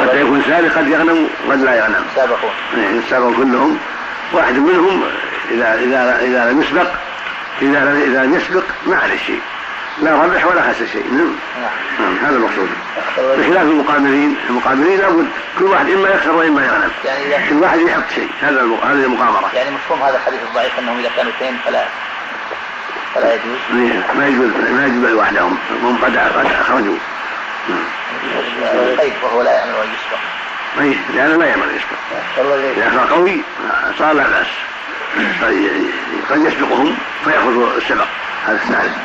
حتى 0.00 0.20
يكون 0.20 0.42
سابق 0.46 0.68
قد 0.68 0.88
يغنم 0.88 1.28
وقد 1.46 1.60
لا 1.60 1.74
يغنم. 1.76 2.04
سابقون. 2.16 2.50
يعني 2.76 2.98
السابق 2.98 3.36
كلهم. 3.36 3.78
واحد 4.32 4.54
منهم 4.54 5.02
إذا 5.50 5.74
إذا 5.74 6.18
إذا 6.22 6.50
لم 6.50 6.62
يسبق 6.62 6.90
إذا 7.62 8.02
إذا 8.06 8.24
لم 8.24 8.34
يسبق 8.34 8.64
ما 8.86 8.96
عليه 8.96 9.16
شيء. 9.16 9.40
لا 10.02 10.24
ربح 10.24 10.46
ولا 10.46 10.62
خسر 10.62 10.86
شيء. 10.86 11.04
نعم. 11.12 11.36
نعم 12.00 12.16
هذا 12.24 12.36
المقصود. 12.36 12.68
بخلاف 13.18 13.62
المقامرين 13.62 14.36
المقامرين 14.48 14.98
لابد 14.98 15.26
كل 15.58 15.64
واحد 15.64 15.90
إما 15.90 16.08
يخسر 16.08 16.30
وإما 16.30 16.66
يغنم 16.66 16.90
يعني 17.04 17.48
كل 17.48 17.56
واحد 17.56 17.78
يحط 17.78 18.10
شيء. 18.14 18.28
هذا 18.42 18.60
هذه 18.60 19.04
المقامرة. 19.04 19.50
يعني 19.54 19.70
مفهوم 19.70 20.02
هذا 20.02 20.16
الحديث 20.16 20.40
الضعيف 20.48 20.78
أنهم 20.78 20.98
إذا 20.98 21.10
كانوا 21.16 21.32
اثنين 21.32 21.58
فلا 21.64 21.84
فلا 23.14 23.34
يجوز. 23.34 23.58
ما 24.16 24.28
يجوز 24.28 24.50
ما 24.70 24.86
يجوز 24.86 25.10
لوحدهم 25.10 25.58
هم 25.82 25.98
قد 26.02 26.16
قد 26.16 26.46
أخرجوا. 26.60 26.96
طيب 28.98 29.12
وهو 29.22 29.42
لا 29.42 29.50
يامن 29.60 29.72
أن 29.72 29.88
يسبق 29.94 30.20
اي 30.80 30.96
لأنه 31.14 31.36
لا 31.36 31.46
يامن 31.46 31.62
أن 31.62 31.76
يسبق 31.76 31.98
اذا 32.76 32.90
كان 32.90 33.06
قوي 33.06 33.42
صار 33.98 34.12
لا 34.12 34.28
بأس. 34.28 34.46
قد 36.30 36.44
يسبقهم 36.44 36.96
فيأخذ 37.24 37.76
السبق. 37.76 38.06
هذا 38.46 38.56
الثالث 38.56 38.96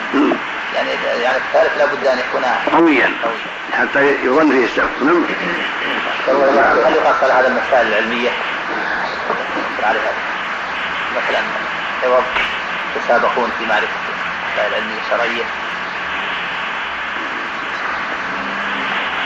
يعني 0.75 0.89
يعني 1.23 1.37
الثالث 1.37 1.77
لابد 1.77 2.07
أن 2.07 2.19
يكون 2.19 2.43
قويا. 2.73 3.11
حتى 3.73 4.15
يظن 4.23 4.51
فيه 4.51 4.65
السبب 4.65 4.89
نعم. 5.01 5.25
هل 6.85 6.93
يقاس 6.93 7.23
على 7.23 7.33
هذا 7.33 7.47
المسائل 7.47 7.87
العلمية. 7.87 8.29
عليها 9.83 10.11
مثلا 11.15 11.39
عوض 12.03 12.23
تسابقون 12.95 13.51
في 13.59 13.65
معرفة 13.65 13.87
المسائل 14.47 14.73
العلمية 14.73 15.01
الشرعية. 15.05 15.43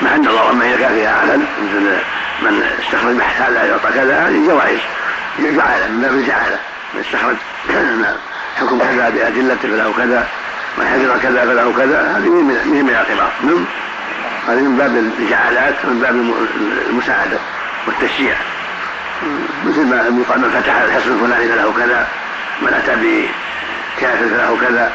مع 0.02 0.16
أن 0.16 0.28
الله 0.28 0.66
اذا 0.66 0.78
كان 0.78 0.94
فيها 0.96 1.20
عدل 1.20 1.46
مثل 1.62 1.98
من 2.42 2.64
استخرج 2.80 3.16
بحث 3.16 3.42
هذا 3.42 3.66
يعطى 3.66 3.94
كذا 3.94 4.28
هذه 4.28 4.48
جوائز. 4.48 4.80
جعاله 5.40 5.88
من 5.88 6.02
باب 6.02 6.14
الجعاله 6.14 6.60
من 6.94 7.02
استخرج 7.02 7.36
حكم 8.60 8.80
كذا 8.80 9.10
بادلته 9.10 9.70
فله 9.70 9.94
كذا 9.98 10.28
من 10.78 10.86
حفظ 10.86 11.22
كذا 11.22 11.46
فله 11.46 11.74
كذا 11.78 12.18
هذه 12.18 12.30
من 12.30 12.68
من 12.68 12.90
الاعتبار 12.90 13.32
نعم؟ 13.44 13.66
هذه 14.48 14.62
من 14.62 14.78
باب 14.78 14.96
الجعالات 14.96 15.76
من 15.84 16.00
باب 16.00 16.16
المساعدة 16.90 17.38
والتشجيع. 17.88 18.36
مثل 19.66 19.86
ما 19.86 19.96
يقال 19.96 20.40
من 20.40 20.62
فتح 20.62 20.76
الحصن 20.82 21.14
الفلاني 21.14 21.48
فله 21.48 21.74
كذا 21.78 22.08
من 22.62 22.74
أتى 22.74 22.96
بكافر 22.96 24.28
فله 24.28 24.58
كذا 24.68 24.92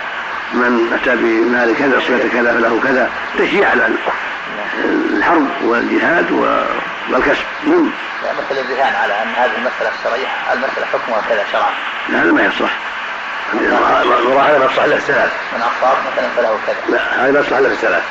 من 0.53 0.99
أتى 1.01 1.17
بمال 1.17 1.77
كذا 1.79 2.01
صفة 2.01 2.29
كذا 2.29 2.53
فله 2.53 2.81
كذا. 2.85 3.11
تشجيع 3.39 3.71
على 3.71 3.89
الحرب 5.17 5.49
والجهاد 5.65 6.31
والكسب. 7.11 7.45
نعم؟ 7.67 7.91
مثل 8.23 8.61
الرهان 8.61 8.95
على 8.95 9.13
أن 9.23 9.29
هذه 9.29 9.51
المسألة 9.59 9.91
الشرعيه 9.99 10.27
المسألة 10.53 10.87
حكمها 10.93 11.23
كذا 11.29 11.45
شرعا. 11.53 11.73
لا 12.09 12.23
هذا 12.23 12.33
ما 12.33 12.43
يصلح 12.43 12.71
هذا 13.53 14.59
ما 14.59 14.85
الا 14.85 14.97
الثلاث 14.97 15.33
من 15.53 15.61
اصاب 15.61 15.97
مثلا 16.13 16.29
فله 16.37 16.59
كذا. 16.67 16.77
لا 16.89 17.25
هذا 17.25 17.33
ما 17.33 17.59
الا 17.59 17.69
الثلاث 17.69 18.03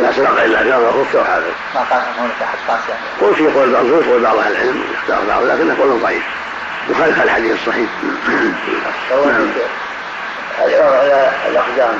لا 0.00 0.12
سبق 0.12 0.42
إلا 0.44 0.62
في 0.62 0.74
أمر 0.74 0.88
الرفق 0.88 1.20
وحافظ 1.20 1.52
ما 1.74 1.80
قال 1.80 2.02
هناك 2.18 2.42
احد 2.42 2.58
قاس 2.68 2.80
يعني. 2.88 3.00
قول 3.20 3.34
في 3.34 3.46
قول 3.58 3.72
بعض 3.72 3.84
قول 3.84 4.22
بعض 4.22 4.36
أهل 4.36 4.52
العلم 4.52 4.84
يختار 4.94 5.24
بعض 5.28 5.42
لكنه 5.42 5.76
قول 5.80 6.00
ضعيف. 6.02 6.22
يخالف 6.90 7.22
الحديث 7.22 7.52
الصحيح. 7.52 7.90
نعم. 9.10 9.50
على 10.58 10.76
الأقدام. 11.48 11.98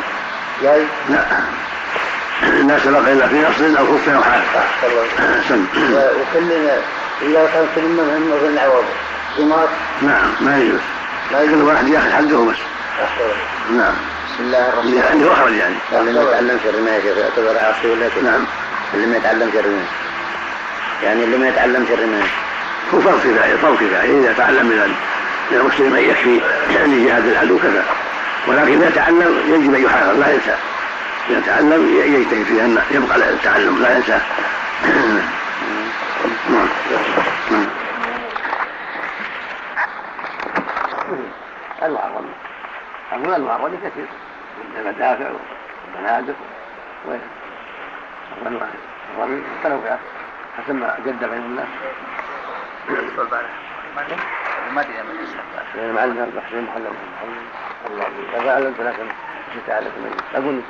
جاي؟ 0.63 0.83
لا. 1.09 1.25
لا 2.43 2.79
سبق 2.79 2.99
إلا 2.99 3.29
في 3.29 3.47
أصل 3.51 3.77
أو 3.77 3.87
خف 3.87 4.09
أو 4.09 4.23
حال 4.23 4.43
سم. 5.49 5.67
وكلنا 5.93 6.79
إذا 7.23 7.51
كان 7.55 7.67
كل 7.75 7.83
من 7.83 8.41
من 8.43 8.59
عوض 8.59 8.85
قمار 9.39 9.69
نعم 10.03 10.31
ما 10.41 10.59
يجوز. 10.59 10.81
لا 11.33 11.43
يجوز 11.43 11.63
واحد 11.63 11.89
ياخذ 11.89 12.11
حقه 12.11 12.45
بس. 12.45 12.57
نعم. 13.71 13.95
بسم 14.27 14.45
الله 14.45 14.69
الرحمن 14.69 14.93
الرحيم. 14.93 15.13
عنده 15.13 15.33
اخرج 15.33 15.55
يعني. 15.55 15.75
اللي 15.93 16.13
ما 16.13 16.23
يتعلم 16.23 16.59
في 16.59 16.71
الرماية 16.71 17.21
يعتبر 17.21 17.59
عاصي 17.59 17.89
ولا 17.89 18.09
كيف؟ 18.09 18.25
نعم. 18.25 18.45
اللي 18.95 19.07
ما 19.07 19.17
يتعلم 19.17 19.51
في 19.51 19.61
الرماية. 19.61 19.89
يعني 21.03 21.25
اللي 21.25 21.37
ما 21.39 21.49
يتعلم 21.49 21.85
في 21.85 21.95
الرماية. 21.95 22.31
هو 22.95 23.01
فرض 23.01 23.21
كفايه 23.21 23.57
فرض 23.57 23.77
كفايه 23.77 24.21
إذا 24.21 24.33
تعلم 24.33 24.67
من 24.67 24.95
المسلم 25.53 25.95
أن 25.95 26.05
يكفي 26.05 26.41
لجهاد 26.87 27.27
العدو 27.27 27.59
كذا 27.59 27.85
ولكن 28.47 28.83
إذا 28.83 28.91
تعلم 28.91 29.41
يجب 29.49 29.75
أن 29.75 29.83
يحافظ 29.83 30.19
لا 30.21 30.33
ينسى. 30.33 30.55
إذا 31.31 31.41
تعلم 31.47 32.01
يجتهد 32.05 32.45
في 32.45 32.61
ان 32.61 32.79
يبقى 32.91 33.17
التعلم 33.17 33.83
لا 33.83 33.97
ينسى. 33.97 34.21
نعم. 36.51 36.69
نعم. 37.51 37.68
المعرض 41.83 42.25
أقول 43.13 43.35
المعرض 43.35 43.75
كثير. 43.85 44.07
من 44.59 44.81
المدافع 44.81 45.31
والبنادق 45.95 46.35
وغيرها 47.07 48.69
الرمي 49.17 49.43
متنوعة 49.61 49.99
حسب 50.59 50.75
ما 50.75 50.99
جد 51.07 51.25
بين 51.25 51.39
الناس. 51.39 51.67
ما 54.75 54.81
ادري 54.81 54.93
من 55.75 55.93
معلم 55.95 56.19
البحث 56.25 56.55
محلل 56.55 56.93
الله 57.91 58.07
اذا 58.43 58.55
علمت 58.55 58.81
لكن 58.81 59.05
مش 59.57 59.63
تعرف 59.67 59.87
أقول 60.35 60.61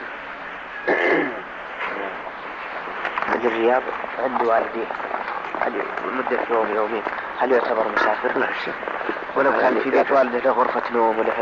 الرياض. 3.45 3.83
عند 4.19 4.43
والديه 4.43 4.87
هل 5.61 5.83
مدة 6.13 6.39
يوم 6.51 6.75
يومين. 6.75 7.03
هل 7.39 7.53
يعتبر 7.53 7.87
مسافر؟ 7.97 8.39
لا 8.39 8.47
شك. 8.65 8.75
ولو 9.37 9.53
كان 9.53 9.81
في 9.81 9.91
بيت 9.91 10.13
والده 10.13 10.39
له 10.39 10.51
غرفة 10.51 10.83
نوم 10.93 11.19
ولا 11.19 11.33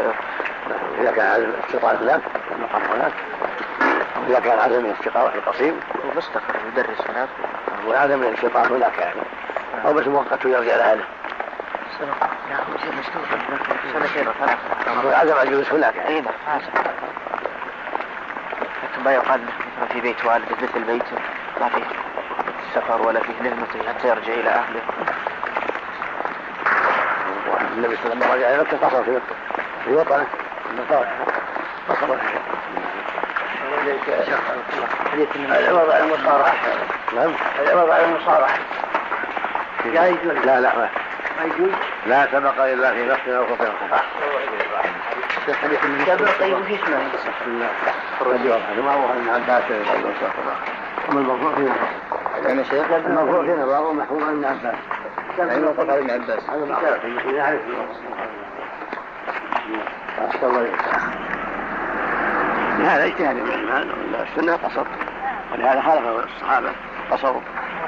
إذا 1.00 1.10
كان 1.10 1.26
عدم 1.26 1.52
استطاعة 1.68 1.94
هناك 1.94 2.20
المقام 2.56 2.82
هناك. 2.82 3.12
إذا 4.28 4.40
كان 4.40 4.58
عدم 4.58 4.92
في 4.92 5.10
القصيم 5.16 5.80
هو 6.04 6.10
مستقر 6.16 6.56
يدرس 6.66 7.00
هناك. 7.10 7.28
هو 7.86 7.92
عدم 7.92 8.22
الانشطاط 8.22 8.72
هناك 8.72 8.98
يعني 8.98 9.20
أو 9.84 9.94
بس 9.94 10.06
مؤقت 10.06 10.44
يرجع 10.44 10.76
لأهله 10.76 11.04
سنة 11.98 12.14
سنتين 13.92 14.28
وثلاثة 14.28 15.16
عدم 15.16 15.34
الجلوس 15.42 15.72
هناك. 15.72 15.96
يعني 15.96 16.20
نعم 16.20 16.60
لكن 18.82 19.02
ما 19.04 19.12
يقال 19.12 19.40
في 19.92 20.00
بيت 20.00 20.24
والده 20.24 20.56
مثل 20.62 20.84
بيته. 20.84 21.16
ما 21.60 21.68
فيه. 21.68 22.15
سفر 22.76 23.02
ولا 23.02 23.20
فيه 23.20 23.42
نهمته 23.42 23.88
حتى 23.88 24.08
يرجع 24.08 24.32
إلى 24.32 24.50
أهله. 24.50 24.80
النبي 27.76 27.96
صلى 27.96 28.12
الله 28.12 28.26
عليه 28.26 28.32
وسلم 28.32 28.32
رجع 28.32 28.48
إلى 28.50 28.62
مكة 28.62 28.86
قصر 28.86 29.04
في 29.04 29.10
مكة 29.10 29.36
في 29.84 29.94
وطنه 29.94 30.26
قصر 31.88 32.16
العوض 35.58 35.90
على 35.90 36.04
المصارعة 36.04 36.54
نعم. 37.14 37.32
العوض 37.62 37.90
على 37.90 38.04
المصارعة 38.04 38.58
لا 39.84 40.06
يجوز. 40.06 40.32
لا 40.44 40.60
لا. 40.60 40.72
ما 41.38 41.44
يجوز؟ 41.44 41.72
لا 42.06 42.28
سبق 42.32 42.64
إلا 42.64 42.92
في 42.92 43.06
نفس 43.06 43.28
أو 43.28 43.46
خطير 43.46 43.72
سبق 46.06 46.58
وفي 46.58 46.74
اسمه 46.74 46.98
ما 48.82 48.92
هو 48.92 49.12
ابن 49.12 49.28
عباس 49.28 49.64
رضي 49.64 49.80
الله 49.80 50.14
عنه 50.22 50.95
أما 51.10 51.20
المرفوع 51.20 51.54
في 51.54 51.68
يعني 52.44 52.64
شيخ 52.64 52.90
المرفوع 52.90 53.44
في 53.44 53.52
نظر 53.52 53.82
ومحفوظ 53.82 54.22
عن 54.22 54.28
ابن 54.28 54.44
عباس. 54.44 54.76
أي 55.50 55.60
موقف 55.60 55.80
على 55.80 55.98
ابن 55.98 56.10
عباس. 56.10 56.50
هذا 56.50 56.64
معروف 56.64 57.04
يعرف. 57.34 57.60
أحسن 60.28 60.46
الله 60.46 60.68
لهذا 62.78 63.04
اجتهاد. 63.04 63.36
الرحمن 63.36 63.90
السنة 64.32 64.56
قصر. 64.56 64.86
ولهذا 65.52 65.80
خالف 65.80 66.06
الصحابة 66.06 66.72
قصروا. 67.10 67.40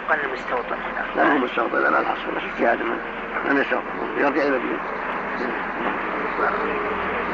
وقال 0.06 0.24
المستوطن 0.24 0.76
لا 1.16 1.32
هو 1.32 1.38
مستوطن. 1.38 1.78
لا 1.78 2.00
الحصر 2.00 2.30
بس 2.36 2.42
اجتهاد. 2.54 2.82
منه 2.82 3.00
لم 3.44 3.60
يستوطن. 3.60 3.84
يرجع 4.16 4.42
إلى 4.42 4.56
المدينة 4.56 4.80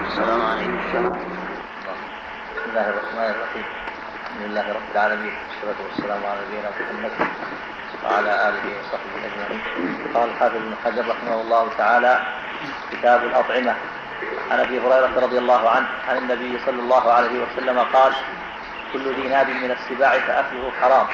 السلام 0.07 0.43
عليكم. 0.43 0.79
بسم 0.89 2.71
الله 2.71 2.89
الرحمن 2.89 3.35
الرحيم. 3.35 3.84
الحمد 4.35 4.51
لله 4.51 4.69
رب 4.73 4.91
العالمين. 4.95 5.35
والصلاة 5.47 5.81
والسلام 5.87 6.21
على 6.27 6.41
نبينا 6.47 6.71
محمد 6.71 7.13
وعلى 8.05 8.33
آله 8.49 8.65
وصحبه 8.79 9.19
أجمعين. 9.29 9.61
قال 10.15 10.29
الحافظ 10.31 10.57
ابن 10.57 10.75
حجر 10.85 11.09
رحمه 11.09 11.41
الله 11.41 11.69
تعالى 11.79 12.23
كتاب 12.93 13.25
الأطعمة. 13.25 13.75
عن 14.51 14.61
أبي 14.61 14.81
هريرة 14.81 15.21
رضي 15.23 15.39
الله 15.39 15.71
عنه 15.71 15.87
عن 16.09 16.17
النبي 16.19 16.59
صلى 16.67 16.81
الله 16.81 17.13
عليه 17.13 17.35
وسلم 17.45 17.79
قال 17.79 18.13
كل 18.93 19.15
ذي 19.15 19.29
ناب 19.29 19.49
من 19.49 19.71
السباع 19.71 20.19
فأكله 20.19 20.71
حرام. 20.81 21.07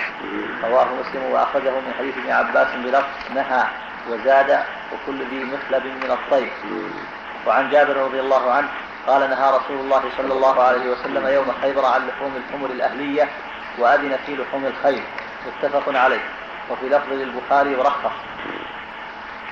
رواه 0.64 0.88
مسلم 1.00 1.22
وأخرجه 1.22 1.70
من 1.70 1.94
حديث 1.98 2.14
ابن 2.18 2.30
عباس 2.30 2.68
بلفظ 2.84 3.34
نهى 3.34 3.64
وزاد 4.10 4.50
وكل 4.92 5.18
ذي 5.30 5.44
مخلب 5.44 5.84
من 5.84 6.10
الطير. 6.10 6.52
وعن 7.46 7.70
جابر 7.70 7.96
رضي 7.96 8.20
الله 8.20 8.52
عنه 8.52 8.68
قال 9.10 9.30
نهى 9.30 9.50
رسول 9.50 9.76
الله 9.76 10.02
صلى 10.16 10.32
الله 10.32 10.62
عليه 10.62 10.90
وسلم 10.90 11.26
يوم 11.26 11.52
خيبر 11.62 11.86
عن 11.86 12.08
لحوم 12.08 12.36
الحمر 12.36 12.70
الأهلية 12.70 13.28
وأذن 13.78 14.18
في 14.26 14.36
لحوم 14.36 14.66
الخيل. 14.66 15.02
متفق 15.46 15.98
عليه. 15.98 16.20
وفي 16.70 16.88
لفظ 16.88 17.12
للبخاري 17.12 17.76
ورخص. 17.76 18.16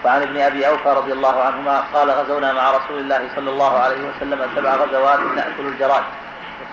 وعن 0.05 0.23
ابن 0.23 0.41
أبي 0.41 0.69
أوفى 0.69 0.89
رضي 0.89 1.13
الله 1.13 1.43
عنهما 1.43 1.85
قال 1.95 2.11
غزونا 2.11 2.53
مع 2.53 2.71
رسول 2.71 2.99
الله 2.99 3.29
صلى 3.37 3.51
الله 3.51 3.79
عليه 3.79 4.09
وسلم 4.09 4.51
سبع 4.57 4.75
غزوات 4.75 5.21
نأكل 5.21 5.67
الجراد. 5.67 6.03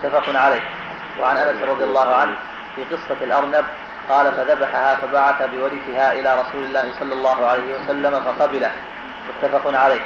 متفق 0.03 0.39
عليه. 0.39 0.61
وعن 1.19 1.37
أنس 1.37 1.69
رضي 1.69 1.83
الله 1.83 2.15
عنه 2.15 2.35
في 2.75 2.83
قصة 2.83 3.17
الأرنب 3.21 3.65
قال 4.09 4.31
فذبحها 4.31 4.95
فبعث 4.95 5.49
بورثها 5.49 6.13
إلى 6.13 6.41
رسول 6.41 6.63
الله 6.63 6.91
صلى 6.99 7.13
الله 7.13 7.45
عليه 7.45 7.75
وسلم 7.75 8.21
فقبله. 8.21 8.71
متفق 9.29 9.79
عليه. 9.79 10.01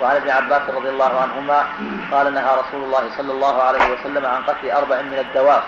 وعن 0.00 0.16
ابن 0.16 0.30
عباس 0.30 0.62
رضي 0.70 0.88
الله 0.88 1.20
عنهما 1.20 1.66
قال 2.12 2.34
نهى 2.34 2.50
رسول 2.58 2.82
الله 2.84 3.10
صلى 3.16 3.32
الله 3.32 3.62
عليه 3.62 3.92
وسلم 3.92 4.26
عن 4.26 4.42
قتل 4.42 4.70
أربع 4.70 5.02
من 5.02 5.18
الدواب 5.18 5.62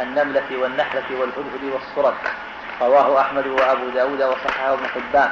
النملة 0.00 0.48
والنحلة 0.62 1.08
والهدهد 1.10 1.64
والصرد 1.72 2.14
رواه 2.80 3.20
أحمد 3.20 3.46
وأبو 3.46 3.88
داود 3.88 4.22
وصححه 4.22 4.72
ابن 4.74 4.86
حبان. 4.86 5.30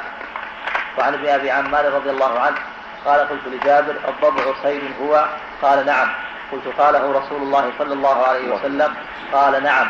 وعن 0.98 1.14
ابن 1.14 1.28
أبي 1.28 1.50
عمار 1.50 1.92
رضي 1.92 2.10
الله 2.10 2.40
عنه 2.40 2.56
قال 3.04 3.20
قلت 3.20 3.46
لجابر 3.46 3.94
الضبع 4.08 4.42
صيد 4.62 4.82
هو؟ 5.02 5.26
قال 5.62 5.86
نعم. 5.86 6.08
قلت 6.52 6.68
قاله 6.78 7.12
رسول 7.12 7.42
الله 7.42 7.72
صلى 7.78 7.92
الله 7.92 8.26
عليه 8.26 8.54
وسلم 8.54 8.94
قال 9.32 9.62
نعم. 9.62 9.88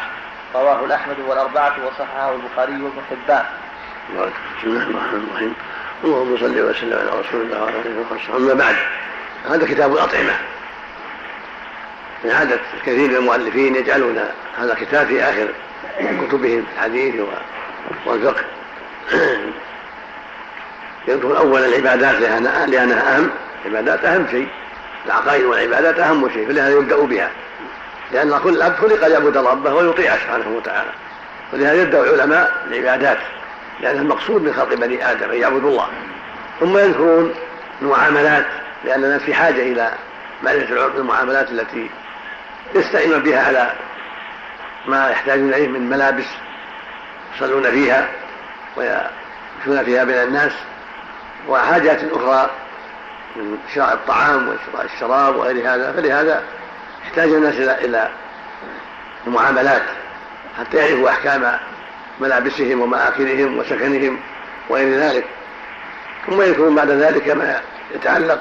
رواه 0.55 0.85
الأحمد 0.85 1.19
والأربعة 1.29 1.75
وصححه 1.87 2.33
البخاري 2.33 2.83
وابن 2.83 3.03
حبان. 3.11 3.45
بسم 4.59 4.69
الله 4.69 4.83
الرحمن 4.83 5.29
الرحيم. 5.31 5.55
اللهم 6.05 6.37
صل 6.37 6.61
وسلم 6.61 6.99
على 6.99 7.21
رسول 7.21 7.41
الله 7.41 7.63
وعلى 7.63 7.77
آله 7.77 8.05
وصحبه 8.11 8.37
أما 8.37 8.55
بعد 8.55 8.77
هذا 9.51 9.67
كتاب 9.67 9.93
الأطعمة. 9.93 10.33
من 12.25 12.31
عادة 12.31 12.59
كثير 12.87 13.09
من 13.09 13.17
المؤلفين 13.17 13.77
يجعلون 13.77 14.19
هذا 14.59 14.73
الكتاب 14.73 15.07
في 15.07 15.23
آخر 15.23 15.49
كتبهم 15.99 16.63
في 16.63 16.73
الحديث 16.75 17.15
والفقه. 18.07 18.45
يذكر 21.09 21.39
أولا 21.39 21.67
العبادات 21.67 22.15
لأنها, 22.69 23.17
أهم. 23.17 23.31
العبادات 23.67 24.05
أهم 24.05 24.27
شيء. 24.31 24.49
العقائد 25.07 25.45
والعبادات 25.45 25.99
أهم 25.99 26.29
شيء 26.29 26.49
فلهذا 26.49 26.71
يبدأ 26.71 26.97
بها. 26.97 27.31
لأن 28.13 28.39
كل 28.45 28.57
العبد 28.57 28.77
خلق 28.77 29.07
ليعبد 29.07 29.37
ربه 29.37 29.75
ويطيع 29.75 30.17
سبحانه 30.17 30.49
وتعالى. 30.57 30.91
ولهذا 31.53 31.83
يبدأ 31.83 32.01
العلماء 32.01 32.67
العبادات. 32.71 33.19
لأن 33.83 33.97
المقصود 33.97 34.43
من 34.43 34.53
خلق 34.53 34.75
بني 34.75 35.11
آدم 35.11 35.31
أن 35.31 35.41
يعبدوا 35.41 35.71
الله. 35.71 35.87
ثم 36.61 36.79
يذكرون 36.79 37.35
المعاملات 37.83 38.47
لأن 38.85 39.05
الناس 39.05 39.23
في 39.23 39.35
حاجة 39.35 39.63
إلى 39.63 39.91
معرفة 40.43 40.87
المعاملات 40.87 41.51
التي 41.51 41.91
يستعينون 42.75 43.19
بها 43.19 43.47
على 43.47 43.73
ما 44.87 45.11
يحتاجون 45.11 45.49
إليه 45.49 45.69
من 45.69 45.91
ملابس 45.91 46.25
يصلون 47.37 47.71
فيها 47.71 48.09
ويمشون 48.77 49.85
فيها 49.85 50.05
بين 50.05 50.17
الناس 50.17 50.53
وحاجات 51.49 51.99
أخرى 52.13 52.51
من 53.37 53.59
شراء 53.75 53.95
الطعام 53.95 54.49
وشراء 54.49 54.85
الشراب 54.95 55.37
وغير 55.37 55.75
هذا. 55.75 55.93
فلهذا 55.93 56.43
يحتاج 57.05 57.29
الناس 57.29 57.55
إلى 57.55 57.85
إلى 57.85 58.09
المعاملات 59.27 59.83
حتى 60.59 60.77
يعرفوا 60.77 61.11
أحكام 61.11 61.59
ملابسهم 62.21 62.81
ومآكلهم 62.81 63.59
وسكنهم 63.59 64.19
وغير 64.69 64.99
ذلك. 64.99 65.25
ثم 66.27 66.43
يذكرون 66.43 66.75
بعد 66.75 66.91
ذلك 66.91 67.29
ما 67.29 67.61
يتعلق 67.95 68.41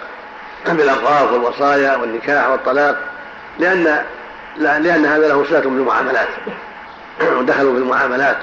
بالأوقاف 0.68 1.32
والوصايا 1.32 1.96
والنكاح 1.96 2.50
والطلاق 2.50 2.98
لأن 3.60 4.04
لأن 4.58 5.06
هذا 5.06 5.28
له 5.28 5.46
صلة 5.50 5.60
بالمعاملات. 5.60 6.28
ودخلوا 7.40 7.74
في 7.74 7.80
المعاملات 7.80 8.38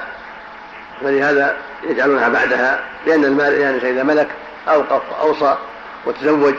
فلهذا 1.00 1.56
يجعلونها 1.84 2.28
بعدها 2.28 2.80
لأن 3.06 3.24
المال 3.24 3.52
يعني 3.52 3.90
إذا 3.90 4.02
ملك 4.02 4.28
أوقف 4.68 5.02
وأوصى 5.12 5.56
وتزوج 6.06 6.54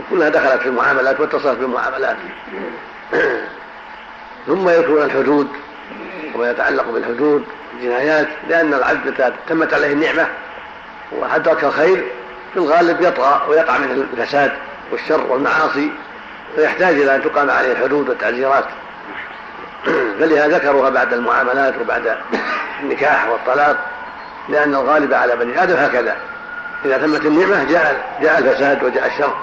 وكلها 0.00 0.28
دخلت 0.28 0.62
في 0.62 0.68
المعاملات 0.68 1.20
واتصلت 1.20 1.58
بالمعاملات. 1.58 2.16
ثم 4.46 4.68
يذكرون 4.68 5.02
الحدود 5.02 5.48
وما 6.34 6.50
يتعلق 6.50 6.90
بالحدود 6.90 7.44
الجنايات 7.76 8.28
لأن 8.48 8.74
العبد 8.74 9.06
متى 9.06 9.32
تمت 9.48 9.74
عليه 9.74 9.92
النعمة 9.92 10.26
وأدرك 11.12 11.64
الخير 11.64 12.04
في 12.52 12.56
الغالب 12.56 13.00
يطغى 13.00 13.42
ويقع 13.48 13.78
من 13.78 14.06
الفساد 14.12 14.52
والشر 14.92 15.26
والمعاصي 15.28 15.90
فيحتاج 16.56 16.94
إلى 16.94 17.16
أن 17.16 17.22
تقام 17.22 17.50
عليه 17.50 17.72
الحدود 17.72 18.08
والتعزيرات. 18.08 18.64
فلهذا 20.18 20.58
ذكروها 20.58 20.90
بعد 20.90 21.12
المعاملات 21.12 21.74
وبعد 21.80 22.16
النكاح 22.80 23.28
والطلاق 23.28 23.76
لأن 24.48 24.74
الغالب 24.74 25.14
على 25.14 25.36
بني 25.36 25.62
آدم 25.62 25.76
هكذا. 25.76 26.16
إذا 26.84 26.98
تمت 26.98 27.26
النعمة 27.26 27.64
جاء 27.64 28.16
جاء 28.22 28.38
الفساد 28.38 28.84
وجاء 28.84 29.06
الشر. 29.06 29.36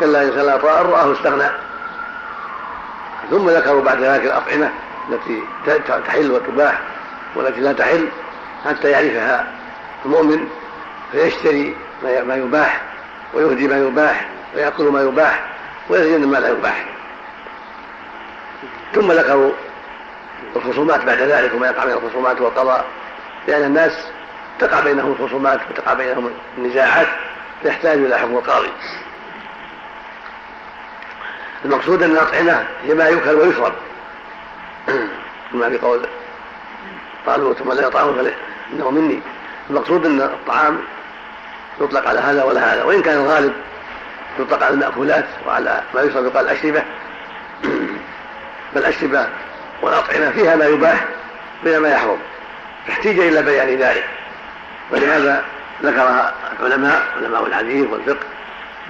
كلا 0.00 0.22
إن 0.22 0.28
لا 0.28 0.56
طائر 0.56 0.86
رآه 0.86 1.12
استغنى. 1.12 1.48
ثم 3.30 3.48
ذكروا 3.48 3.82
بعد 3.82 4.00
ذلك 4.02 4.24
الأطعمة 4.24 4.70
التي 5.10 5.42
تحل 6.06 6.30
وتباح. 6.30 6.80
والتي 7.36 7.60
لا 7.60 7.72
تحل 7.72 8.08
حتى 8.64 8.90
يعرفها 8.90 9.46
المؤمن 10.04 10.48
فيشتري 11.12 11.76
ما 12.02 12.34
يباح 12.36 12.80
ويهدي 13.34 13.68
ما 13.68 13.76
يباح 13.76 14.28
ويأكل 14.54 14.84
ما 14.84 15.02
يباح 15.02 15.44
ويتجنب 15.88 16.28
ما 16.28 16.38
لا 16.38 16.48
يباح. 16.48 16.86
ثم 18.94 19.12
ذكروا 19.12 19.52
الخصومات 20.56 21.04
بعد 21.04 21.18
ذلك 21.18 21.54
وما 21.54 21.66
يقع 21.66 21.84
من 21.84 21.92
الخصومات 21.92 22.40
والقضاء 22.40 22.84
لأن 23.48 23.62
الناس 23.62 23.92
تقع 24.58 24.80
بينهم 24.80 25.12
الخصومات 25.12 25.60
وتقع 25.70 25.94
بينهم 25.94 26.30
النزاعات 26.58 27.06
تحتاج 27.64 27.98
إلى 27.98 28.18
حكم 28.18 28.36
القاضي. 28.36 28.70
المقصود 31.64 32.02
أن 32.02 32.10
الأطعمة 32.10 32.66
هي 32.82 32.94
ما 32.94 33.08
يؤكل 33.08 33.34
ويشرب. 33.34 33.72
كما 35.52 35.70
في 35.70 35.78
قول. 35.78 36.06
قالوا 37.26 37.54
ثم 37.54 37.72
لا 37.72 37.86
يطعمه 37.86 38.12
فإنه 38.12 38.90
مني. 38.90 39.20
المقصود 39.70 40.06
أن 40.06 40.20
الطعام 40.20 40.78
يطلق 41.80 42.08
على 42.08 42.20
هذا 42.20 42.44
ولا 42.44 42.74
هذا. 42.74 42.84
وإن 42.84 43.02
كان 43.02 43.16
الغالب 43.18 43.52
يطلق 44.38 44.62
على 44.62 44.74
المأكولات 44.74 45.24
وعلى 45.46 45.82
ما 45.94 46.02
يشرب 46.02 46.24
يقال 46.24 46.44
الأشربة. 46.44 46.82
فالأشربة 48.74 49.26
والأطعمة 49.82 50.30
فيها 50.30 50.56
ما 50.56 50.66
يباح 50.66 51.04
فيها 51.64 51.78
ما 51.78 51.88
يحرم. 51.88 52.18
فاحتيج 52.86 53.20
إلى 53.20 53.42
بيان 53.42 53.68
ذلك. 53.68 54.04
ولهذا 54.90 55.44
ذكرها 55.82 56.34
العلماء 56.60 57.02
علماء 57.16 57.46
الحديث 57.46 57.86
والفقه 57.90 58.26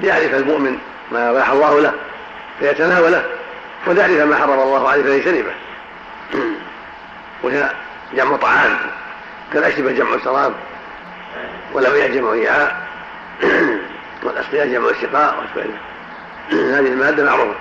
ليعرف 0.00 0.34
المؤمن 0.34 0.78
ما 1.12 1.30
أباح 1.30 1.50
الله 1.50 1.80
له 1.80 1.92
فيتناوله 2.58 3.24
وليعرف 3.86 4.12
ما 4.12 4.36
حرم 4.36 4.60
الله 4.60 4.88
عليه 4.88 5.02
فيجتنبه 5.02 5.52
وهي 7.42 7.70
جمع 8.14 8.36
طعام. 8.36 8.76
كالأشربة 9.52 9.92
جمع 9.92 10.18
شراب 10.24 10.52
والأوعية 11.72 12.06
جمع 12.06 12.28
وعاء 12.28 12.86
والأسقياء 14.22 14.66
جمع 14.66 14.88
السقاء 14.88 15.44
هذه 16.50 16.78
المادة 16.78 17.24
معروفة. 17.24 17.54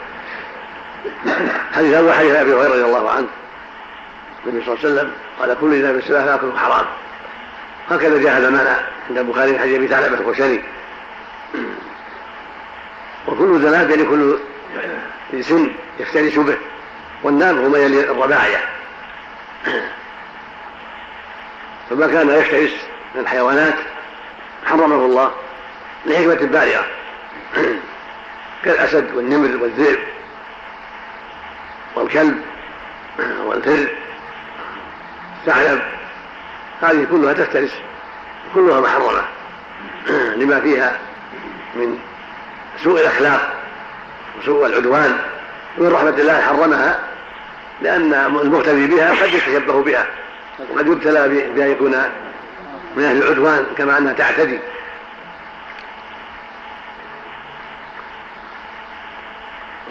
حديث 1.76 1.94
هذا 1.94 2.14
حديث 2.14 2.32
أبي 2.32 2.54
هريرة 2.54 2.70
رضي 2.70 2.86
الله 2.86 3.12
عنه. 3.12 3.28
النبي 4.46 4.66
صلى 4.66 4.74
الله 4.76 4.86
عليه 4.86 4.94
وسلم 4.94 5.12
قال 5.40 5.58
كل 5.62 5.82
ذا 5.82 5.92
بالسلاح 5.92 6.26
ياكل 6.26 6.58
حرام. 6.58 6.86
هكذا 7.90 8.22
جاء 8.22 8.38
هذا 8.38 8.48
المعنى 8.48 8.70
عند 9.10 9.18
البخاري 9.18 9.52
من 9.52 9.60
حديث 9.60 9.76
أبي 9.76 9.88
ثعلبه 9.88 10.20
الخشني 10.20 10.62
وكل 13.28 13.60
ذناب 13.60 13.90
يعني 13.90 14.04
كل 14.04 14.38
سن 15.42 15.72
يفترس 16.00 16.36
به. 16.36 16.58
والنام 17.24 17.58
هو 17.58 17.70
ما 17.70 17.78
يلي 17.78 18.00
الرباعية. 18.00 18.60
فما 21.90 22.08
كان 22.08 22.30
يفترس 22.30 22.72
من 23.16 23.22
الحيوانات 23.22 23.76
حرمه 24.66 24.96
الله 24.96 25.32
لحكمة 26.06 26.36
بالغة 26.36 26.86
كالأسد 28.64 29.16
والنمر 29.16 29.64
والذئب 29.64 30.00
والكلب 31.96 32.42
والفر 33.46 33.88
الثعلب. 35.42 35.82
هذه 36.82 37.08
كلها 37.12 37.34
تفترس 37.34 37.72
كلها 38.54 38.82
محرمة. 38.82 39.22
لما 40.42 40.60
فيها 40.60 41.00
من 41.76 42.00
سوء 42.84 43.02
الأخلاق 43.02 43.54
وسوء 44.40 44.66
العدوان 44.66 45.18
ومن 45.78 45.92
رحمة 45.92 46.10
الله 46.10 46.42
حرمها 46.42 47.00
لأن 47.82 48.14
المغتدي 48.14 48.88
بها 48.88 49.24
قد 49.24 49.34
يتشبه 49.34 49.84
بها. 49.84 50.06
وقد 50.60 50.88
يبتلى 50.88 51.28
بأن 51.28 51.72
يكون 51.72 51.92
من 52.96 53.04
أهل 53.04 53.24
العدوان 53.24 53.66
كما 53.78 53.98
أنها 53.98 54.14
تعتدي 54.14 54.60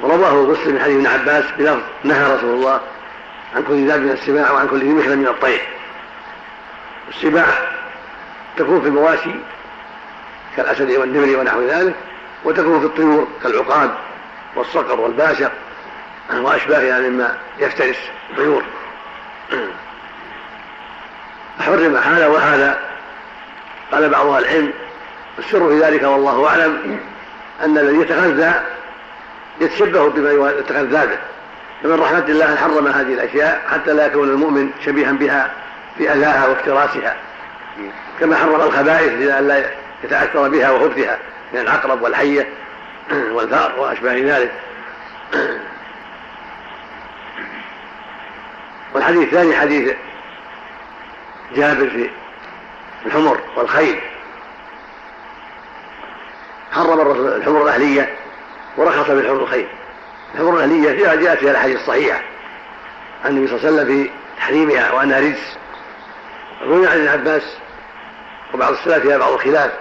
ورواه 0.03 0.43
مسلم 0.43 0.75
من 0.75 0.81
حديث 0.81 0.97
ابن 0.97 1.07
عباس 1.07 1.45
بلفظ 1.59 1.83
نهى 2.05 2.35
رسول 2.35 2.51
الله 2.51 2.81
عن 3.57 3.63
كل 3.63 3.87
ذاب 3.87 4.01
من 4.01 4.11
السباع 4.11 4.53
وعن 4.53 4.69
كل 4.69 4.79
ذي 4.79 5.17
من 5.17 5.27
الطير. 5.27 5.61
السباع 7.09 7.47
تكون 8.57 8.81
في 8.81 8.89
المواشي 8.89 9.35
كالأسد 10.57 10.91
والنمر 10.91 11.39
ونحو 11.39 11.63
ذلك 11.63 11.95
وتكون 12.45 12.81
في 12.81 12.87
الطيور 12.87 13.29
كالعقاد 13.43 13.91
والصقر 14.57 15.01
والباشق 15.01 15.53
وأشباهها 16.35 17.01
مما 17.01 17.39
يفترس 17.59 17.99
الطيور. 18.31 18.63
حرم 21.77 21.97
هذا 21.97 22.27
وهذا. 22.27 22.79
قال 23.93 24.09
بعض 24.09 24.27
أهل 24.27 24.45
العلم 24.45 24.73
السر 25.39 25.69
في 25.69 25.81
ذلك 25.81 26.03
والله 26.03 26.49
أعلم 26.49 27.01
أن 27.65 27.79
الذي 27.79 28.01
يتغذى 28.01 28.53
يتشبه 29.61 30.09
بما 30.09 30.51
يتغذى 30.51 31.07
به. 31.07 31.19
فمن 31.83 32.01
رحمة 32.01 32.25
الله 32.29 32.53
أن 32.53 32.57
حرم 32.59 32.87
هذه 32.87 33.15
الأشياء 33.15 33.63
حتى 33.71 33.93
لا 33.93 34.07
يكون 34.07 34.29
المؤمن 34.29 34.71
شبيها 34.85 35.13
بها 35.13 35.51
في 35.99 36.13
أذاها 36.13 36.47
وافتراسها. 36.47 37.17
كما 38.21 38.37
حرم 38.37 38.61
الخبائث 38.61 39.13
لئلا 39.13 39.65
يتأثر 40.05 40.49
بها 40.49 40.71
وخبثها 40.71 41.19
من 41.53 41.61
العقرب 41.61 42.03
والحية 42.03 42.49
والفأر 43.35 43.81
وأشباه 43.81 44.13
ذلك. 44.13 44.53
والحديث 48.95 49.23
الثاني 49.23 49.57
حديث 49.57 49.95
جابر 51.53 51.91
في 51.91 52.11
الحمر 53.07 53.41
والخيل. 53.57 54.01
حرم 56.73 57.01
الرسول 57.01 57.33
الحمر 57.33 57.63
الأهلية 57.63 58.15
ورخص 58.77 59.11
بالحمر 59.11 59.43
الخيل 59.43 59.69
الحمر 60.35 60.57
الأهلية 60.57 60.93
فيها 60.93 61.15
جاءت 61.15 61.39
فيها 61.39 61.51
الأحاديث 61.51 61.81
الصحيحة. 61.81 62.21
عن 63.25 63.31
النبي 63.31 63.47
صلى 63.47 63.57
الله 63.57 63.69
عليه 63.69 63.77
وسلم 63.77 64.05
في 64.05 64.11
تحريمها 64.37 64.93
وأنها 64.93 65.21
رجس. 65.21 65.57
روي 66.63 66.87
عن 66.87 66.99
ابن 66.99 67.09
عباس 67.09 67.57
وبعض 68.55 68.73
السلف 68.73 69.03
فيها 69.03 69.19
بعض 69.19 69.33
الخلاف. 69.33 69.73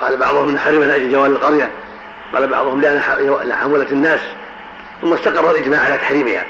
قال 0.00 0.16
بعضهم 0.16 0.50
نحرمها 0.50 0.86
لاجل 0.86 1.12
جوال 1.12 1.30
القرية. 1.30 1.70
قال 2.32 2.46
بعضهم 2.46 2.80
لأن 2.80 3.00
حمولة 3.52 3.90
الناس. 3.90 4.20
ثم 5.02 5.12
استقر 5.12 5.50
الإجماع 5.50 5.80
على 5.80 5.98
تحريمها. 5.98 6.44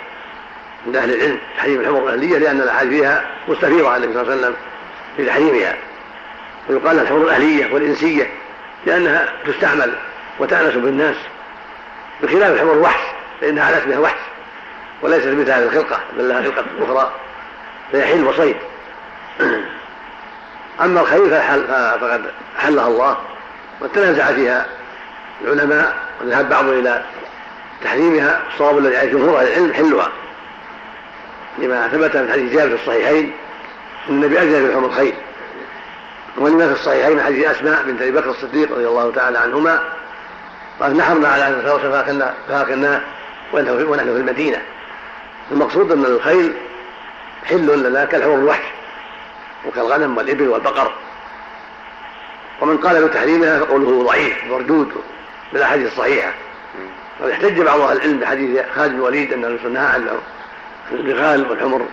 عند 0.87 0.97
أهل 0.97 1.15
العلم 1.15 1.39
تحريم 1.57 1.81
الحمر 1.81 2.09
الأهلية 2.09 2.39
لأن 2.39 2.61
الأحاديث 2.61 3.01
فيها 3.01 3.25
مستفيضة 3.49 3.91
عن 3.91 4.05
النبي 4.05 4.13
صلى 4.15 4.23
الله 4.23 4.33
عليه 4.33 4.43
وسلم 4.43 4.57
في 5.17 5.27
تحريمها. 5.27 5.77
ويقال 6.69 6.99
الحمر 6.99 7.23
الأهلية 7.23 7.75
والإنسية 7.75 8.31
لأنها 8.87 9.29
تستعمل 9.47 9.93
وتأنس 10.39 10.75
بالناس 10.75 11.17
بخلاف 12.23 12.53
الحمر 12.53 12.73
الوحش 12.73 13.01
فإنها 13.41 13.65
علت 13.65 13.89
بها 13.89 13.99
وحش 13.99 14.21
وليست 15.03 15.27
مثل 15.27 15.51
هذه 15.51 15.63
الخلقة 15.63 16.01
بل 16.19 16.29
لها 16.29 16.43
خلقة 16.43 16.65
أخرى 16.81 17.13
فهي 17.93 18.05
حل 18.13 18.25
وصيد 18.25 18.57
أما 20.81 21.01
الخيل 21.01 21.31
فقد 22.01 22.23
حلها 22.59 22.89
الله 22.89 23.17
وتنازع 23.81 24.27
فيها 24.27 24.67
العلماء 25.45 25.97
وذهب 26.21 26.49
بعضهم 26.49 26.79
إلى 26.79 27.03
تحريمها 27.85 28.41
الصواب 28.53 28.79
الذي 28.79 28.97
عليه 28.97 29.13
جمهور 29.13 29.41
العلم 29.43 29.73
حلها. 29.73 30.09
لما 31.59 31.89
ثبت 31.89 32.17
من 32.17 32.33
حديث 32.33 32.53
جابر 32.53 32.77
في 32.77 32.83
الصحيحين 32.83 33.33
أن 34.09 34.15
النبي 34.15 34.39
اذن 34.39 34.67
في 34.67 34.73
لحوم 34.73 34.85
الخيل 34.85 35.15
ولما 36.37 36.67
في 36.67 36.81
الصحيحين 36.81 37.17
من 37.17 37.23
حديث 37.23 37.47
أسماء 37.47 37.83
بنت 37.83 38.03
أبي 38.03 38.11
بكر 38.11 38.31
الصديق 38.31 38.73
رضي 38.73 38.87
الله 38.87 39.13
تعالى 39.13 39.39
عنهما 39.39 39.83
قال 40.81 40.97
نحرنا 40.97 41.29
على 41.29 41.49
أن 41.49 41.59
نتوصل 41.59 41.91
فاكلناه 42.49 43.01
ونحن 43.53 44.05
في 44.05 44.21
المدينة. 44.21 44.63
المقصود 45.51 45.93
أن 45.93 46.05
الخيل 46.05 46.53
حل 47.45 47.83
لنا 47.89 48.05
كالحمر 48.05 48.35
الوحش 48.35 48.65
وكالغنم 49.67 50.17
والإبل 50.17 50.49
والبقر. 50.49 50.93
ومن 52.61 52.79
قال 52.79 53.09
بتحريمها 53.09 53.61
فقوله 53.61 54.05
ضعيف 54.05 54.45
مردود 54.45 54.93
بالأحاديث 55.53 55.93
الصحيحة. 55.93 56.33
وقد 57.21 57.31
احتج 57.31 57.61
بعض 57.61 57.81
أهل 57.81 57.97
العلم 57.97 58.19
بحديث 58.19 58.61
خالد 58.77 58.93
بن 58.93 58.99
الوليد 58.99 59.33
أن 59.33 59.45
الرسول 59.45 59.73
نهى 59.73 59.87
عن 59.87 60.09
البغال 60.93 61.51
والحمر 61.51 61.87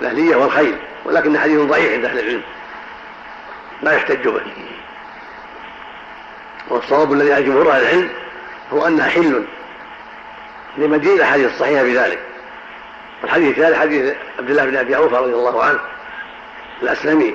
الأهلية 0.00 0.36
والخيل 0.36 0.76
ولكن 1.04 1.38
حديث 1.38 1.60
ضعيف 1.60 1.92
عند 1.92 2.04
أهل 2.04 2.18
العلم. 2.18 2.42
لا 3.82 3.92
يحتج 3.92 4.28
به. 4.28 4.42
والصواب 6.68 7.12
الذي 7.12 7.32
على 7.32 7.44
أهل 7.44 7.78
العلم 7.78 8.08
هو 8.72 8.86
أنها 8.86 9.08
حل 9.08 9.44
لمجيء 10.76 11.16
الأحاديث 11.16 11.52
الصحيحة 11.52 11.82
بذلك 11.82 12.18
والحديث 13.22 13.58
الثالث 13.58 13.78
حديث 13.78 14.14
عبد 14.38 14.50
الله 14.50 14.64
بن 14.64 14.76
أبي 14.76 14.96
اوفى 14.96 15.14
رضي 15.14 15.32
الله 15.32 15.64
عنه 15.64 15.78
الأسلمي. 16.82 17.34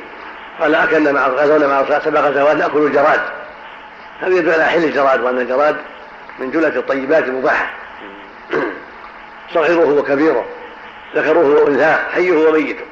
قال 0.59 0.75
أكلنا 0.75 1.11
مع 1.11 1.27
غزونا 1.27 1.67
مع 1.67 1.99
سبع 1.99 2.19
غزوات 2.19 2.57
نأكل 2.57 2.77
الجراد. 2.77 3.21
هذا 4.21 4.35
يدل 4.35 4.51
على 4.51 4.65
حل 4.65 4.83
الجراد 4.83 5.21
وأن 5.21 5.39
الجراد 5.39 5.75
من 6.39 6.51
جملة 6.51 6.67
الطيبات 6.67 7.23
المباحة. 7.23 7.69
صغيره 9.53 9.99
وكبيره. 9.99 10.45
ذكره 11.15 11.63
وأنثاه 11.63 12.09
حيه 12.09 12.47
وميته 12.47 12.85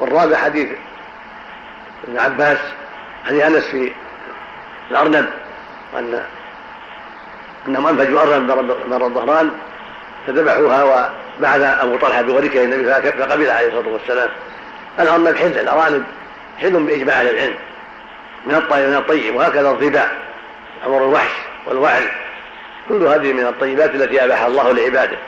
والرابع 0.00 0.36
حديث 0.36 0.68
ابن 2.08 2.18
عباس 2.18 2.58
حديث 3.26 3.42
أنس 3.42 3.64
في 3.64 3.92
الأرنب 4.90 5.26
وأن 5.94 6.24
أنهم 7.68 7.86
أنفجوا 7.86 8.22
أرنب 8.22 8.50
مر 8.88 9.06
الظهران 9.06 9.50
فذبحوها 10.26 10.84
وبعث 10.84 11.60
أبو 11.60 11.96
طلحة 11.96 12.22
بغريكه 12.22 12.64
النبي 12.64 12.84
فقبل 13.12 13.50
عليه 13.50 13.68
الصلاة 13.68 13.92
والسلام. 13.92 14.28
الأرنب 15.00 15.36
حل 15.36 15.46
الأرانب 15.46 16.04
حل 16.58 16.70
بإجماع 16.70 17.20
أهل 17.20 17.28
العلم 17.28 17.54
من 18.46 18.54
الطيب 18.54 18.88
من 18.88 18.96
الطيب 18.96 19.36
وهكذا 19.36 19.70
الظباء 19.70 20.10
أمر 20.86 21.04
الوحش 21.04 21.30
والوعل. 21.66 22.08
كل 22.88 23.02
هذه 23.02 23.32
من 23.32 23.46
الطيبات 23.46 23.94
التي 23.94 24.24
أباحها 24.24 24.46
الله 24.46 24.72
لعباده. 24.72 25.18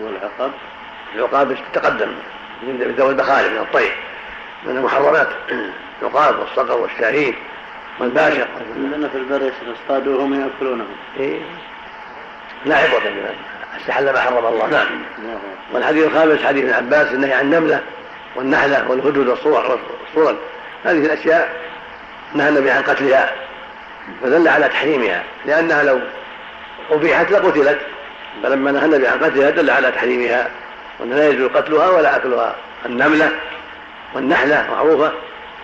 والعقاب 0.00 0.52
العقاب. 1.14 1.56
تقدم؟ 1.72 2.08
من 2.62 2.94
ذوي 2.98 3.12
المخالف 3.12 3.52
من 3.52 3.58
الطيب 3.58 3.92
من 4.64 4.76
المحرمات. 4.76 5.28
العقاب 6.02 6.38
والصقر 6.38 6.78
والشاهين 6.78 7.34
والباشا 8.00 8.46
عندنا 8.76 9.08
في 9.08 9.18
البر 9.18 9.52
اصطادوهم 9.82 10.40
ياكلونهم 10.40 10.96
إيه؟ 11.20 11.40
لا 12.64 12.76
عبرة 12.76 12.98
بمن 12.98 13.34
استحل 13.80 14.12
ما 14.12 14.20
حرم 14.20 14.46
الله. 14.46 14.66
نعم. 14.66 14.88
والحديث 15.72 16.06
الخامس 16.06 16.42
حديث 16.44 16.64
ابن 16.64 16.74
عباس 16.74 17.12
النهي 17.12 17.32
عن 17.32 17.44
النملة 17.44 17.80
والنحلة 18.36 18.90
والهدود 18.90 19.28
والصور 19.28 19.80
والصورة. 20.02 20.38
هذه 20.84 21.06
الأشياء 21.06 21.60
نهى 22.34 22.48
النبي 22.48 22.70
عن 22.70 22.82
قتلها 22.82 23.32
فدل 24.22 24.48
على 24.48 24.68
تحريمها 24.68 25.24
لأنها 25.46 25.82
لو 25.82 26.00
أبيحت 26.90 27.30
لقتلت. 27.30 27.80
فلما 28.42 28.72
نهى 28.72 28.84
النبي 28.84 29.06
عن 29.06 29.18
قتلها 29.18 29.50
دل 29.50 29.70
على 29.70 29.92
تحريمها 29.92 30.48
وأنه 31.00 31.14
لا 31.16 31.28
يجوز 31.28 31.50
قتلها 31.50 31.88
ولا 31.88 32.16
أكلها. 32.16 32.54
النملة 32.86 33.30
والنحلة 34.14 34.66
معروفة 34.70 35.12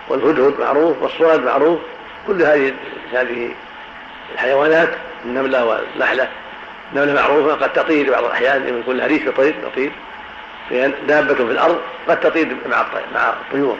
والهدهد 0.09 0.59
معروف 0.59 1.01
والصورة 1.01 1.37
معروف 1.37 1.79
كل 2.27 2.41
هذه 2.41 2.73
هذه 3.13 3.49
الحيوانات 4.33 4.89
النملة 5.25 5.65
والنحلة. 5.65 6.27
النملة 6.93 7.13
معروفة 7.13 7.53
قد 7.53 7.73
تطير 7.73 8.11
بعض 8.11 8.23
الأحيان 8.23 8.79
يكون 8.79 8.97
لها 8.97 9.07
ريش 9.07 9.21
يطير 9.21 9.55
تطير 9.71 9.91
دابة 11.07 11.33
في 11.33 11.41
الأرض 11.41 11.81
قد 12.07 12.19
تطير 12.19 12.57
مع 12.69 12.85
مع 13.15 13.29
الطيور. 13.29 13.77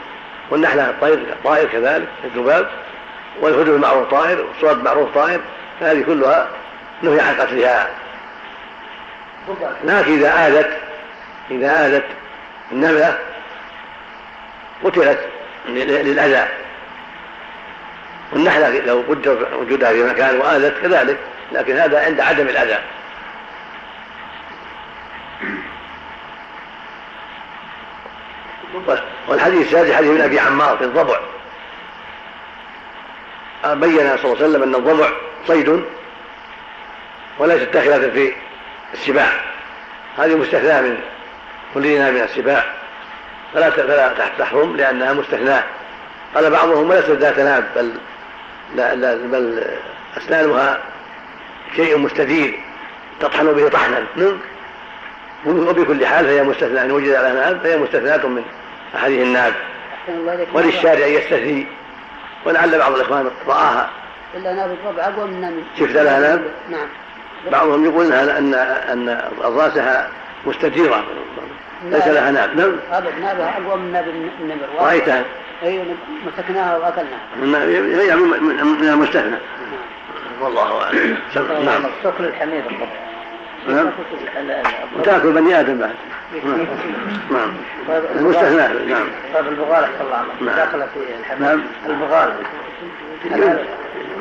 والنحلة 0.50 0.90
الطير 0.90 1.20
طائر 1.44 1.68
كذلك 1.68 2.08
الذباب. 2.24 2.70
والهدهد 3.42 3.80
معروف 3.80 4.12
طائر 4.12 4.46
والصوت 4.46 4.84
معروف 4.84 5.16
طائر. 5.16 5.40
فهذه 5.80 6.04
كلها 6.04 6.48
نهي 7.02 7.20
عن 7.20 7.36
قتلها. 7.36 7.90
لكن 9.84 10.14
إذا 10.14 10.48
آذت 10.48 10.78
إذا 11.52 11.86
آذت 11.86 12.06
النملة 12.72 13.20
قتلت 14.84 15.20
للأذى. 15.68 16.48
والنحلة 18.34 18.70
لو 18.70 19.04
قدر 19.10 19.48
وجودها 19.60 19.94
في 19.94 20.04
مكان 20.04 20.40
وآذت 20.40 20.82
كذلك 20.82 21.18
لكن 21.52 21.78
هذا 21.78 22.06
عند 22.06 22.20
عدم 22.20 22.48
الأذى. 22.48 22.80
والحديث 29.28 29.68
السادس 29.68 29.94
حديث 29.94 30.12
من 30.12 30.22
أبي 30.22 30.40
عمار 30.40 30.78
في 30.78 30.84
الضبع. 30.84 31.20
بين 33.66 34.18
صلى 34.18 34.26
الله 34.26 34.36
عليه 34.36 34.46
وسلم 34.46 34.64
أن 34.64 34.76
الضبع 34.76 35.10
صيد 35.48 35.84
وليست 37.40 37.70
داخلة 37.74 38.10
في 38.10 38.34
السباع. 38.94 39.30
هذه 40.18 40.36
مستثناة 40.36 40.82
من 40.82 40.98
كلنا 41.74 42.12
من 42.12 42.22
السباع. 42.22 42.64
فلا 43.54 43.70
فلا 43.70 44.14
تحرم 44.40 44.76
لأنها 44.78 45.14
مستثناة. 45.14 45.64
قال 46.36 46.50
بعضهم 46.50 46.90
وليست 46.90 47.10
ذات 47.10 47.40
ناب 47.40 47.64
بل 47.76 47.92
لا 48.76 48.96
لا 48.96 49.16
بل 49.16 49.64
أسنانها 50.18 50.80
شيء 51.76 51.98
مستدير 51.98 52.60
تطحن 53.20 53.54
به 53.54 53.70
طحنا. 53.70 54.04
وبكل 55.46 56.06
حال 56.06 56.26
فهي 56.26 56.44
مستثناة 56.44 56.84
إن 56.84 56.92
وجد 56.92 57.14
على 57.14 57.34
ناب 57.34 57.60
فهي 57.64 57.78
مستثناة 57.78 58.28
من 58.28 58.44
أحاديث 58.96 59.22
الناب 59.22 59.54
وللشارع 60.54 61.06
وللشارع 61.06 61.64
ولعل 62.46 62.78
بعض 62.78 62.96
الإخوان 62.96 63.32
رآها. 63.48 63.90
إلا 64.36 64.54
ناب 64.54 64.72
الربع 64.72 65.04
أقوى 65.04 65.28
من 65.28 65.42
ناب 65.42 65.54
شفت 65.80 65.96
لها 65.96 66.20
ناب؟ 66.20 66.44
نعم. 66.70 66.88
بعضهم 67.52 67.86
يقول 67.86 68.06
أنها 68.06 68.38
أن 68.38 68.54
أن 68.54 69.22
أضراسها 69.44 70.08
مستديرة 70.46 71.04
ليس 71.84 72.08
لها 72.08 72.32
ناب. 72.32 72.58
نعم. 72.58 72.76
أبد 72.92 73.20
نابها 73.22 73.58
أقوى 73.58 73.80
من 73.80 73.92
ناب 73.92 74.08
النمر. 74.42 74.68
رأيتها؟ 74.80 75.24
أي 75.64 75.84
مسكناها 76.28 76.78
وأكلناها. 76.78 77.66
هي 78.02 78.16
من 78.16 78.90
المستثنى 78.90 79.38
والله 80.42 80.84
أعلم. 80.84 81.18
نعم. 81.66 81.86
السكر 81.86 82.24
الحميد 82.24 82.64
الطبع 82.66 82.88
نعم. 83.68 83.90
وتاكل 85.00 85.32
بني 85.32 85.60
آدم 85.60 85.78
بعد. 85.78 85.96
نعم. 87.32 87.54
المستثنى. 88.16 88.92
نعم. 88.92 89.08
طيب 89.34 89.48
البغال 89.48 89.84
احسن 89.84 90.06
الله. 90.06 90.26
نعم. 90.42 90.56
داخله 90.56 90.86
في 90.86 91.00
الحمام. 91.20 91.64
نعم. 91.86 91.94
البغال 91.96 92.34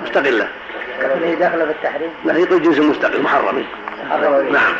مستقلة. 0.06 0.48
هي 1.22 1.34
داخلة 1.34 1.64
في 1.64 1.70
التحريم 1.70 2.10
لا 2.24 2.38
يقول 2.38 2.62
جنس 2.62 2.78
مستقل 2.78 3.22
محرم 3.22 3.64
نعم. 4.52 4.74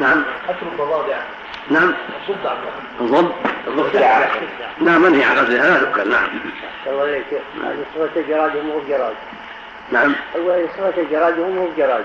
نعم. 0.00 0.24
قتل 0.48 0.66
الضفادع 0.66 1.16
نعم. 1.70 1.94
الضب 3.00 3.32
الضفدع 3.66 4.26
نعم 4.80 5.02
منهي 5.02 5.24
عن 5.24 5.38
قتلها 5.38 5.70
لا 5.70 5.78
تؤكل 5.78 6.10
نعم. 6.10 6.28
الله 6.86 7.02
عليك 7.02 7.24
هذه 7.64 7.84
صفة 7.94 8.20
الجراد 8.20 8.56
مو 8.56 8.78
بجراد 8.78 9.14
نعم. 9.92 10.14
هو 10.36 10.66
صفة 10.76 11.02
الجراد 11.02 11.38
مو 11.38 11.66
بجراد 11.66 12.04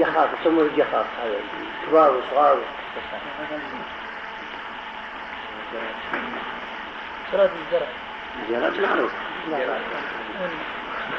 جخاف 0.00 0.28
يسموه 0.40 0.64
الجخاف 0.64 1.06
هذا. 1.22 1.36
كبار 1.88 2.16
وصغار. 2.16 2.58
صلاة 7.32 7.50
الزرع 7.66 7.86
الجراد 8.48 8.80
معروف 8.80 9.12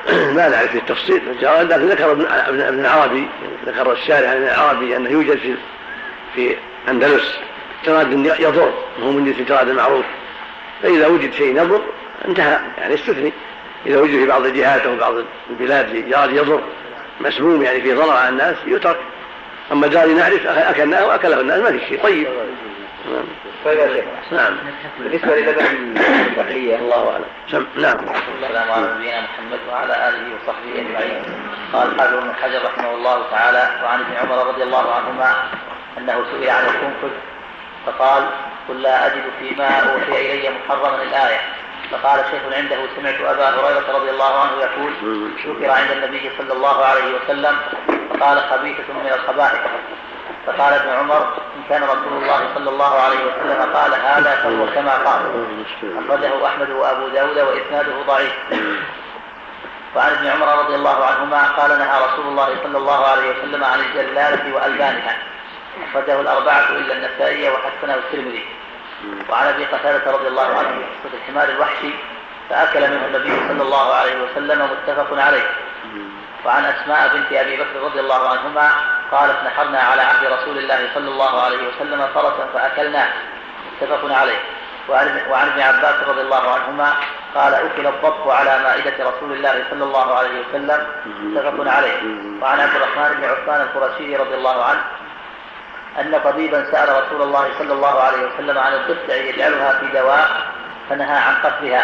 ما 0.10 0.50
نعرف 0.50 0.72
في 0.72 0.78
التفصيل. 0.78 1.22
لكن 1.42 1.88
ذكر 1.88 2.12
ابن 2.12 2.26
ابن 2.62 2.80
العربي 2.80 3.28
ذكر 3.66 3.92
الشارع 3.92 4.30
عن 4.30 4.44
العربي 4.44 4.98
أنه 4.98 5.10
يوجد 5.10 5.38
في 5.38 5.56
في 6.36 6.56
أندلس 6.90 7.40
جراد 7.86 8.12
يضر 8.40 8.74
وهو 9.00 9.12
من 9.12 9.26
جنس 9.26 9.40
الجراد 9.40 9.70
المعروف 9.70 10.06
فإذا 10.84 11.08
وجد 11.08 11.34
شيء 11.34 11.58
يضر 11.58 11.82
انتهى. 12.28 12.60
يعني 12.78 12.94
استثني. 12.94 13.34
إذا 13.86 14.02
وجد 14.02 14.12
في 14.12 14.26
بعض 14.26 14.46
الجهات 14.46 14.82
أو 14.82 14.96
بعض 14.96 15.14
البلاد 15.50 16.10
جراد 16.10 16.34
يضر 16.34 16.62
مسموم 17.22 17.64
يعني 17.64 17.82
فيه 17.82 17.94
ضرر 17.94 18.12
على 18.12 18.30
الناس 18.30 18.56
يترك. 18.68 19.00
أما 19.72 19.88
جاري 19.88 20.14
نعرف 20.14 20.48
اكلناه 20.48 21.06
واكله 21.06 21.42
الناس 21.42 21.60
ما 21.60 21.72
في 21.72 21.86
شيء. 21.86 22.04
طيب. 22.04 22.28
نعم. 23.06 23.26
طيب 23.66 24.04
نعم. 24.32 24.58
بالنسبة 25.00 25.36
للبن 25.36 25.66
البحريه 26.28 26.76
الله 26.76 27.12
أعلم. 27.12 27.26
سم... 27.52 27.66
نعم. 27.76 27.98
والسلام 28.42 28.72
على 28.72 28.94
نبينا 28.94 29.22
محمد 29.22 29.60
وعلى 29.72 30.10
آله 30.10 30.36
وصحبه 30.36 30.82
أجمعين. 30.82 31.24
قال 31.74 32.00
حافظ 32.00 32.14
بن 32.14 32.34
حجر 32.42 32.66
رحمه 32.66 32.94
الله 32.94 33.24
تعالى 33.32 33.70
وعن 33.84 34.00
ابن 34.00 34.16
عمر 34.16 34.48
رضي 34.48 34.64
الله 34.64 34.96
عنهما 34.96 35.36
أنه 35.98 36.26
سئل 36.32 36.50
عن 36.50 36.66
القنفذ 36.66 37.16
فقال 37.86 38.24
قل 38.70 38.82
لا 38.82 39.06
أجد 39.06 39.24
فيما 39.40 39.68
أوحي 39.80 40.34
إلي 40.34 40.50
محرما 40.50 41.04
الآية. 41.04 41.40
فقال 41.92 42.20
شيخ 42.32 42.42
عنده 42.54 42.78
سمعت 42.96 43.22
أبا 43.22 43.50
هريرة 43.50 43.98
رضي 43.98 44.10
الله 44.10 44.40
عنه 44.40 44.52
يقول 44.62 44.92
ذكر 45.46 45.72
عند 45.72 45.92
النبي 45.92 46.32
صلى 46.38 46.54
الله 46.54 46.86
عليه 46.86 47.16
وسلم. 47.16 47.56
فقال 48.10 48.38
خبيثة 48.40 48.94
من 48.94 49.12
الخبائث. 49.16 49.60
فقال 50.46 50.74
ابن 50.74 50.90
عمر 50.90 51.34
إن 51.58 51.64
كان 51.70 51.84
رسول 51.84 52.14
الله 52.24 52.48
صلى 52.56 52.70
الله 52.70 53.02
عليه 53.02 53.18
وسلم 53.18 53.74
قال 53.74 53.94
هذا 53.94 54.36
فهو 54.36 54.66
كما 54.76 54.92
قال. 54.92 55.22
أخرجه 55.84 56.48
أحمد 56.48 56.70
وأبو 56.70 57.08
داود 57.08 57.40
وإسناده 57.40 57.92
ضعيف. 58.08 58.34
وعن 59.96 60.12
ابن 60.12 60.28
عمر 60.28 60.48
رضي 60.60 60.76
الله 60.76 61.06
عنهما 61.06 61.44
قال 61.44 61.80
نهى 61.80 62.06
رسول 62.06 62.26
الله 62.28 62.56
صلى 62.64 62.78
الله 62.78 63.06
عليه 63.06 63.32
وسلم 63.32 63.64
عن 63.64 63.80
الجلالة 63.80 64.56
وألبانها 64.56 65.18
أخرجه 65.90 66.22
الأربعة 66.22 66.70
إلا 66.70 66.94
النسائي 66.94 67.50
وحسنه 67.50 67.96
الترمذي. 67.96 68.46
وعن 69.30 69.48
أبي 69.48 69.66
قتادة 69.66 70.12
رضي 70.12 70.28
الله 70.28 70.58
عنه 70.58 70.70
قصة 70.70 71.18
الحمار 71.18 71.50
الوحشي 71.50 71.90
فأكل 72.50 72.82
منه 72.92 73.06
النبي 73.06 73.48
صلى 73.48 73.62
الله 73.62 73.94
عليه 73.94 74.16
وسلم 74.24 74.70
متفق 74.72 75.22
عليه. 75.22 75.48
وعن 76.46 76.66
أسماء 76.66 77.08
بنت 77.14 77.34
أبي 77.34 77.58
بكر 77.58 77.80
رضي 77.82 78.00
الله 78.00 78.30
عنهما 78.30 78.72
قالت 79.12 79.36
نحرنا 79.46 79.80
على 79.80 80.02
عهد 80.02 80.26
رسول 80.26 80.58
الله 80.58 80.90
صلى 80.96 81.10
الله 81.10 81.42
عليه 81.42 81.68
وسلم 81.68 82.08
فرسا 82.14 82.48
فأكلناه 82.54 83.08
متفق 83.82 84.16
عليه. 84.20 84.38
وعن 84.90 85.48
ابن 85.48 85.62
عباس 85.62 85.96
رضي 86.08 86.22
الله 86.22 86.54
عنهما 86.54 86.94
قال 87.36 87.54
أكل 87.54 87.88
الضب 87.88 88.30
على 88.30 88.60
مائدة 88.64 89.10
رسول 89.10 89.32
الله 89.32 89.64
صلى 89.72 89.84
الله 89.84 90.16
عليه 90.16 90.42
وسلم. 90.42 90.88
متفق 91.06 91.72
عليه. 91.72 92.02
وعن 92.42 92.60
عبد 92.60 92.76
الرحمن 92.76 93.18
بن 93.18 93.24
عثمان 93.24 93.62
القرشي 93.62 94.16
رضي 94.16 94.36
الله 94.36 94.66
عنه 94.66 94.82
أن 96.00 96.22
طبيبا 96.24 96.72
سأل 96.72 96.90
رسول 96.90 97.22
الله 97.22 97.50
صلى 97.60 97.74
الله 97.74 98.02
عليه 98.02 98.28
وسلم 98.28 98.58
عن 98.58 98.74
الضفدع 98.74 99.16
يجعلها 99.16 99.80
في 99.80 99.86
دواء 99.88 100.30
فنهى 100.90 101.18
عن 101.18 101.36
قتلها. 101.44 101.84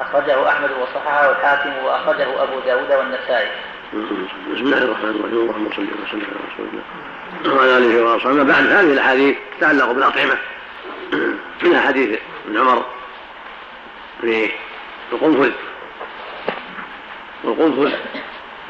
أخرجه 0.00 0.48
أحمد 0.48 0.70
وصححه 0.70 1.30
الحاكم 1.30 1.84
وأخرجه 1.84 2.42
أبو 2.42 2.60
داود 2.60 2.92
والنسائي. 2.92 3.50
بسم 3.88 4.64
الله 4.64 4.78
الرحمن 4.78 5.10
الرحيم. 5.10 5.38
اللهم 5.38 5.68
صل 5.76 5.82
وسلم 5.82 6.22
على 6.22 6.40
رسول 6.52 6.66
الله 6.72 7.56
وعلى 7.56 7.76
آله 7.76 8.02
وأصحابه. 8.02 8.42
بعد 8.42 8.66
هذه 8.66 8.92
الأحاديث 8.92 9.36
تتعلق 9.58 9.92
بالأطعمة. 9.92 10.38
منها 11.62 11.80
حديث 11.80 12.18
ابن 12.46 12.58
عمر 12.58 12.86
في 14.20 14.50
القنفذ. 15.12 15.50
والقنفذ 17.44 17.92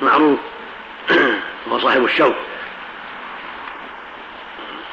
معروف 0.02 0.38
وهو 1.66 1.78
صاحب 1.78 2.04
الشوك. 2.04 2.34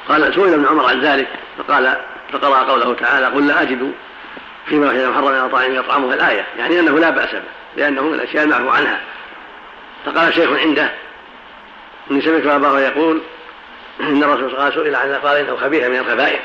قال 0.09 0.35
سئل 0.35 0.53
ابن 0.53 0.67
عمر 0.67 0.85
عن 0.85 1.01
ذلك 1.01 1.27
فقال 1.57 2.01
فقرأ 2.33 2.63
قوله 2.63 2.93
تعالى 2.93 3.25
قل 3.25 3.47
لا 3.47 3.61
أجد 3.61 3.91
فيما 4.65 4.87
وحي 4.87 5.05
محرم 5.05 5.27
على 5.27 5.49
طاعم 5.49 5.75
يطعمه 5.75 6.13
الآية. 6.13 6.45
يعني 6.57 6.79
أنه 6.79 6.99
لا 6.99 7.09
بأس 7.09 7.31
به 7.31 7.41
لأنه 7.75 8.01
من 8.01 8.13
الأشياء 8.13 8.43
المعفو 8.43 8.69
عنها. 8.69 9.01
فقال 10.05 10.33
شيخ 10.33 10.49
عنده 10.51 10.91
إني 12.11 12.21
سمعت 12.21 12.45
أباه 12.45 12.79
يقول 12.79 13.21
إن 13.99 14.23
الرسول 14.23 14.45
وسلم 14.45 14.71
سئل 14.71 14.95
عن 14.95 15.13
قال 15.13 15.37
إنه 15.37 15.55
خبيث 15.55 15.83
من 15.83 15.97
الخبائث. 15.97 16.39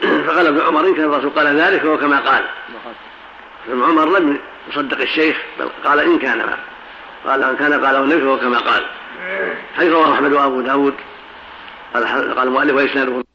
فقال 0.00 0.46
ابن 0.46 0.60
عمر 0.60 0.86
إن 0.86 0.94
كان 0.94 1.04
الرسول 1.04 1.30
قال 1.30 1.60
ذلك 1.60 1.80
فهو 1.80 1.98
كما 1.98 2.20
قال. 2.20 2.44
ابن 3.68 3.82
عمر 3.82 4.18
لم 4.18 4.38
يصدق 4.68 5.00
الشيخ 5.00 5.36
بل 5.58 5.68
قال 5.84 6.00
إن 6.00 6.18
كان 6.18 6.38
ما 6.38 6.56
قال 7.26 7.44
إن 7.44 7.56
كان 7.56 7.84
قاله 7.86 7.98
النبي 7.98 8.20
فهو 8.20 8.38
كما 8.38 8.58
قال. 8.58 8.86
حيث 9.76 9.92
رواه 9.92 10.14
أحمد 10.14 10.32
وأبو 10.32 10.60
داود. 10.60 10.94
قال 11.94 12.04
قال 12.34 12.48
المؤلف 12.48 12.74
وإسناده 12.74 13.25